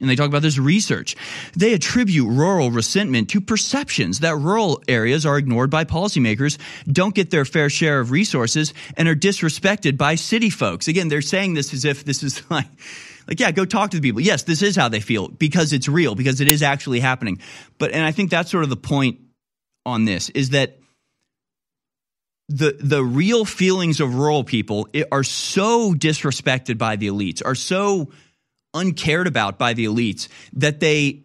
[0.00, 1.14] And they talk about this research.
[1.54, 7.30] They attribute rural resentment to perceptions that rural areas are ignored by policymakers, don't get
[7.30, 10.88] their fair share of resources, and are disrespected by city folks.
[10.88, 12.66] Again, they're saying this as if this is like,
[13.28, 14.22] like, yeah, go talk to the people.
[14.22, 17.38] Yes, this is how they feel because it's real, because it is actually happening.
[17.78, 19.20] But, and I think that's sort of the point
[19.84, 20.78] on this is that
[22.50, 28.10] the the real feelings of rural people are so disrespected by the elites, are so
[28.74, 31.22] uncared about by the elites that they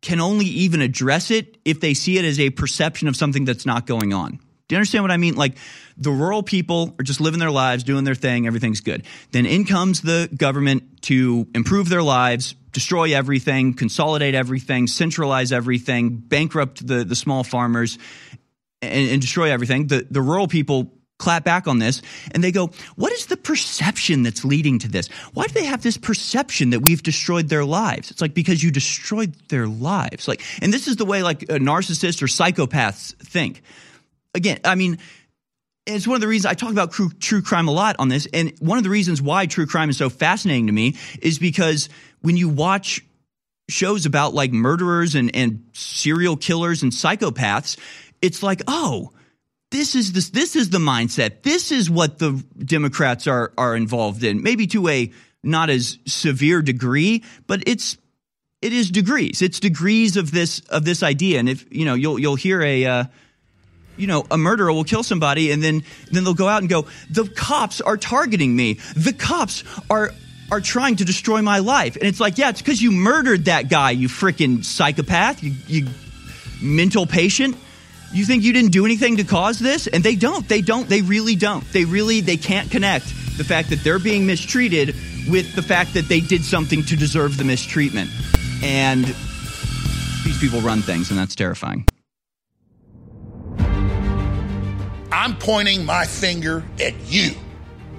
[0.00, 3.66] can only even address it if they see it as a perception of something that's
[3.66, 4.32] not going on.
[4.32, 5.34] Do you understand what I mean?
[5.34, 5.58] Like
[5.98, 9.04] the rural people are just living their lives, doing their thing, everything's good.
[9.30, 16.16] Then in comes the government to improve their lives, destroy everything, consolidate everything, centralize everything,
[16.16, 17.98] bankrupt the, the small farmers,
[18.82, 19.86] and, and destroy everything.
[19.86, 22.02] The, the rural people clap back on this
[22.32, 25.08] and they go, What is the perception that's leading to this?
[25.32, 28.10] Why do they have this perception that we've destroyed their lives?
[28.10, 30.26] It's like because you destroyed their lives.
[30.28, 33.62] Like, and this is the way like a narcissist or psychopaths think.
[34.34, 34.98] Again, I mean,
[35.86, 38.26] it's one of the reasons I talk about true, true crime a lot on this.
[38.32, 41.88] And one of the reasons why true crime is so fascinating to me is because
[42.20, 43.04] when you watch
[43.68, 47.76] shows about like murderers and, and serial killers and psychopaths,
[48.22, 49.12] it's like, oh,
[49.70, 51.42] this is this this is the mindset.
[51.42, 54.42] This is what the Democrats are are involved in.
[54.42, 55.12] Maybe to a
[55.42, 57.98] not as severe degree, but it's
[58.60, 59.42] it is degrees.
[59.42, 61.40] It's degrees of this of this idea.
[61.40, 63.04] And if you know, you'll you'll hear a uh,
[63.96, 66.86] you know, a murderer will kill somebody and then then they'll go out and go,
[67.10, 68.74] the cops are targeting me.
[68.94, 70.12] The cops are
[70.50, 71.96] are trying to destroy my life.
[71.96, 75.88] And it's like, yeah, it's because you murdered that guy, you freaking psychopath, you, you
[76.60, 77.56] mental patient.
[78.12, 79.86] You think you didn't do anything to cause this?
[79.86, 80.46] And they don't.
[80.46, 80.86] They don't.
[80.88, 81.64] They really don't.
[81.72, 83.06] They really they can't connect
[83.38, 84.94] the fact that they're being mistreated
[85.28, 88.10] with the fact that they did something to deserve the mistreatment.
[88.62, 89.04] And
[90.24, 91.86] these people run things and that's terrifying.
[95.10, 97.32] I'm pointing my finger at you.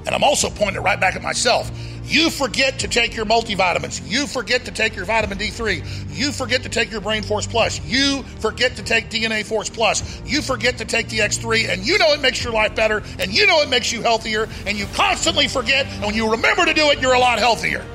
[0.05, 1.71] And I'm also pointing it right back at myself.
[2.05, 4.01] You forget to take your multivitamins.
[4.09, 6.15] You forget to take your vitamin D3.
[6.15, 7.81] You forget to take your Brain Force Plus.
[7.85, 10.21] You forget to take DNA Force Plus.
[10.25, 13.33] You forget to take the X3, and you know it makes your life better, and
[13.33, 16.73] you know it makes you healthier, and you constantly forget, and when you remember to
[16.73, 17.85] do it, you're a lot healthier.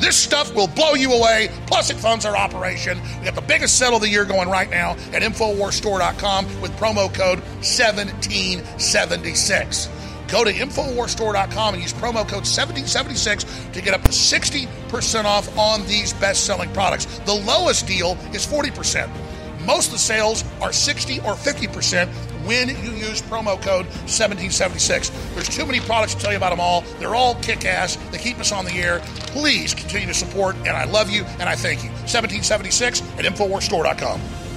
[0.00, 1.50] This stuff will blow you away.
[1.66, 3.00] Plus, it funds our operation.
[3.18, 7.12] We got the biggest sale of the year going right now at InfoWarsStore.com with promo
[7.12, 9.88] code 1776.
[10.28, 15.86] Go to InfoWarsStore.com and use promo code 1776 to get up to 60% off on
[15.86, 17.06] these best selling products.
[17.20, 19.10] The lowest deal is 40%.
[19.66, 22.08] Most of the sales are 60 or 50%
[22.46, 25.10] when you use promo code 1776.
[25.34, 26.82] There's too many products to tell you about them all.
[26.98, 27.96] They're all kick ass.
[28.10, 29.00] They keep us on the air.
[29.28, 31.90] Please continue to support, and I love you and I thank you.
[31.90, 34.47] 1776 at InfoWarsStore.com.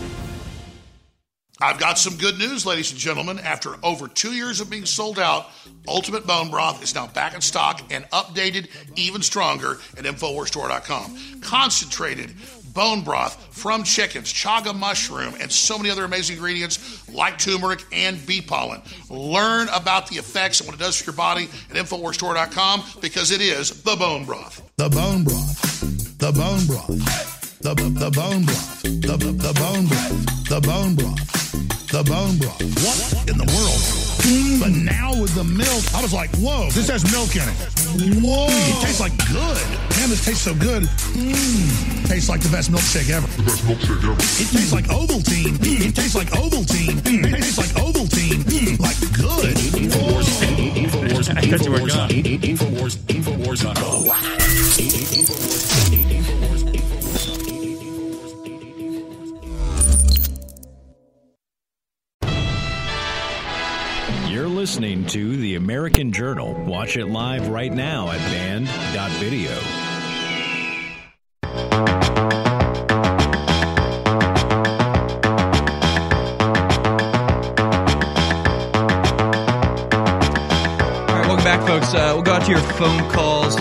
[1.61, 3.37] I've got some good news, ladies and gentlemen.
[3.39, 5.47] After over two years of being sold out,
[5.87, 11.41] Ultimate Bone Broth is now back in stock and updated even stronger at InfoWarsStore.com.
[11.41, 12.33] Concentrated
[12.73, 18.25] bone broth from chickens, chaga mushroom, and so many other amazing ingredients like turmeric and
[18.25, 18.81] bee pollen.
[19.09, 23.41] Learn about the effects and what it does for your body at InfoWarsStore.com because it
[23.41, 24.61] is the bone broth.
[24.77, 26.17] The bone broth.
[26.17, 27.30] The bone broth.
[27.61, 28.81] The, the, the bone broth.
[28.81, 30.49] The, the, the bone broth.
[30.49, 31.21] The bone broth.
[31.93, 32.57] The bone broth.
[32.81, 33.77] What in the world?
[34.57, 37.53] But now with the milk, I was like, whoa, this has milk in it.
[38.17, 39.61] Whoa, it tastes like good.
[40.01, 40.89] Man, this tastes so good.
[41.13, 42.07] Mm.
[42.09, 43.29] Tastes like the best milkshake ever.
[43.37, 44.17] The best milkshake ever.
[44.41, 45.53] It tastes like Ovaltine.
[45.61, 45.85] Mm.
[45.85, 46.97] It tastes like Ovaltine.
[47.05, 47.29] Mm.
[47.29, 48.41] It tastes like Ovaltine.
[48.41, 48.81] Mm.
[48.81, 49.53] Like good.
[49.77, 51.29] Infowars.
[51.29, 52.09] I thought you were gone.
[52.09, 52.97] Infowars.
[53.05, 54.05] Infowars.com.
[56.01, 56.70] You're oh,
[64.61, 66.53] listening to The American Journal.
[66.53, 69.49] Watch it live right now at banned.video.
[81.07, 81.95] All right, welcome back, folks.
[81.95, 83.55] Uh, we'll go out to your phone calls.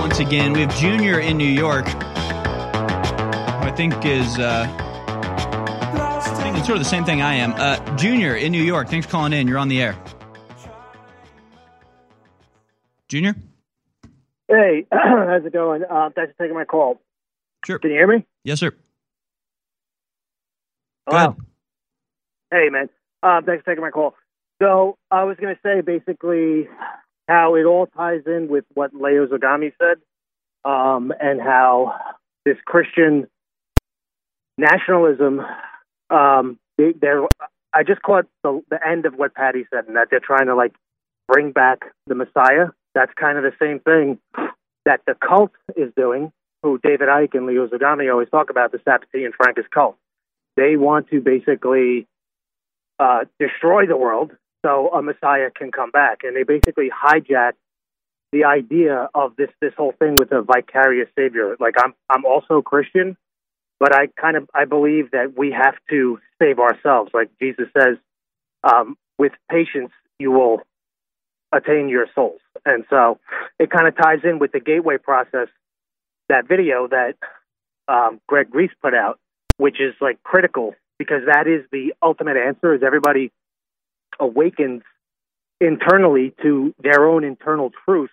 [0.00, 4.83] Once again, we have Junior in New York, I think is uh,
[6.64, 7.52] thinking sort of the same thing I am.
[7.54, 9.48] Uh, Junior in New York, thanks for calling in.
[9.48, 9.96] You're on the air.
[13.08, 13.34] Junior?
[14.48, 15.82] Hey, how's it going?
[15.84, 17.00] Uh, thanks for taking my call.
[17.66, 17.78] Sure.
[17.78, 18.26] Can you hear me?
[18.44, 18.72] Yes, sir.
[21.06, 21.36] Hello.
[22.50, 22.88] Hey, man.
[23.22, 24.14] Uh, thanks for taking my call.
[24.62, 26.68] So I was going to say basically
[27.28, 29.98] how it all ties in with what Leo Zagami said,
[30.64, 31.94] um, and how
[32.44, 33.26] this Christian
[34.56, 35.40] nationalism.
[36.14, 37.26] Um, they, they're.
[37.72, 40.54] I just caught the, the end of what Patty said, and that they're trying to
[40.54, 40.74] like
[41.26, 42.68] bring back the Messiah.
[42.94, 44.18] That's kind of the same thing
[44.84, 46.32] that the cult is doing.
[46.62, 49.96] Who David Icke and Leo Zagami always talk about the Sabbatean Frankist cult.
[50.56, 52.06] They want to basically
[52.98, 54.30] uh, destroy the world
[54.64, 57.52] so a Messiah can come back, and they basically hijack
[58.32, 61.56] the idea of this this whole thing with a vicarious savior.
[61.60, 63.16] Like I'm I'm also Christian,
[63.80, 67.10] but I kind of I believe that we have to save ourselves.
[67.14, 67.96] Like Jesus says,
[68.62, 70.60] um, with patience you will
[71.52, 73.18] attain your souls, and so
[73.58, 75.48] it kind of ties in with the gateway process.
[76.28, 77.16] That video that
[77.86, 79.18] um, Greg Reese put out,
[79.58, 82.74] which is like critical because that is the ultimate answer.
[82.74, 83.30] Is everybody
[84.18, 84.82] awakens
[85.60, 88.10] internally to their own internal truth,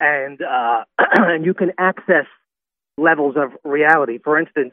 [0.00, 2.26] and uh, and you can access
[2.98, 4.18] levels of reality.
[4.18, 4.72] For instance,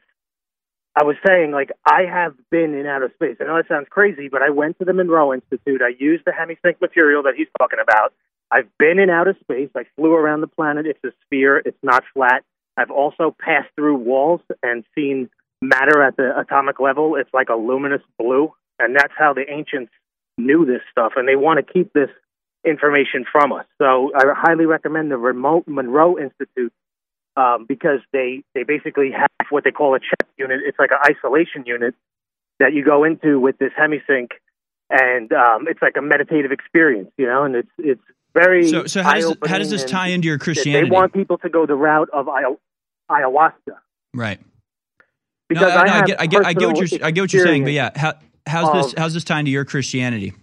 [0.96, 3.38] I was saying like I have been in outer space.
[3.42, 5.82] I know that sounds crazy, but I went to the Monroe Institute.
[5.82, 8.14] I used the hemisync material that he's talking about.
[8.52, 9.70] I've been in outer space.
[9.76, 10.86] I flew around the planet.
[10.86, 11.58] It's a sphere.
[11.58, 12.44] It's not flat.
[12.78, 15.30] I've also passed through walls and seen
[15.62, 17.16] matter at the atomic level.
[17.16, 19.92] It's like a luminous blue, and that's how the ancients
[20.38, 22.10] knew this stuff, and they want to keep this
[22.66, 23.66] information from us.
[23.80, 26.74] So I highly recommend the Remote Monroe Institute
[27.36, 30.62] um, because they they basically have what they call a CHEC unit.
[30.66, 31.96] It's like an isolation unit
[32.60, 34.30] that you go into with this hemisync,
[34.90, 38.02] and um, it's like a meditative experience, you know, and it's it's
[38.34, 40.86] very So, so how, does, how does this tie into your Christianity?
[40.86, 42.58] They want people to go the route of ayahu-
[43.10, 43.78] ayahuasca.
[44.14, 44.40] right.
[45.50, 47.46] Because no, I have get, I get, I get what you're, I get what you're
[47.46, 48.14] saying, but yeah, how,
[48.48, 50.34] how's this, of- how's this tying to your Christianity?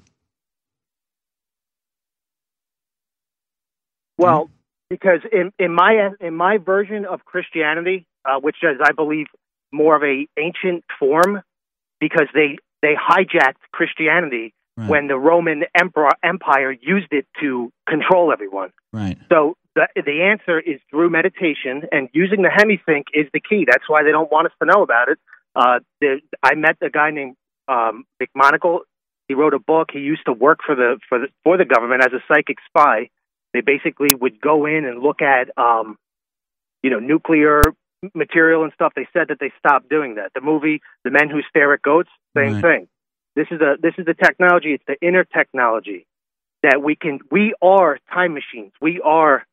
[4.18, 4.50] Well,
[4.90, 9.26] because in, in my in my version of Christianity, uh, which is I believe
[9.72, 11.40] more of a ancient form,
[12.00, 14.52] because they they hijacked Christianity
[14.88, 18.70] when the Roman emperor empire used it to control everyone.
[18.92, 19.18] Right.
[19.30, 23.66] So the the answer is through meditation and using the hemisync is the key.
[23.66, 25.18] That's why they don't want us to know about it.
[25.54, 27.36] Uh, the, I met a guy named
[27.68, 28.80] um, McMoneagle.
[29.28, 29.90] He wrote a book.
[29.92, 33.10] He used to work for the for the for the government as a psychic spy.
[33.52, 35.96] They basically would go in and look at um,
[36.82, 37.62] you know nuclear
[38.14, 38.92] material and stuff.
[38.96, 40.32] They said that they stopped doing that.
[40.34, 42.62] The movie The Men Who Stare at Goats, same Right.
[42.62, 42.88] thing.
[43.36, 44.74] This is a this is the technology.
[44.74, 46.06] It's the inner technology
[46.62, 47.20] that we can.
[47.30, 48.72] We are time machines.
[48.80, 49.44] We are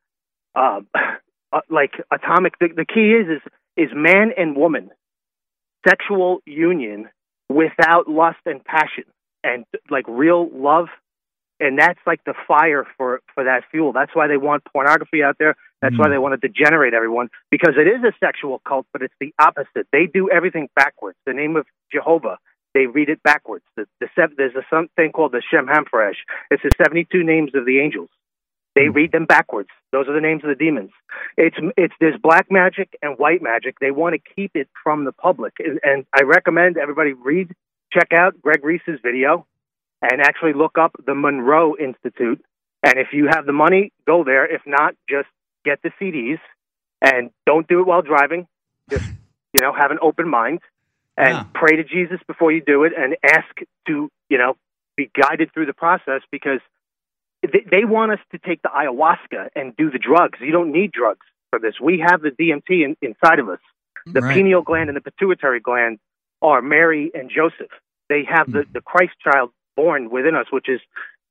[0.56, 0.88] um,
[1.52, 2.57] uh, like atomic.
[2.60, 3.41] The, the key is is
[3.78, 4.90] is man and woman
[5.88, 7.10] sexual union
[7.49, 9.06] without lust and passion
[9.44, 10.88] and like real love
[11.59, 13.93] and that's like the fire for for that fuel.
[13.93, 15.55] That's why they want pornography out there.
[15.81, 16.11] That's why mm.
[16.11, 19.88] they want to degenerate everyone because it is a sexual cult but it's the opposite.
[19.91, 21.17] They do everything backwards.
[21.25, 22.38] The name of jehovah
[22.73, 23.65] they read it backwards.
[23.75, 26.17] The, the sev- there's a something called the shem hamfresh
[26.51, 28.09] it's the 72 names of the angels.
[28.75, 28.93] They mm.
[28.93, 29.69] read them backwards.
[29.91, 30.91] Those are the names of the demons.
[31.38, 33.79] It's it's there's black magic and white magic.
[33.79, 37.53] They want to keep it from the public, and, and I recommend everybody read,
[37.91, 39.47] check out Greg Reese's video,
[40.02, 42.44] and actually look up the Monroe Institute.
[42.84, 44.45] And if you have the money, go there.
[44.45, 45.28] If not, just
[45.65, 46.40] get the CDs
[47.02, 48.48] and don't do it while driving.
[48.90, 49.06] Just
[49.53, 50.60] you know, have an open mind
[51.18, 53.48] and pray to Jesus before you do it, and ask
[53.88, 54.56] to you know
[54.95, 56.60] be guided through the process because
[57.41, 60.40] they, they want us to take the ayahuasca and do the drugs.
[60.41, 61.76] You don't need drugs for this.
[61.82, 63.60] We have the DMT in, inside of us.
[64.06, 64.36] The Right.
[64.36, 65.99] pineal gland and the pituitary gland
[66.41, 67.72] are Mary and Joseph.
[68.10, 68.72] They have the, hmm.
[68.74, 70.81] the Christ child born within us, which is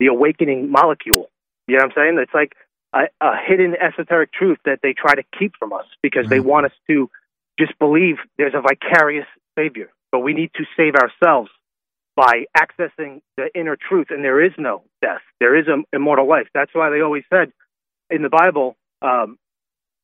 [0.00, 1.28] the awakening molecule.
[1.68, 2.18] You know what I'm saying?
[2.22, 2.54] It's like
[2.94, 6.66] a, a hidden esoteric truth that they try to keep from us because they want
[6.66, 7.10] us to
[7.58, 9.26] just believe there's a vicarious
[9.58, 9.90] savior.
[10.12, 11.50] But we need to save ourselves
[12.14, 15.20] by accessing the inner truth, and there is no death.
[15.40, 16.46] There is an immortal life.
[16.54, 17.52] That's why they always said
[18.10, 19.38] in the Bible, um,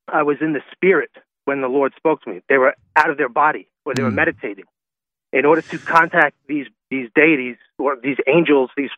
[0.09, 1.11] I was in the spirit
[1.45, 2.41] when the Lord spoke to me.
[2.49, 4.65] They were out of their body or they were meditating.
[5.33, 8.91] In order to contact these these deities or these angels, these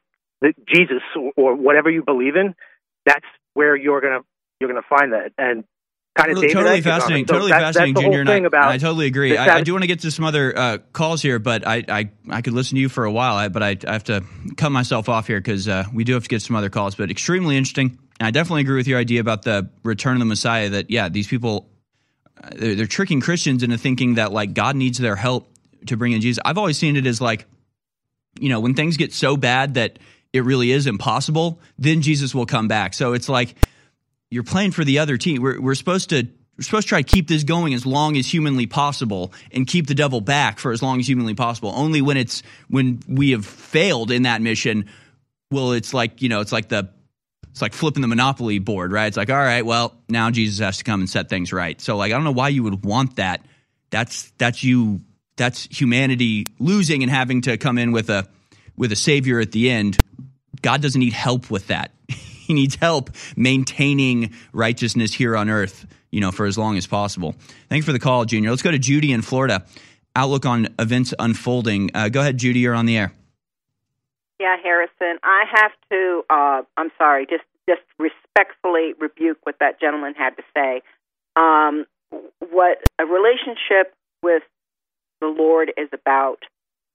[0.66, 1.02] Jesus
[1.36, 2.55] or, whatever you believe in,
[3.06, 3.24] that's
[3.55, 4.20] where you're gonna
[4.61, 5.32] you're gonna find that.
[5.39, 5.65] And
[6.15, 7.01] kind of Totally, David totally Icke is on it.
[7.01, 7.27] fascinating.
[7.27, 8.47] So totally that's, fascinating, that's the whole Junior.
[8.47, 9.36] And I, I totally agree.
[9.36, 12.11] I, I do want to get to some other uh, calls here, but I, I,
[12.31, 13.35] I could listen to you for a while.
[13.35, 14.24] I, but I, I have to
[14.56, 16.94] cut myself off here because uh, we do have to get some other calls.
[16.94, 17.98] But extremely interesting.
[18.20, 20.69] And I definitely agree with your idea about the return of the Messiah.
[20.69, 21.69] That yeah, these people
[22.43, 25.48] uh, they're, they're tricking Christians into thinking that like God needs their help
[25.86, 26.40] to bring in Jesus.
[26.44, 27.47] I've always seen it as like
[28.39, 29.98] you know, when things get so bad that
[30.32, 32.94] it really is impossible, then Jesus will come back.
[32.94, 33.55] So it's like
[34.31, 35.43] you're playing for the other team.
[35.43, 38.27] We're, we're supposed to we're supposed to try to keep this going as long as
[38.27, 41.73] humanly possible and keep the devil back for as long as humanly possible.
[41.74, 44.89] Only when it's when we have failed in that mission,
[45.51, 46.90] well, it's like you know, it's like the
[47.51, 49.06] it's like flipping the monopoly board, right?
[49.06, 51.81] It's like, all right, well, now Jesus has to come and set things right.
[51.81, 53.44] So like I don't know why you would want that.
[53.90, 55.02] That's that's you
[55.36, 58.27] that's humanity losing and having to come in with a
[58.77, 59.98] with a savior at the end.
[60.62, 61.93] God doesn't need help with that.
[62.09, 67.35] he needs help maintaining righteousness here on earth, you know, for as long as possible.
[67.69, 68.51] Thanks for the call, Junior.
[68.51, 69.65] Let's go to Judy in Florida.
[70.16, 71.90] Outlook on events unfolding.
[71.94, 72.61] Uh, go ahead, Judy.
[72.61, 73.12] You're on the air.
[74.39, 76.23] Yeah, Harrison, I have to.
[76.28, 80.82] Uh, I'm sorry, just just respectfully rebuke what that gentleman had to say.
[81.36, 81.86] Um,
[82.51, 84.43] what a relationship with
[85.24, 86.44] the Lord is about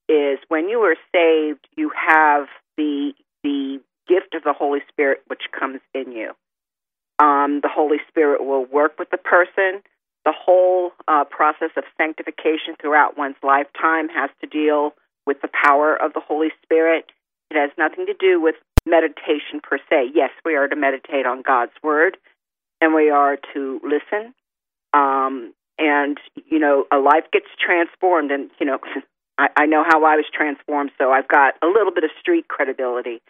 [0.07, 2.47] is when you are saved, you have
[2.77, 6.31] the the gift of the Holy Spirit which comes in you.
[7.19, 9.81] Um, the Holy Spirit will work with the person.
[10.25, 14.93] The whole uh, process of sanctification throughout one's lifetime has to deal
[15.25, 17.05] with the power of the Holy Spirit.
[17.51, 20.11] It has nothing to do with meditation per se.
[20.13, 22.17] Yes, we are to meditate on God's Word
[22.81, 24.33] and we are to listen.
[24.93, 28.31] Um, and, you know, a life gets transformed.
[28.31, 28.79] And, you know,
[29.37, 32.47] I, I know how I was transformed, so I've got a little bit of street
[32.47, 33.21] credibility.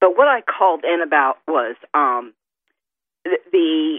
[0.00, 2.32] But what I called in about was um,
[3.24, 3.98] the, the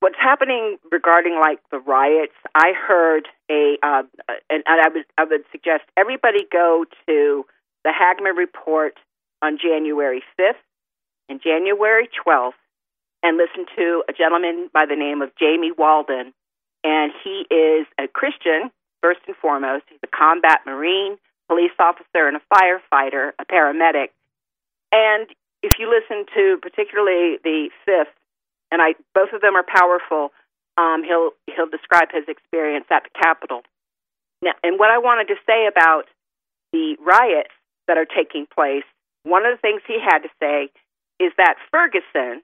[0.00, 2.34] what's happening regarding like the riots.
[2.54, 4.02] I heard a, uh,
[4.50, 7.46] and, and I would I would suggest everybody go to
[7.84, 8.98] the Hagmann report
[9.42, 10.56] on January fifth
[11.28, 12.58] and January twelfth,
[13.22, 16.32] and listen to a gentleman by the name of Jamie Walden,
[16.84, 18.70] and he is a Christian
[19.02, 19.84] first and foremost.
[19.88, 24.08] He's a combat marine, police officer, and a firefighter, a paramedic.
[24.92, 25.28] And
[25.62, 28.14] if you listen to particularly the fifth,
[28.70, 30.30] and I both of them are powerful,
[30.76, 33.62] um, he'll he'll describe his experience at the Capitol.
[34.42, 36.04] Now, and what I wanted to say about
[36.72, 37.52] the riots
[37.88, 38.84] that are taking place,
[39.24, 40.70] one of the things he had to say
[41.18, 42.40] is that Ferguson,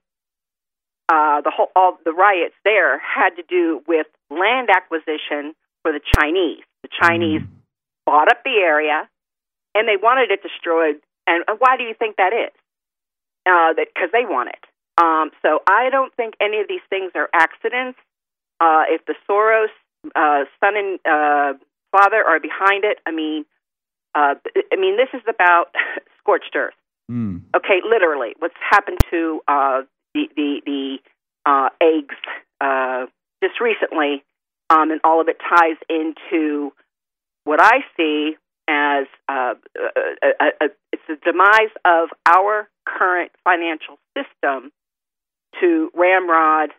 [1.09, 6.01] uh, the whole all the riots there had to do with land acquisition for the
[6.17, 6.65] Chinese.
[6.83, 7.43] The Chinese
[8.05, 9.09] bought up the area,
[9.75, 10.97] and they wanted it destroyed.
[11.27, 12.55] And why do you think that is?
[13.47, 14.65] Uh, that because they want it.
[14.99, 17.99] Um, so I don't think any of these things are accidents.
[18.61, 19.69] Uh, if the Soros
[20.17, 21.59] uh, son and uh,
[21.93, 23.45] father are behind it, I mean,
[24.15, 24.35] uh,
[24.73, 25.67] I mean, this is about
[26.19, 26.75] scorched earth.
[27.55, 29.83] Okay, literally, what's happened to uh,
[30.17, 30.99] the the the
[31.45, 32.17] uh, eggs
[32.61, 33.07] uh,
[33.43, 34.25] just recently,
[34.71, 36.73] um, and all of it ties into
[37.45, 38.37] what I see
[38.69, 44.73] as uh, a, a, a, it's the demise of our current financial system
[45.61, 46.71] to ramrod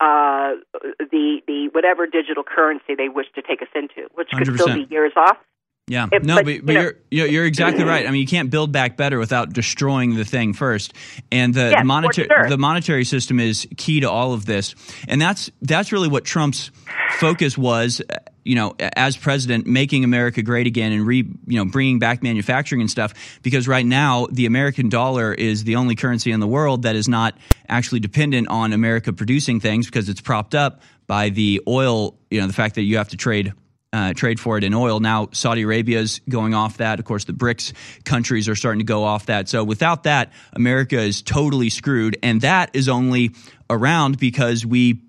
[0.00, 0.56] uh,
[0.98, 4.88] the the whatever digital currency they wish to take us into, which could still 100%.
[4.88, 5.36] be years off.
[5.86, 8.06] Yeah, If- no, but, but, you but you're, you're you're exactly right.
[8.06, 10.94] I mean, you can't build back better without destroying the thing first.
[11.30, 12.48] And the Yes, for monetary sure.
[12.48, 14.74] the monetary system is key to all of this.
[15.08, 16.70] And that's that's really what Trump's
[17.18, 18.00] focus was.
[18.08, 18.16] uh,
[18.46, 22.80] You know, as president, making America great again and re you know bringing back manufacturing
[22.80, 23.12] and stuff.
[23.42, 27.08] Because right now, the American dollar is the only currency in the world that is
[27.08, 27.36] not
[27.68, 32.16] actually dependent on America producing things because it's propped up by the oil.
[32.30, 33.52] You know, the fact that you have to trade
[33.94, 34.98] uh, trade for it in oil.
[34.98, 36.98] Now Saudi Arabia is going off that.
[36.98, 37.72] Of course, the BRICS
[38.04, 39.48] countries are starting to go off that.
[39.48, 43.30] So without that, America is totally screwed, and that is only
[43.70, 45.00] around because we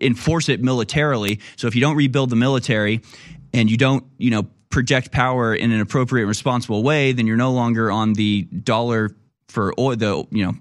[0.00, 1.38] enforce it militarily.
[1.54, 3.02] So if you don't rebuild the military
[3.54, 7.36] and you don't, you know, project power in an appropriate, and responsible way, then you're
[7.36, 9.14] no longer on the dollar
[9.46, 10.54] for oil, the you know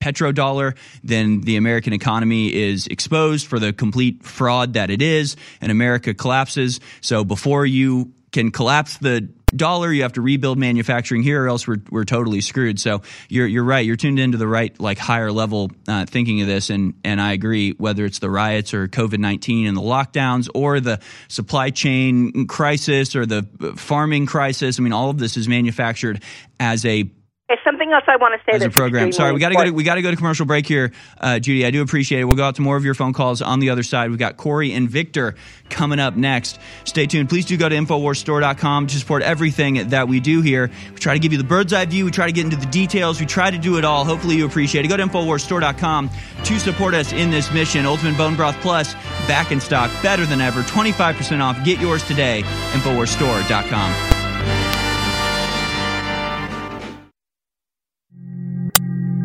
[0.00, 5.70] petrodollar, then the American economy is exposed for the complete fraud that it is, and
[5.70, 6.80] America collapses.
[7.00, 11.66] So before you can collapse the dollar, you have to rebuild manufacturing here, or else
[11.66, 12.78] we're, we're totally screwed.
[12.78, 13.84] So you're you're right.
[13.84, 17.32] You're tuned into the right like higher level uh, thinking of this, and and I
[17.32, 17.72] agree.
[17.72, 23.16] Whether it's the riots or COVID nineteen and the lockdowns, or the supply chain crisis
[23.16, 23.42] or the
[23.76, 26.22] farming crisis, I mean, all of this is manufactured
[26.60, 27.10] as a
[27.64, 29.12] Something else I want to say as a program.
[29.12, 29.64] Sorry, we got to go.
[29.64, 31.66] To, we got to go to commercial break here, uh, Judy.
[31.66, 32.24] I do appreciate it.
[32.24, 34.10] We'll go out to more of your phone calls on the other side.
[34.10, 35.34] We've got Corey and Victor
[35.68, 36.58] coming up next.
[36.84, 37.28] Stay tuned.
[37.28, 40.70] Please do go to infowarsstore.com to support everything that we do here.
[40.90, 42.04] We try to give you the bird's eye view.
[42.04, 43.20] We try to get into the details.
[43.20, 44.04] We try to do it all.
[44.04, 44.88] Hopefully, you appreciate it.
[44.88, 46.10] Go to infowarsstore.com
[46.44, 47.86] to support us in this mission.
[47.86, 48.94] Ultimate Bone Broth Plus
[49.26, 50.62] back in stock, better than ever.
[50.62, 51.62] Twenty five percent off.
[51.64, 52.42] Get yours today.
[52.72, 54.19] Infowarsstore.com.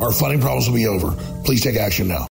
[0.00, 1.12] our funding problems will be over.
[1.44, 2.24] Please take action now.